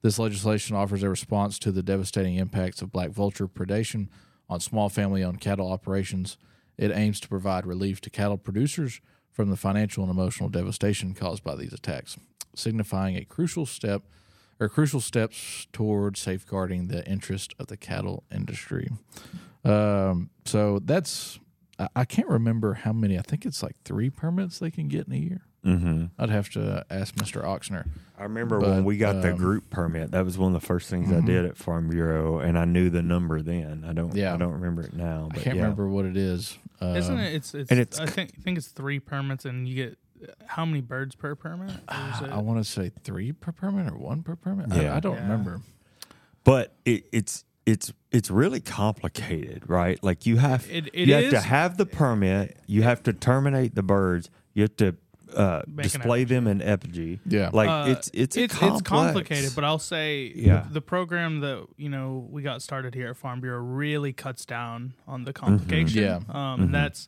This 0.00 0.18
legislation 0.18 0.74
offers 0.74 1.02
a 1.02 1.10
response 1.10 1.58
to 1.58 1.70
the 1.70 1.82
devastating 1.82 2.36
impacts 2.36 2.80
of 2.80 2.92
black 2.92 3.10
vulture 3.10 3.46
predation 3.46 4.08
on 4.48 4.60
small 4.60 4.88
family 4.88 5.22
owned 5.22 5.42
cattle 5.42 5.70
operations. 5.70 6.38
It 6.78 6.92
aims 6.92 7.20
to 7.20 7.28
provide 7.28 7.66
relief 7.66 8.00
to 8.02 8.10
cattle 8.10 8.38
producers 8.38 9.02
from 9.30 9.50
the 9.50 9.56
financial 9.56 10.02
and 10.02 10.10
emotional 10.10 10.48
devastation 10.48 11.12
caused 11.12 11.44
by 11.44 11.56
these 11.56 11.74
attacks, 11.74 12.16
signifying 12.54 13.16
a 13.16 13.26
crucial 13.26 13.66
step 13.66 14.02
or 14.60 14.68
crucial 14.68 15.00
steps 15.00 15.66
toward 15.72 16.16
safeguarding 16.16 16.88
the 16.88 17.04
interest 17.08 17.54
of 17.58 17.66
the 17.68 17.76
cattle 17.76 18.22
industry. 18.32 18.90
Um, 19.64 20.30
so 20.44 20.78
that's 20.78 21.38
I, 21.78 21.88
I 21.96 22.04
can't 22.04 22.28
remember 22.28 22.74
how 22.74 22.92
many. 22.92 23.18
I 23.18 23.22
think 23.22 23.44
it's 23.46 23.62
like 23.62 23.76
three 23.84 24.10
permits 24.10 24.58
they 24.58 24.70
can 24.70 24.88
get 24.88 25.06
in 25.06 25.12
a 25.14 25.16
year. 25.16 25.40
Mm-hmm. 25.64 26.04
I'd 26.18 26.30
have 26.30 26.48
to 26.50 26.86
ask 26.88 27.14
Mr. 27.16 27.44
Oxner. 27.44 27.86
I 28.18 28.22
remember 28.22 28.60
But, 28.60 28.70
when 28.70 28.84
we 28.84 28.96
got 28.96 29.20
the 29.20 29.32
um, 29.32 29.36
group 29.36 29.68
permit. 29.68 30.10
That 30.12 30.24
was 30.24 30.38
one 30.38 30.54
of 30.54 30.60
the 30.60 30.66
first 30.66 30.88
things 30.88 31.12
I 31.12 31.16
Mhm. 31.16 31.26
did 31.26 31.44
at 31.44 31.58
Farm 31.58 31.90
Bureau, 31.90 32.38
and 32.38 32.58
I 32.58 32.64
knew 32.64 32.88
the 32.88 33.02
number 33.02 33.42
then. 33.42 33.84
I 33.86 33.92
don't. 33.92 34.14
Yeah. 34.14 34.32
I 34.32 34.38
don't 34.38 34.52
remember 34.52 34.82
it 34.82 34.94
now. 34.94 35.28
But 35.30 35.40
I 35.40 35.42
can't 35.42 35.56
yeah. 35.56 35.62
remember 35.62 35.88
what 35.88 36.06
it 36.06 36.16
is. 36.16 36.56
Uh, 36.80 36.94
Isn't 36.96 37.18
it? 37.18 37.34
It's 37.34 37.54
it's. 37.54 37.70
and 37.70 37.78
it's 37.78 38.00
I 38.00 38.06
c- 38.06 38.10
think 38.12 38.42
think 38.42 38.56
it's 38.58 38.68
three 38.68 39.00
permits, 39.00 39.44
and 39.44 39.68
you 39.68 39.74
get 39.74 39.98
how 40.46 40.64
many 40.64 40.80
birds 40.80 41.14
per 41.14 41.34
permit? 41.34 41.70
Or 41.70 42.10
is 42.14 42.20
it- 42.22 42.30
I 42.30 42.38
want 42.38 42.58
to 42.64 42.70
say 42.70 42.90
three 43.04 43.32
per 43.32 43.52
permit 43.52 43.86
or 43.92 43.96
one 43.96 44.22
per 44.22 44.36
permit. 44.36 44.66
Yeah. 44.74 44.92
I, 44.94 44.96
I 44.96 45.00
don't 45.00 45.16
Yeah. 45.16 45.22
remember. 45.22 45.60
But 46.44 46.74
it, 46.84 47.04
it's 47.12 47.44
it's 47.66 47.92
it's 48.10 48.30
really 48.30 48.60
complicated, 48.60 49.68
right? 49.68 50.02
Like 50.02 50.26
you 50.26 50.38
have 50.38 50.66
It- 50.70 50.88
it 50.92 51.08
you 51.08 51.14
have 51.14 51.30
to 51.30 51.40
have 51.40 51.76
the 51.76 51.86
permit. 51.86 52.58
You 52.66 52.82
have 52.82 53.02
to 53.04 53.12
terminate 53.12 53.74
the 53.74 53.82
birds. 53.82 54.30
You 54.54 54.62
have 54.62 54.76
to 54.76 54.96
uh, 55.36 55.62
display 55.76 56.24
them 56.24 56.48
in 56.48 56.60
effigy. 56.60 57.20
Yeah. 57.24 57.50
like 57.52 57.68
Uh, 57.68 57.84
it's 57.92 58.10
it's 58.12 58.36
it's, 58.36 58.52
complex. 58.52 58.80
it's 58.80 58.88
complicated, 58.88 59.52
but 59.54 59.62
I'll 59.64 59.78
say 59.78 60.32
Yeah. 60.34 60.64
the, 60.66 60.74
the 60.74 60.80
program 60.80 61.38
that 61.40 61.66
you 61.76 61.88
know 61.88 62.26
we 62.30 62.42
got 62.42 62.62
started 62.62 62.94
here 62.96 63.10
at 63.10 63.16
Farm 63.16 63.40
Bureau 63.40 63.60
really 63.60 64.12
cuts 64.12 64.44
down 64.44 64.94
on 65.06 65.20
Mm-hmm. 65.20 65.24
the 65.26 65.32
complication. 65.32 66.02
Yeah. 66.02 66.20
um, 66.52 66.62
and 66.62 66.74
that's 66.74 67.06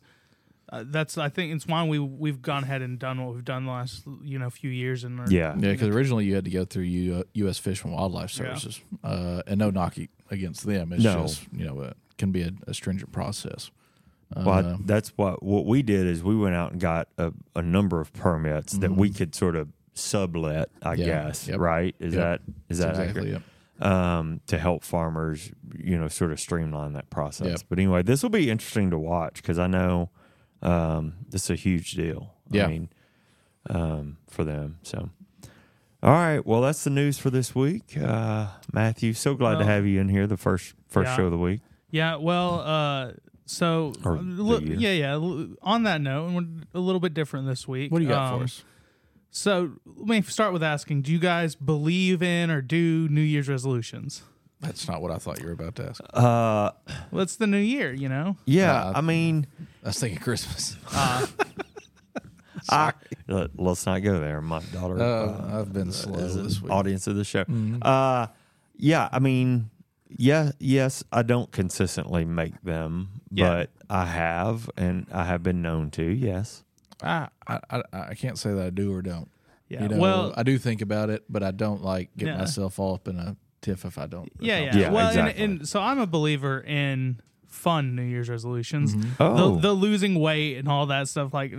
uh, 0.73 0.83
that's 0.87 1.17
I 1.17 1.29
think 1.29 1.53
it's 1.53 1.67
why 1.67 1.83
we 1.85 1.99
we've 1.99 2.41
gone 2.41 2.63
ahead 2.63 2.81
and 2.81 2.97
done 2.97 3.23
what 3.23 3.35
we've 3.35 3.45
done 3.45 3.65
the 3.65 3.71
last 3.71 4.03
you 4.23 4.39
know 4.39 4.49
few 4.49 4.69
years 4.69 5.03
and 5.03 5.19
are- 5.19 5.25
yeah, 5.29 5.53
Yeah, 5.57 5.71
because 5.71 5.87
originally 5.89 6.25
you 6.25 6.35
had 6.35 6.45
to 6.45 6.51
go 6.51 6.65
through 6.65 6.83
U, 6.83 7.23
U.S. 7.33 7.57
Fish 7.59 7.83
and 7.83 7.93
Wildlife 7.93 8.31
Yeah. 8.37 8.45
Services, 8.55 8.81
uh, 9.03 9.43
and 9.47 9.59
no 9.59 9.69
knock 9.69 9.95
against 10.31 10.65
them. 10.65 10.91
It's 10.93 11.03
No. 11.03 11.21
just 11.23 11.45
you 11.53 11.65
know 11.65 11.79
it 11.81 11.97
can 12.17 12.31
be 12.31 12.41
a, 12.41 12.51
a 12.67 12.73
stringent 12.73 13.11
process. 13.11 13.71
Uh, 14.35 14.43
Well, 14.45 14.65
I- 14.67 14.77
that's 14.85 15.09
what 15.15 15.43
what 15.43 15.65
we 15.65 15.81
did 15.83 16.07
is 16.07 16.23
we 16.23 16.35
went 16.35 16.55
out 16.55 16.71
and 16.71 16.81
got 16.81 17.07
a, 17.17 17.31
a 17.55 17.61
number 17.61 18.01
of 18.01 18.11
permits 18.13 18.73
that 18.79 18.91
we 18.95 19.09
could 19.11 19.35
sort 19.35 19.55
of 19.55 19.69
sublet. 19.93 20.69
I 20.81 20.93
Mm-hmm. 20.95 21.01
Yeah. 21.01 21.05
guess 21.27 21.47
Yep. 21.47 21.59
right? 21.59 21.95
Is 21.99 22.15
Yep. 22.15 22.23
that 22.23 22.41
is 22.69 22.79
that's 22.79 22.97
that 22.97 23.03
exactly 23.03 23.29
accurate? 23.33 23.43
it. 23.79 23.85
um, 23.85 24.39
to 24.47 24.57
help 24.57 24.83
farmers, 24.83 25.51
you 25.77 25.97
know, 25.99 26.07
sort 26.07 26.31
of 26.31 26.39
streamline 26.39 26.93
that 26.93 27.09
process. 27.09 27.47
Yep. 27.47 27.59
But 27.69 27.79
anyway, 27.79 28.01
this 28.03 28.23
will 28.23 28.29
be 28.29 28.49
interesting 28.49 28.89
to 28.91 28.97
watch 28.97 29.35
because 29.35 29.59
I 29.59 29.67
know 29.67 30.09
um, 30.63 31.13
this 31.29 31.43
is 31.43 31.49
a 31.51 31.55
huge 31.55 31.91
deal. 31.91 32.33
Yeah. 32.49 32.65
I 32.65 32.67
mean, 32.67 32.89
um, 33.69 34.17
for 34.27 34.43
them. 34.43 34.79
So, 34.83 35.09
all 36.01 36.11
right. 36.11 36.45
Well, 36.45 36.61
that's 36.61 36.83
the 36.83 36.89
news 36.89 37.17
for 37.19 37.29
this 37.29 37.53
week. 37.53 37.95
Uh, 37.97 38.47
Matthew, 38.71 39.13
so 39.13 39.35
glad 39.35 39.59
to 39.59 39.65
have 39.65 39.85
you 39.85 40.01
in 40.01 40.09
here. 40.09 40.25
The 40.25 40.37
first 40.37 40.73
first 40.87 41.09
yeah. 41.09 41.15
show 41.17 41.25
of 41.25 41.31
the 41.31 41.37
week. 41.37 41.61
Yeah, 41.91 42.15
well, 42.15 42.61
uh, 42.61 43.11
so 43.45 43.93
Or 44.03 44.17
uh, 44.17 44.21
look, 44.21 44.63
yeah, 44.65 44.91
yeah. 44.91 45.13
On 45.61 45.83
that 45.83 46.01
note, 46.01 46.27
and 46.27 46.35
we're 46.35 46.79
a 46.79 46.81
little 46.81 46.99
bit 46.99 47.13
different 47.13 47.47
this 47.47 47.67
week. 47.67 47.91
What 47.91 47.99
do 47.99 48.05
you 48.05 48.09
got 48.09 48.33
Um, 48.33 48.39
for 48.39 48.43
us? 48.45 48.63
So 49.29 49.73
let 49.85 50.07
me 50.07 50.21
start 50.23 50.53
with 50.53 50.63
asking: 50.63 51.03
Do 51.03 51.11
you 51.11 51.19
guys 51.19 51.55
believe 51.55 52.21
in 52.23 52.49
or 52.51 52.61
do 52.61 53.07
New 53.09 53.21
Year's 53.21 53.47
resolutions? 53.49 54.23
That's 54.63 54.87
not 54.87 55.01
what 55.01 55.11
I 55.11 55.17
thought 55.17 55.39
you 55.39 55.45
were 55.47 55.51
about 55.53 55.75
to 55.75 55.89
ask. 55.89 56.01
Uh, 56.13 56.71
Well, 57.11 57.21
it's 57.21 57.35
the 57.35 57.47
new 57.47 57.57
year, 57.57 57.93
you 57.93 58.07
know. 58.09 58.37
yeah. 58.45 58.85
Uh, 58.85 58.93
I 58.95 59.01
mean, 59.01 59.45
I 59.83 59.89
was 59.89 59.99
thinking 59.99 60.19
Christmas. 60.19 60.75
Uh, 60.95 61.27
I, 62.69 62.93
let, 63.27 63.49
us 63.59 63.85
not 63.85 63.99
go 64.03 64.19
there. 64.19 64.39
My 64.41 64.61
daughter. 64.71 65.01
Uh, 65.01 65.59
I've 65.59 65.73
been 65.73 65.91
slow 65.91 66.17
is 66.19 66.35
an 66.35 66.43
this 66.45 66.61
week. 66.61 66.71
audience 66.71 67.07
of 67.07 67.15
the 67.15 67.25
show. 67.25 67.43
Mhm. 67.45 67.79
Uh, 67.81 68.27
yeah, 68.77 69.09
I 69.11 69.19
mean, 69.19 69.69
yeah, 70.09 70.51
yes, 70.59 71.03
I 71.11 71.23
don't 71.23 71.51
consistently 71.51 72.23
make 72.23 72.61
them, 72.61 73.21
Yeah. 73.31 73.49
but 73.49 73.71
I 73.89 74.05
have, 74.05 74.69
and 74.77 75.07
I 75.11 75.25
have 75.25 75.43
been 75.43 75.61
known 75.61 75.91
to. 75.91 76.03
Yes, 76.03 76.63
I, 77.01 77.27
I 77.47 77.59
I 77.69 77.81
I 77.93 78.13
can't 78.13 78.37
say 78.37 78.53
that 78.53 78.65
I 78.65 78.69
do 78.69 78.93
or 78.93 79.01
don't. 79.01 79.29
yeah. 79.67 79.83
You 79.83 79.89
know, 79.89 79.97
well, 79.97 80.33
I 80.37 80.43
do 80.43 80.57
think 80.57 80.81
about 80.81 81.09
it, 81.09 81.23
but 81.27 81.43
I 81.43 81.51
don't 81.51 81.83
like 81.83 82.15
get 82.15 82.27
Yeah. 82.29 82.37
myself 82.37 82.79
all 82.79 82.93
up 82.95 83.07
in 83.09 83.17
a 83.17 83.35
tiff 83.63 83.85
if 83.85 83.97
I 83.97 84.05
don't. 84.05 84.31
yeah, 84.39 84.59
yeah. 84.59 84.77
Yeah, 84.77 84.91
well, 84.91 85.07
exactly. 85.07 85.43
and, 85.43 85.59
and 85.61 85.67
so 85.67 85.79
I'm 85.81 85.97
a 85.99 86.05
believer 86.07 86.59
in 86.61 87.19
fun 87.47 87.95
New 87.95 88.03
Year's 88.03 88.29
resolutions. 88.29 88.95
Oh. 89.19 89.55
The, 89.55 89.61
the 89.69 89.73
losing 89.73 90.19
weight 90.19 90.57
and 90.57 90.67
all 90.67 90.85
that 90.87 91.07
stuff, 91.07 91.33
like 91.33 91.53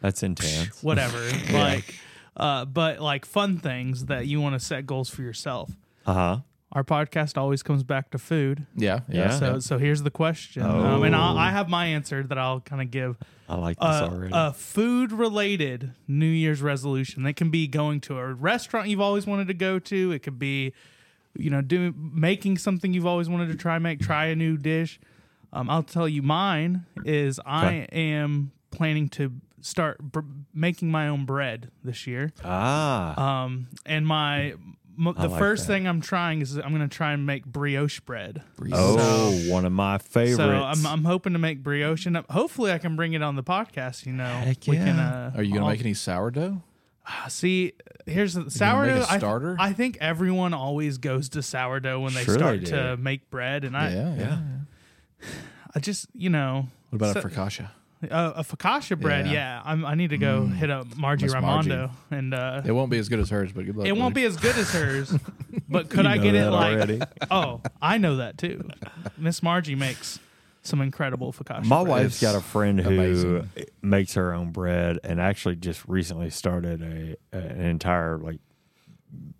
that's 0.00 0.22
intense. 0.22 0.82
whatever. 0.82 1.18
Like, 1.52 1.94
uh, 2.36 2.64
but 2.66 3.00
like 3.00 3.24
fun 3.24 3.58
things 3.58 4.06
that 4.06 4.26
you 4.26 4.40
want 4.40 4.54
to 4.54 4.60
set 4.64 4.86
goals 4.86 5.08
for 5.08 5.22
yourself. 5.22 5.72
Uh 6.06 6.14
huh. 6.14 6.36
Our 6.72 6.84
podcast 6.84 7.38
always 7.38 7.62
comes 7.62 7.82
back 7.82 8.10
to 8.10 8.18
food. 8.18 8.66
Yeah, 8.76 9.00
yeah. 9.08 9.30
Yeah. 9.30 9.38
So, 9.38 9.58
so 9.58 9.78
here's 9.78 10.02
the 10.02 10.10
question, 10.10 10.62
um, 10.62 11.02
and 11.02 11.16
I'll, 11.16 11.34
Oh. 11.34 11.38
I 11.40 11.50
have 11.50 11.70
my 11.70 11.86
answer 11.86 12.22
that 12.24 12.36
I'll 12.36 12.60
kind 12.60 12.82
of 12.82 12.90
give. 12.90 13.16
I 13.48 13.54
like 13.56 13.78
this 13.78 13.86
Uh, 13.88 14.08
already. 14.12 14.32
a 14.34 14.52
food 14.52 15.10
related 15.10 15.92
New 16.06 16.26
Year's 16.26 16.60
resolution. 16.60 17.22
That 17.22 17.36
can 17.36 17.48
be 17.50 17.66
going 17.68 18.00
to 18.02 18.18
a 18.18 18.34
restaurant 18.34 18.88
you've 18.88 19.00
always 19.00 19.26
wanted 19.26 19.48
to 19.48 19.54
go 19.54 19.78
to. 19.78 20.12
It 20.12 20.18
could 20.18 20.38
be, 20.38 20.74
you 21.38 21.50
know, 21.50 21.60
doing 21.62 21.94
making 22.14 22.58
something 22.58 22.92
you've 22.92 23.06
always 23.06 23.28
wanted 23.28 23.48
to 23.48 23.54
try 23.56 23.78
make. 23.78 24.00
Try 24.00 24.26
a 24.26 24.36
new 24.36 24.56
dish. 24.56 25.00
Um, 25.52 25.70
I'll 25.70 25.82
tell 25.82 26.08
you, 26.08 26.20
mine 26.22 26.84
is 27.06 27.40
I 27.46 27.86
am 27.92 28.52
planning 28.70 29.08
to 29.10 29.32
start 29.62 29.98
br- 30.00 30.20
making 30.52 30.90
my 30.90 31.08
own 31.08 31.24
bread 31.24 31.70
this 31.82 32.06
year. 32.06 32.32
ah, 32.44 33.42
Um, 33.44 33.68
and 33.86 34.06
my 34.06 34.50
m- 34.50 35.14
the 35.16 35.28
like 35.28 35.38
first 35.38 35.66
that. 35.66 35.72
thing 35.72 35.86
I'm 35.88 36.00
trying 36.02 36.42
is 36.42 36.56
I'm 36.56 36.68
going 36.74 36.86
to 36.86 36.94
try 36.94 37.12
and 37.12 37.24
make 37.24 37.46
brioche 37.46 38.00
bread. 38.00 38.42
oh, 38.72 39.32
one 39.50 39.64
of 39.64 39.72
my 39.72 39.96
favorites. 39.98 40.36
So 40.36 40.50
I'm, 40.50 40.86
I'm 40.86 41.04
hoping 41.04 41.32
to 41.32 41.38
make 41.38 41.62
brioche, 41.62 42.04
and 42.06 42.16
hopefully 42.28 42.70
I 42.72 42.78
can 42.78 42.94
bring 42.94 43.14
it 43.14 43.22
on 43.22 43.34
the 43.36 43.42
podcast. 43.42 44.04
You 44.06 44.12
know, 44.12 44.24
Heck 44.26 44.66
we 44.66 44.76
can. 44.76 44.98
Uh, 44.98 45.32
Are 45.34 45.42
you 45.42 45.54
gonna 45.54 45.64
I'll- 45.64 45.70
make 45.72 45.80
any 45.80 45.94
sourdough? 45.94 46.62
See, 47.28 47.72
here's 48.06 48.34
the 48.34 48.50
sourdough. 48.50 49.04
I- 49.08 49.18
starter? 49.18 49.56
I, 49.58 49.72
think 49.72 49.98
everyone 50.00 50.54
always 50.54 50.98
goes 50.98 51.28
to 51.30 51.42
sourdough 51.42 52.00
when 52.00 52.14
they 52.14 52.24
Sure 52.24 52.34
they 52.34 52.38
start 52.40 52.60
do. 52.60 52.66
to 52.72 52.96
make 52.96 53.30
bread, 53.30 53.64
and 53.64 53.76
I, 53.76 53.90
yeah, 53.92 54.14
yeah. 54.16 54.38
I 55.74 55.80
just, 55.80 56.06
you 56.14 56.30
know, 56.30 56.68
What 56.90 56.96
about 56.96 57.14
So- 57.14 57.20
a 57.20 57.30
focaccia? 57.30 57.70
uh, 58.10 58.32
a 58.36 58.44
focaccia 58.44 58.98
bread. 58.98 59.26
Yeah. 59.26 59.30
Mm. 59.32 59.34
Yeah, 59.34 59.62
I'm, 59.64 59.84
I 59.84 59.94
need 59.94 60.10
to 60.10 60.18
go 60.18 60.46
hit 60.46 60.70
up 60.70 60.96
Margie 60.96 61.24
Miss 61.26 61.34
Margie. 61.34 61.70
Raimondo, 61.70 61.90
and 62.10 62.32
uh, 62.32 62.62
It 62.64 62.70
won't 62.72 62.90
be 62.90 62.98
as 62.98 63.08
good 63.08 63.18
as 63.18 63.28
hers, 63.30 63.50
but 63.52 63.66
good 63.66 63.76
luck. 63.76 63.86
it 63.88 63.92
won't 63.96 64.14
be 64.14 64.24
as 64.24 64.36
good 64.36 64.56
as 64.56 64.70
hers. 64.72 65.12
but 65.68 65.88
could 65.90 66.06
I 66.06 66.16
know 66.16 66.22
get 66.22 66.34
it 66.36 66.38
that 66.44 66.52
like? 66.52 66.74
already. 66.76 67.00
Oh, 67.30 67.60
I 67.82 67.98
know 67.98 68.16
that 68.16 68.38
too. 68.38 68.68
Miss 69.16 69.42
Margie 69.42 69.74
makes 69.74 70.20
some 70.68 70.80
incredible 70.80 71.32
focaccia. 71.32 71.64
My 71.64 71.82
bread. 71.82 71.88
wife's 71.88 72.20
got 72.20 72.36
a 72.36 72.40
friend 72.40 72.80
who 72.80 72.90
amazing. 72.90 73.50
makes 73.82 74.14
her 74.14 74.32
own 74.32 74.50
bread, 74.52 74.98
and 75.02 75.20
actually 75.20 75.56
just 75.56 75.86
recently 75.88 76.30
started 76.30 76.82
a 76.82 77.16
an 77.36 77.60
entire 77.60 78.18
like 78.18 78.38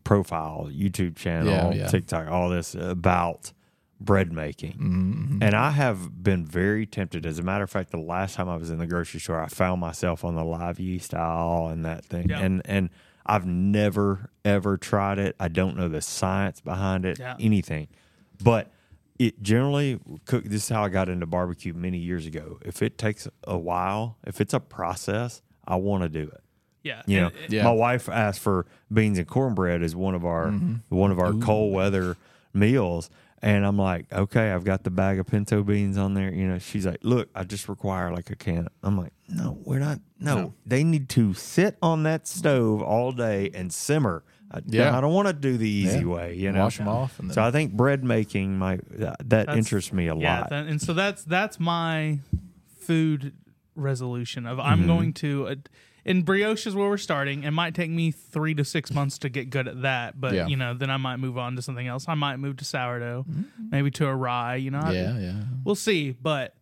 profile, 0.04 0.68
YouTube 0.72 1.16
channel, 1.16 1.52
Yeah, 1.52 1.72
yeah. 1.72 1.86
TikTok, 1.88 2.28
all 2.28 2.48
this 2.48 2.74
about 2.74 3.52
bread 4.00 4.32
making. 4.32 4.72
Mm-hmm, 4.74 5.42
And 5.42 5.54
I 5.54 5.70
have 5.72 6.22
been 6.22 6.46
very 6.46 6.86
tempted. 6.86 7.26
As 7.26 7.38
a 7.38 7.42
matter 7.42 7.64
of 7.64 7.70
fact, 7.70 7.90
the 7.90 7.98
last 7.98 8.36
time 8.36 8.48
I 8.48 8.56
was 8.56 8.70
in 8.70 8.78
the 8.78 8.86
grocery 8.86 9.20
store, 9.20 9.42
I 9.42 9.48
found 9.48 9.80
myself 9.80 10.24
on 10.24 10.34
the 10.36 10.44
live 10.44 10.78
yeast 10.80 11.14
aisle 11.14 11.68
and 11.68 11.84
that 11.84 12.04
thing. 12.04 12.28
Yeah. 12.30 12.40
And 12.40 12.62
and 12.64 12.90
I've 13.26 13.44
never 13.46 14.30
ever 14.44 14.78
tried 14.78 15.18
it. 15.18 15.36
I 15.38 15.48
don't 15.48 15.76
know 15.76 15.88
the 15.88 16.00
science 16.00 16.60
behind 16.60 17.04
it, 17.04 17.18
Yeah. 17.18 17.36
anything. 17.38 17.88
But 18.42 18.70
it 19.18 19.42
generally 19.42 19.98
cook. 20.26 20.44
This 20.44 20.64
is 20.64 20.68
how 20.68 20.84
I 20.84 20.88
got 20.88 21.08
into 21.08 21.26
barbecue 21.26 21.72
many 21.74 21.98
years 21.98 22.26
ago. 22.26 22.58
If 22.64 22.82
it 22.82 22.98
takes 22.98 23.26
a 23.44 23.58
while, 23.58 24.16
if 24.26 24.40
it's 24.40 24.54
a 24.54 24.60
process, 24.60 25.42
I 25.66 25.76
want 25.76 26.02
to 26.04 26.08
do 26.08 26.22
it. 26.28 26.40
Yeah. 26.84 27.02
You 27.06 27.20
know, 27.20 27.26
And- 27.26 27.36
and- 27.44 27.52
Yeah. 27.52 27.64
my 27.64 27.72
wife 27.72 28.08
asked 28.08 28.40
for 28.40 28.66
beans 28.92 29.18
and 29.18 29.26
cornbread 29.26 29.82
as 29.82 29.94
one 29.96 30.14
of 30.14 30.24
our 30.24 30.46
mm-hmm. 30.46 30.94
one 30.94 31.10
of 31.10 31.18
our 31.18 31.32
cold 31.34 31.74
weather 31.74 32.16
meals, 32.54 33.10
and 33.42 33.66
I'm 33.66 33.76
like, 33.76 34.10
okay, 34.12 34.52
I've 34.52 34.64
got 34.64 34.84
the 34.84 34.90
bag 34.90 35.18
of 35.18 35.26
pinto 35.26 35.62
beans 35.62 35.98
on 35.98 36.14
there. 36.14 36.32
You 36.32 36.46
know, 36.46 36.58
she's 36.58 36.86
like, 36.86 36.98
look, 37.02 37.28
I 37.34 37.44
just 37.44 37.68
require 37.68 38.12
like 38.12 38.30
a 38.30 38.36
can. 38.36 38.68
I'm 38.82 38.96
like, 38.96 39.12
no, 39.28 39.58
we're 39.64 39.78
not. 39.80 40.00
No, 40.18 40.34
No. 40.36 40.54
they 40.64 40.82
need 40.84 41.08
to 41.10 41.34
sit 41.34 41.76
on 41.82 42.04
that 42.04 42.26
stove 42.26 42.80
all 42.82 43.12
day 43.12 43.50
and 43.54 43.72
simmer. 43.72 44.24
I, 44.50 44.60
Yeah. 44.66 44.96
I 44.96 45.00
don't 45.00 45.12
want 45.12 45.28
to 45.28 45.34
do 45.34 45.56
the 45.58 45.68
easy 45.68 45.98
Yeah. 46.00 46.04
way. 46.06 46.34
You 46.36 46.52
know, 46.52 46.64
Wash 46.64 46.80
'em 46.80 46.88
off 46.88 47.18
and 47.18 47.32
so 47.32 47.42
I 47.42 47.50
think 47.50 47.72
bread 47.74 48.02
making 48.04 48.58
might 48.58 48.80
that, 48.98 49.16
that 49.18 49.28
That's- 49.28 49.56
interests 49.58 49.92
me 49.92 50.08
a 50.08 50.16
yeah, 50.16 50.40
lot. 50.40 50.50
that- 50.50 50.66
and 50.66 50.80
so 50.80 50.94
that's 50.94 51.22
that's 51.24 51.60
my 51.60 52.20
food 52.78 53.32
resolution 53.74 54.46
of 54.46 54.58
I'm 54.58 54.78
Mm-hmm. 54.80 54.86
going 54.86 55.12
to. 55.14 55.48
Uh, 55.48 55.54
and 56.06 56.24
brioche 56.24 56.66
is 56.66 56.74
where 56.74 56.88
we're 56.88 56.96
starting. 56.96 57.42
It 57.44 57.50
might 57.50 57.74
take 57.74 57.90
me 57.90 58.10
three 58.10 58.54
to 58.54 58.64
six 58.64 58.90
months 58.92 59.18
to 59.18 59.28
get 59.28 59.50
good 59.50 59.68
at 59.68 59.82
that, 59.82 60.18
but 60.18 60.32
Yeah. 60.34 60.46
you 60.46 60.56
know, 60.56 60.72
then 60.72 60.88
I 60.90 60.96
might 60.96 61.18
move 61.18 61.36
on 61.36 61.54
to 61.56 61.62
something 61.62 61.86
else. 61.86 62.06
I 62.08 62.14
might 62.14 62.38
move 62.38 62.56
to 62.56 62.64
sourdough, 62.64 63.26
maybe 63.70 63.90
to 63.92 64.06
a 64.06 64.14
rye. 64.14 64.56
You 64.56 64.70
know, 64.70 64.80
I- 64.80 64.92
Yeah, 64.92 65.18
yeah. 65.18 65.32
we'll 65.64 65.74
see. 65.74 66.12
But 66.20 66.54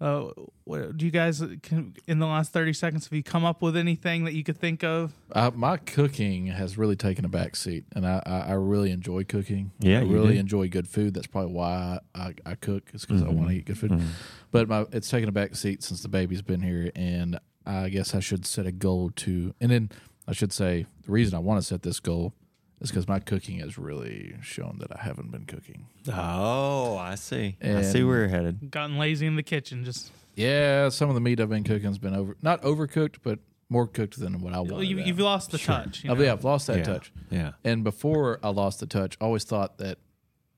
uh, 0.00 0.30
what, 0.64 0.96
do 0.96 1.04
you 1.04 1.10
guys 1.10 1.40
uh, 1.40 1.54
can, 1.62 1.94
in 2.06 2.18
the 2.18 2.26
last 2.26 2.52
thirty 2.52 2.72
seconds 2.72 3.04
have 3.06 3.12
you 3.12 3.22
come 3.22 3.44
up 3.44 3.62
with 3.62 3.76
anything 3.76 4.24
that 4.24 4.34
you 4.34 4.42
could 4.42 4.58
think 4.58 4.82
of? 4.82 5.12
I, 5.32 5.50
my 5.50 5.76
cooking 5.76 6.48
has 6.48 6.76
really 6.76 6.96
taken 6.96 7.24
a 7.24 7.28
back 7.28 7.56
seat, 7.56 7.84
and 7.94 8.06
I, 8.06 8.22
I, 8.26 8.38
I 8.38 8.52
really 8.52 8.90
enjoy 8.90 9.24
cooking. 9.24 9.72
Yeah, 9.78 10.00
I 10.00 10.02
really 10.02 10.34
do. 10.34 10.40
enjoy 10.40 10.68
good 10.68 10.88
food. 10.88 11.14
That's 11.14 11.26
probably 11.26 11.52
why 11.52 12.00
I, 12.14 12.20
I, 12.20 12.34
I 12.44 12.54
cook. 12.54 12.90
Is 12.92 13.04
because 13.04 13.22
I 13.22 13.26
mm-hmm. 13.26 13.36
want 13.36 13.48
to 13.50 13.56
eat 13.56 13.66
good 13.66 13.78
food. 13.78 13.92
Mm-hmm. 13.92 14.06
But 14.50 14.68
my 14.68 14.86
it's 14.92 15.08
taken 15.08 15.28
a 15.28 15.32
back 15.32 15.54
seat 15.54 15.82
since 15.82 16.02
the 16.02 16.08
baby's 16.08 16.42
been 16.42 16.62
here, 16.62 16.90
and 16.96 17.38
I 17.64 17.88
guess 17.88 18.14
I 18.14 18.20
should 18.20 18.46
set 18.46 18.66
a 18.66 18.72
goal 18.72 19.10
to. 19.16 19.54
And 19.60 19.70
then 19.70 19.90
I 20.26 20.32
should 20.32 20.52
say 20.52 20.86
the 21.04 21.12
reason 21.12 21.34
I 21.34 21.38
want 21.38 21.60
to 21.60 21.66
set 21.66 21.82
this 21.82 22.00
goal 22.00 22.34
is 22.84 22.90
because 22.90 23.08
my 23.08 23.18
cooking 23.18 23.58
has 23.58 23.76
really 23.78 24.36
shown 24.42 24.76
that 24.80 24.96
I 24.96 25.02
haven't 25.02 25.30
been 25.30 25.46
cooking. 25.46 25.86
oh, 26.12 26.96
I 26.96 27.16
see. 27.16 27.56
I 27.62 27.82
see 27.82 28.04
where 28.04 28.20
you're 28.20 28.28
headed. 28.28 28.70
Gotten 28.70 28.98
lazy 28.98 29.26
in 29.26 29.36
the 29.36 29.42
kitchen, 29.42 29.84
just 29.84 30.12
Yeah, 30.36 30.90
some 30.90 31.08
of 31.08 31.14
the 31.14 31.20
meat 31.20 31.40
I've 31.40 31.48
been 31.48 31.64
cooking 31.64 31.88
has 31.88 31.98
been 31.98 32.14
over 32.14 32.36
not 32.42 32.62
overcooked, 32.62 33.16
but 33.22 33.40
more 33.68 33.86
cooked 33.86 34.18
than 34.20 34.40
what 34.40 34.52
I 34.52 34.60
well, 34.60 34.74
wanted. 34.74 34.88
You, 34.88 35.00
you've 35.00 35.18
lost 35.18 35.50
the 35.50 35.58
touch. 35.58 36.04
You 36.04 36.10
Oh, 36.10 36.14
know? 36.14 36.22
yeah, 36.22 36.32
I've 36.32 36.44
lost 36.44 36.66
that 36.66 36.78
Yeah. 36.78 36.84
touch. 36.84 37.12
Yeah. 37.30 37.52
And 37.64 37.82
before 37.82 38.38
I 38.42 38.50
lost 38.50 38.80
the 38.80 38.86
touch, 38.86 39.16
I 39.20 39.24
always 39.24 39.44
thought 39.44 39.78
that 39.78 39.98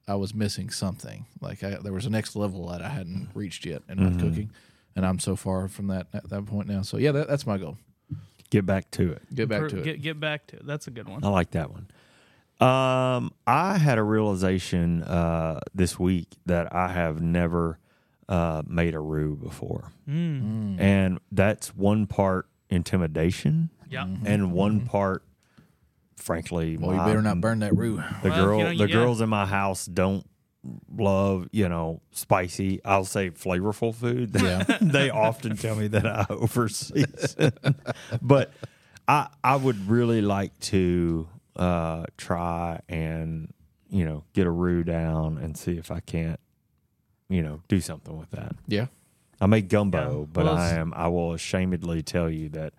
I 0.08 0.16
was 0.16 0.34
missing 0.34 0.70
something. 0.70 1.26
Like 1.40 1.62
I, 1.62 1.76
there 1.82 1.92
was 1.92 2.06
a 2.06 2.10
next 2.10 2.36
level 2.36 2.68
that 2.68 2.82
I 2.82 2.88
hadn't 2.88 3.30
reached 3.34 3.64
yet 3.64 3.82
in 3.88 3.98
my 3.98 4.10
mm-hmm. 4.10 4.20
cooking, 4.20 4.50
and 4.94 5.06
I'm 5.06 5.18
so 5.18 5.36
far 5.36 5.68
from 5.68 5.86
that 5.88 6.08
at 6.12 6.28
that 6.30 6.46
point 6.46 6.68
now. 6.68 6.82
So 6.82 6.96
yeah, 6.96 7.12
that, 7.12 7.28
that's 7.28 7.46
my 7.46 7.58
goal. 7.58 7.78
Get 8.50 8.64
back 8.64 8.90
to 8.92 9.12
it. 9.12 9.22
Get 9.34 9.48
back 9.48 9.62
Per- 9.62 9.68
to 9.70 9.78
it. 9.78 9.84
Get, 9.84 10.02
get 10.02 10.20
back 10.20 10.46
to 10.48 10.56
it. 10.56 10.66
That's 10.66 10.86
a 10.86 10.90
good 10.90 11.08
one. 11.08 11.24
I 11.24 11.28
like 11.28 11.50
that 11.52 11.70
one. 11.70 11.88
Um, 12.60 13.32
I 13.46 13.76
had 13.78 13.98
a 13.98 14.02
realization 14.02 15.02
uh, 15.02 15.60
this 15.74 15.98
week 15.98 16.28
that 16.46 16.74
I 16.74 16.88
have 16.88 17.20
never 17.20 17.78
uh, 18.28 18.62
made 18.66 18.94
a 18.94 19.00
roux 19.00 19.36
before, 19.36 19.92
Mm. 20.08 20.80
and 20.80 21.18
that's 21.30 21.74
one 21.76 22.06
part 22.06 22.48
intimidation 22.70 23.70
Yeah. 23.90 24.06
and 24.24 24.52
one 24.52 24.80
part, 24.86 25.22
frankly, 26.16 26.76
well, 26.76 26.92
you 26.96 27.02
better 27.04 27.22
not 27.22 27.40
burn 27.40 27.58
that 27.60 27.76
roux. 27.76 27.96
the 28.22 28.30
Well, 28.30 28.44
girl. 28.44 28.58
you 28.58 28.64
know, 28.64 28.70
the 28.86 28.88
yeah. 28.88 28.96
girls 28.96 29.20
in 29.20 29.28
my 29.28 29.44
house 29.46 29.84
don't 29.86 30.26
love 30.96 31.48
you 31.52 31.68
know 31.68 32.00
spicy. 32.10 32.80
I'll 32.84 33.04
say 33.04 33.30
flavorful 33.30 33.94
food. 33.94 34.30
Yeah. 34.34 34.64
they 34.80 35.10
often 35.10 35.56
tell 35.56 35.76
me 35.76 35.86
that 35.88 36.06
I 36.06 36.24
overseason, 36.30 37.52
but 38.22 38.50
I 39.06 39.28
I 39.44 39.54
would 39.56 39.88
really 39.88 40.22
like 40.22 40.58
to 40.72 41.28
uh, 41.56 42.04
try 42.16 42.80
and 42.88 43.52
you 43.88 44.04
know 44.04 44.24
get 44.34 44.46
a 44.46 44.50
roux 44.50 44.84
down 44.84 45.38
and 45.38 45.56
see 45.56 45.76
if 45.78 45.90
I 45.90 46.00
can't 46.00 46.40
you 47.28 47.42
know 47.42 47.62
do 47.68 47.80
something 47.80 48.16
with 48.18 48.30
that. 48.30 48.54
Yeah. 48.66 48.86
I 49.40 49.46
make 49.46 49.68
gumbo, 49.68 50.20
Yeah. 50.20 50.26
but 50.32 50.44
Well, 50.46 50.56
I 50.56 50.70
am 50.70 50.92
I 50.94 51.08
will 51.08 51.32
ashamedly 51.32 52.02
tell 52.04 52.30
you 52.30 52.48
that. 52.50 52.72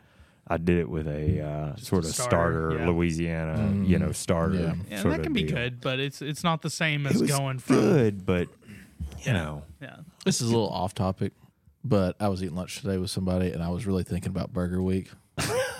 I 0.49 0.55
did 0.55 0.77
it 0.77 0.89
with 0.89 1.09
a 1.09 1.41
uh, 1.41 1.75
sort 1.75 2.05
a 2.05 2.07
of 2.07 2.13
starter, 2.15 2.69
starter, 2.69 2.77
yeah. 2.79 2.87
Louisiana, 2.87 3.83
you 3.85 3.99
know, 3.99 4.13
starter. 4.13 4.55
Yeah. 4.55 4.75
Yeah, 4.89 5.01
sort 5.01 5.11
that 5.11 5.19
of 5.19 5.23
can 5.25 5.33
be 5.33 5.43
deal. 5.43 5.53
good, 5.57 5.81
but 5.81 5.99
it's 5.99 6.21
it's 6.21 6.41
not 6.41 6.61
the 6.61 6.69
same 6.69 7.05
It 7.05 7.15
as 7.15 7.21
was 7.21 7.29
going 7.29 7.59
from 7.59 7.75
good, 7.75 8.25
but 8.25 8.47
you 9.25 9.33
know, 9.33 9.63
yeah. 9.81 9.97
This 10.23 10.39
is 10.39 10.47
a 10.49 10.53
little 10.53 10.69
off 10.69 10.93
topic, 10.93 11.33
but 11.83 12.15
I 12.21 12.29
was 12.29 12.41
eating 12.41 12.55
lunch 12.55 12.79
today 12.79 12.97
with 12.97 13.09
somebody, 13.09 13.51
and 13.51 13.61
I 13.61 13.67
was 13.67 13.85
really 13.85 14.03
thinking 14.05 14.29
about 14.29 14.53
Burger 14.53 14.81
Week. 14.81 15.09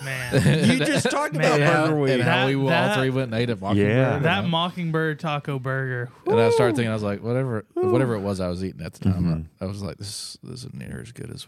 Man, 0.04 0.68
you 0.70 0.78
just 0.84 1.10
talked 1.10 1.34
Man, 1.34 1.44
about 1.44 1.60
yeah, 1.60 1.82
Burger 1.86 2.00
Week. 2.00 2.10
and 2.12 2.22
how 2.22 2.46
we 2.46 2.54
That- 2.54 2.60
all 2.60 2.66
that- 2.68 2.96
three 2.98 3.10
went 3.10 3.32
and 3.32 3.42
ate 3.42 3.50
at 3.50 3.60
Mockingbird. 3.60 3.90
Yeah. 3.90 4.18
that 4.20 4.42
and, 4.44 4.50
mockingbird 4.50 5.18
taco 5.20 5.58
burger. 5.58 6.10
and 6.26 6.40
I 6.40 6.50
started 6.50 6.76
thinking, 6.76 6.90
I 6.90 6.94
was 6.94 7.02
like, 7.02 7.22
whatever, 7.22 7.64
whatever 7.74 8.14
it 8.14 8.20
was 8.20 8.40
I 8.40 8.48
was 8.48 8.62
eating 8.64 8.82
at 8.82 8.94
the 8.94 9.04
time, 9.10 9.22
Mm-hmm. 9.24 9.42
I, 9.60 9.64
I 9.64 9.68
was 9.68 9.82
like, 9.82 9.96
this, 9.98 10.36
this 10.42 10.60
isn't 10.60 10.74
near 10.74 11.00
as 11.00 11.12
good 11.12 11.30
as 11.30 11.46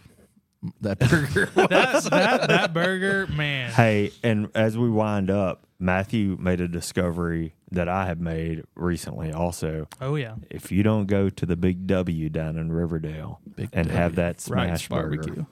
that 0.82 0.98
burger. 0.98 1.48
was. 1.56 1.68
That 1.70 2.10
that 2.10 2.48
that 2.48 2.74
burger, 2.74 3.26
man. 3.28 3.70
Hey, 3.72 4.10
and 4.22 4.48
as 4.54 4.76
we 4.76 4.90
wind 4.90 5.30
up, 5.30 5.64
Matthew 5.78 6.36
made 6.38 6.60
a 6.60 6.68
discovery 6.68 7.54
that 7.70 7.88
I 7.88 8.04
have 8.04 8.20
made 8.20 8.64
recently. 8.74 9.32
Also, 9.32 9.88
Oh 10.02 10.16
yeah, 10.16 10.34
if 10.50 10.70
you 10.70 10.82
don't 10.82 11.06
go 11.06 11.30
to 11.30 11.46
the 11.46 11.56
Big 11.56 11.86
W 11.86 12.28
down 12.28 12.58
in 12.58 12.70
Riverdale 12.72 13.40
Big 13.56 13.70
and 13.72 13.86
have 13.90 14.16
that 14.16 14.40
smash 14.42 14.86
burger, 14.90 15.46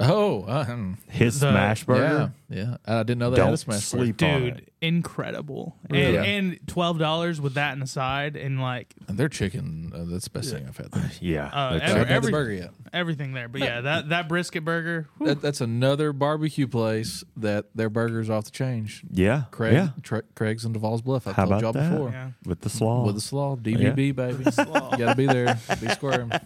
oh, 0.00 0.42
uh, 0.44 0.64
hmm. 0.64 0.92
his 1.08 1.38
The- 1.40 1.50
smash 1.50 1.84
burger, 1.84 2.32
yeah, 2.48 2.56
yeah. 2.58 2.76
I 2.86 3.02
didn't 3.02 3.18
know 3.18 3.30
they 3.30 3.36
had 3.40 3.44
don't 3.46 3.54
a 3.54 3.56
smash 3.58 3.90
burger. 3.90 4.04
sleep 4.04 4.22
on 4.22 4.40
dude, 4.42 4.56
it. 4.58 4.72
incredible. 4.80 5.76
Really? 5.88 6.16
And, 6.16 6.26
and 6.52 6.58
twelve 6.66 6.98
dollars 6.98 7.40
with 7.40 7.54
that 7.54 7.74
and 7.74 7.82
a 7.82 7.86
side, 7.86 8.36
and 8.36 8.60
like 8.60 8.94
And 9.08 9.16
their 9.18 9.28
chicken, 9.28 9.92
uh, 9.94 10.04
that's 10.06 10.24
the 10.24 10.30
best 10.38 10.52
thing 10.52 10.66
I've 10.66 10.76
had. 10.76 10.90
There. 10.92 11.10
Yeah, 11.20 11.46
Uh, 11.46 11.72
that's 11.78 11.82
I 11.82 11.86
every- 11.86 11.88
haven't 11.88 11.98
had 11.98 12.08
the 12.08 12.14
every- 12.14 12.32
burger 12.32 12.52
yet. 12.52 12.70
everything 12.92 13.32
there. 13.34 13.48
But 13.48 13.60
yeah, 13.60 13.80
that 13.82 14.08
that 14.08 14.28
brisket 14.28 14.64
burger. 14.64 15.08
whew, 15.18 15.28
That, 15.28 15.42
that's 15.42 15.60
another 15.60 16.12
barbecue 16.12 16.66
place 16.66 17.22
that 17.36 17.66
their 17.74 17.90
burgers 17.90 18.30
off 18.30 18.44
the 18.44 18.50
change. 18.50 19.02
yeah, 19.10 19.44
Craig, 19.50 19.74
yeah. 19.74 19.88
Tra- 20.02 20.22
Craig's 20.34 20.64
in 20.64 20.72
DeValls 20.72 21.02
Bluff. 21.04 21.26
I 21.26 21.32
How 21.32 21.44
told 21.44 21.48
about 21.48 21.62
y'all 21.62 21.72
that? 21.74 21.90
before. 21.90 22.10
yeah. 22.10 22.30
With 22.44 22.60
the 22.62 22.70
slaw. 22.70 23.04
With 23.04 23.14
the 23.16 23.20
slaw, 23.20 23.56
DVB 23.56 24.14
baby. 24.14 24.44
you 24.44 24.44
got 24.44 24.98
to 24.98 25.14
be 25.16 25.26
there. 25.26 25.58
Be 25.80 25.88
square. 25.88 26.28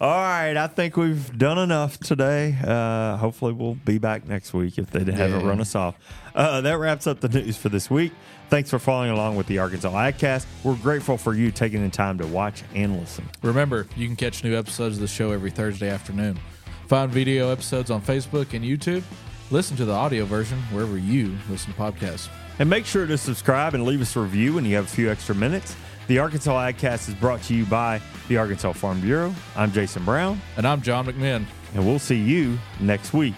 All 0.00 0.08
right, 0.16 0.56
I 0.56 0.68
think 0.68 0.96
we've 0.96 1.36
done 1.36 1.58
enough 1.58 1.98
today. 1.98 2.56
Uh, 2.64 3.16
hopefully, 3.16 3.52
we'll 3.52 3.74
be 3.74 3.98
back 3.98 4.28
next 4.28 4.54
week 4.54 4.78
if 4.78 4.90
they 4.92 5.00
haven't 5.00 5.40
Yeah. 5.40 5.46
run 5.48 5.60
us 5.60 5.74
off. 5.74 5.96
Uh, 6.36 6.60
that 6.60 6.78
wraps 6.78 7.08
up 7.08 7.18
the 7.18 7.28
news 7.28 7.56
for 7.56 7.68
this 7.68 7.90
week. 7.90 8.12
Thanks 8.48 8.70
for 8.70 8.78
following 8.78 9.10
along 9.10 9.34
with 9.34 9.48
the 9.48 9.58
Arkansas 9.58 9.90
AgCast. 9.90 10.46
We're 10.62 10.76
grateful 10.76 11.18
for 11.18 11.34
you 11.34 11.50
taking 11.50 11.82
the 11.82 11.88
time 11.88 12.16
to 12.18 12.26
watch 12.28 12.62
and 12.76 12.96
listen. 13.00 13.28
Remember, 13.42 13.88
you 13.96 14.06
can 14.06 14.14
catch 14.14 14.44
new 14.44 14.56
episodes 14.56 14.96
of 14.96 15.00
the 15.00 15.08
show 15.08 15.32
every 15.32 15.50
Thursday 15.50 15.88
afternoon. 15.90 16.38
Find 16.86 17.10
video 17.10 17.50
episodes 17.50 17.90
on 17.90 18.00
Facebook 18.00 18.54
and 18.54 18.64
YouTube. 18.64 19.02
Listen 19.50 19.76
to 19.78 19.84
the 19.84 19.92
audio 19.92 20.24
version 20.26 20.58
wherever 20.70 20.96
you 20.96 21.36
listen 21.50 21.72
to 21.72 21.78
podcasts. 21.78 22.28
And 22.60 22.70
make 22.70 22.86
sure 22.86 23.04
to 23.06 23.18
subscribe 23.18 23.74
and 23.74 23.84
leave 23.84 24.00
us 24.00 24.14
a 24.14 24.20
review 24.20 24.52
when 24.54 24.64
you 24.64 24.76
have 24.76 24.84
a 24.84 24.88
few 24.88 25.10
extra 25.10 25.34
minutes. 25.34 25.74
The 26.08 26.18
Arkansas 26.18 26.70
AgCast 26.70 27.08
is 27.08 27.14
brought 27.14 27.42
to 27.44 27.54
you 27.54 27.64
by 27.66 28.00
the 28.28 28.38
Arkansas 28.38 28.72
Farm 28.72 29.00
Bureau. 29.00 29.34
I'm 29.56 29.70
Jason 29.72 30.04
Brown, 30.04 30.40
And 30.56 30.66
I'm 30.66 30.80
John 30.82 31.06
McMahon. 31.06 31.44
and 31.74 31.86
we'll 31.86 31.98
see 31.98 32.16
you 32.18 32.58
next 32.80 33.12
week. 33.12 33.34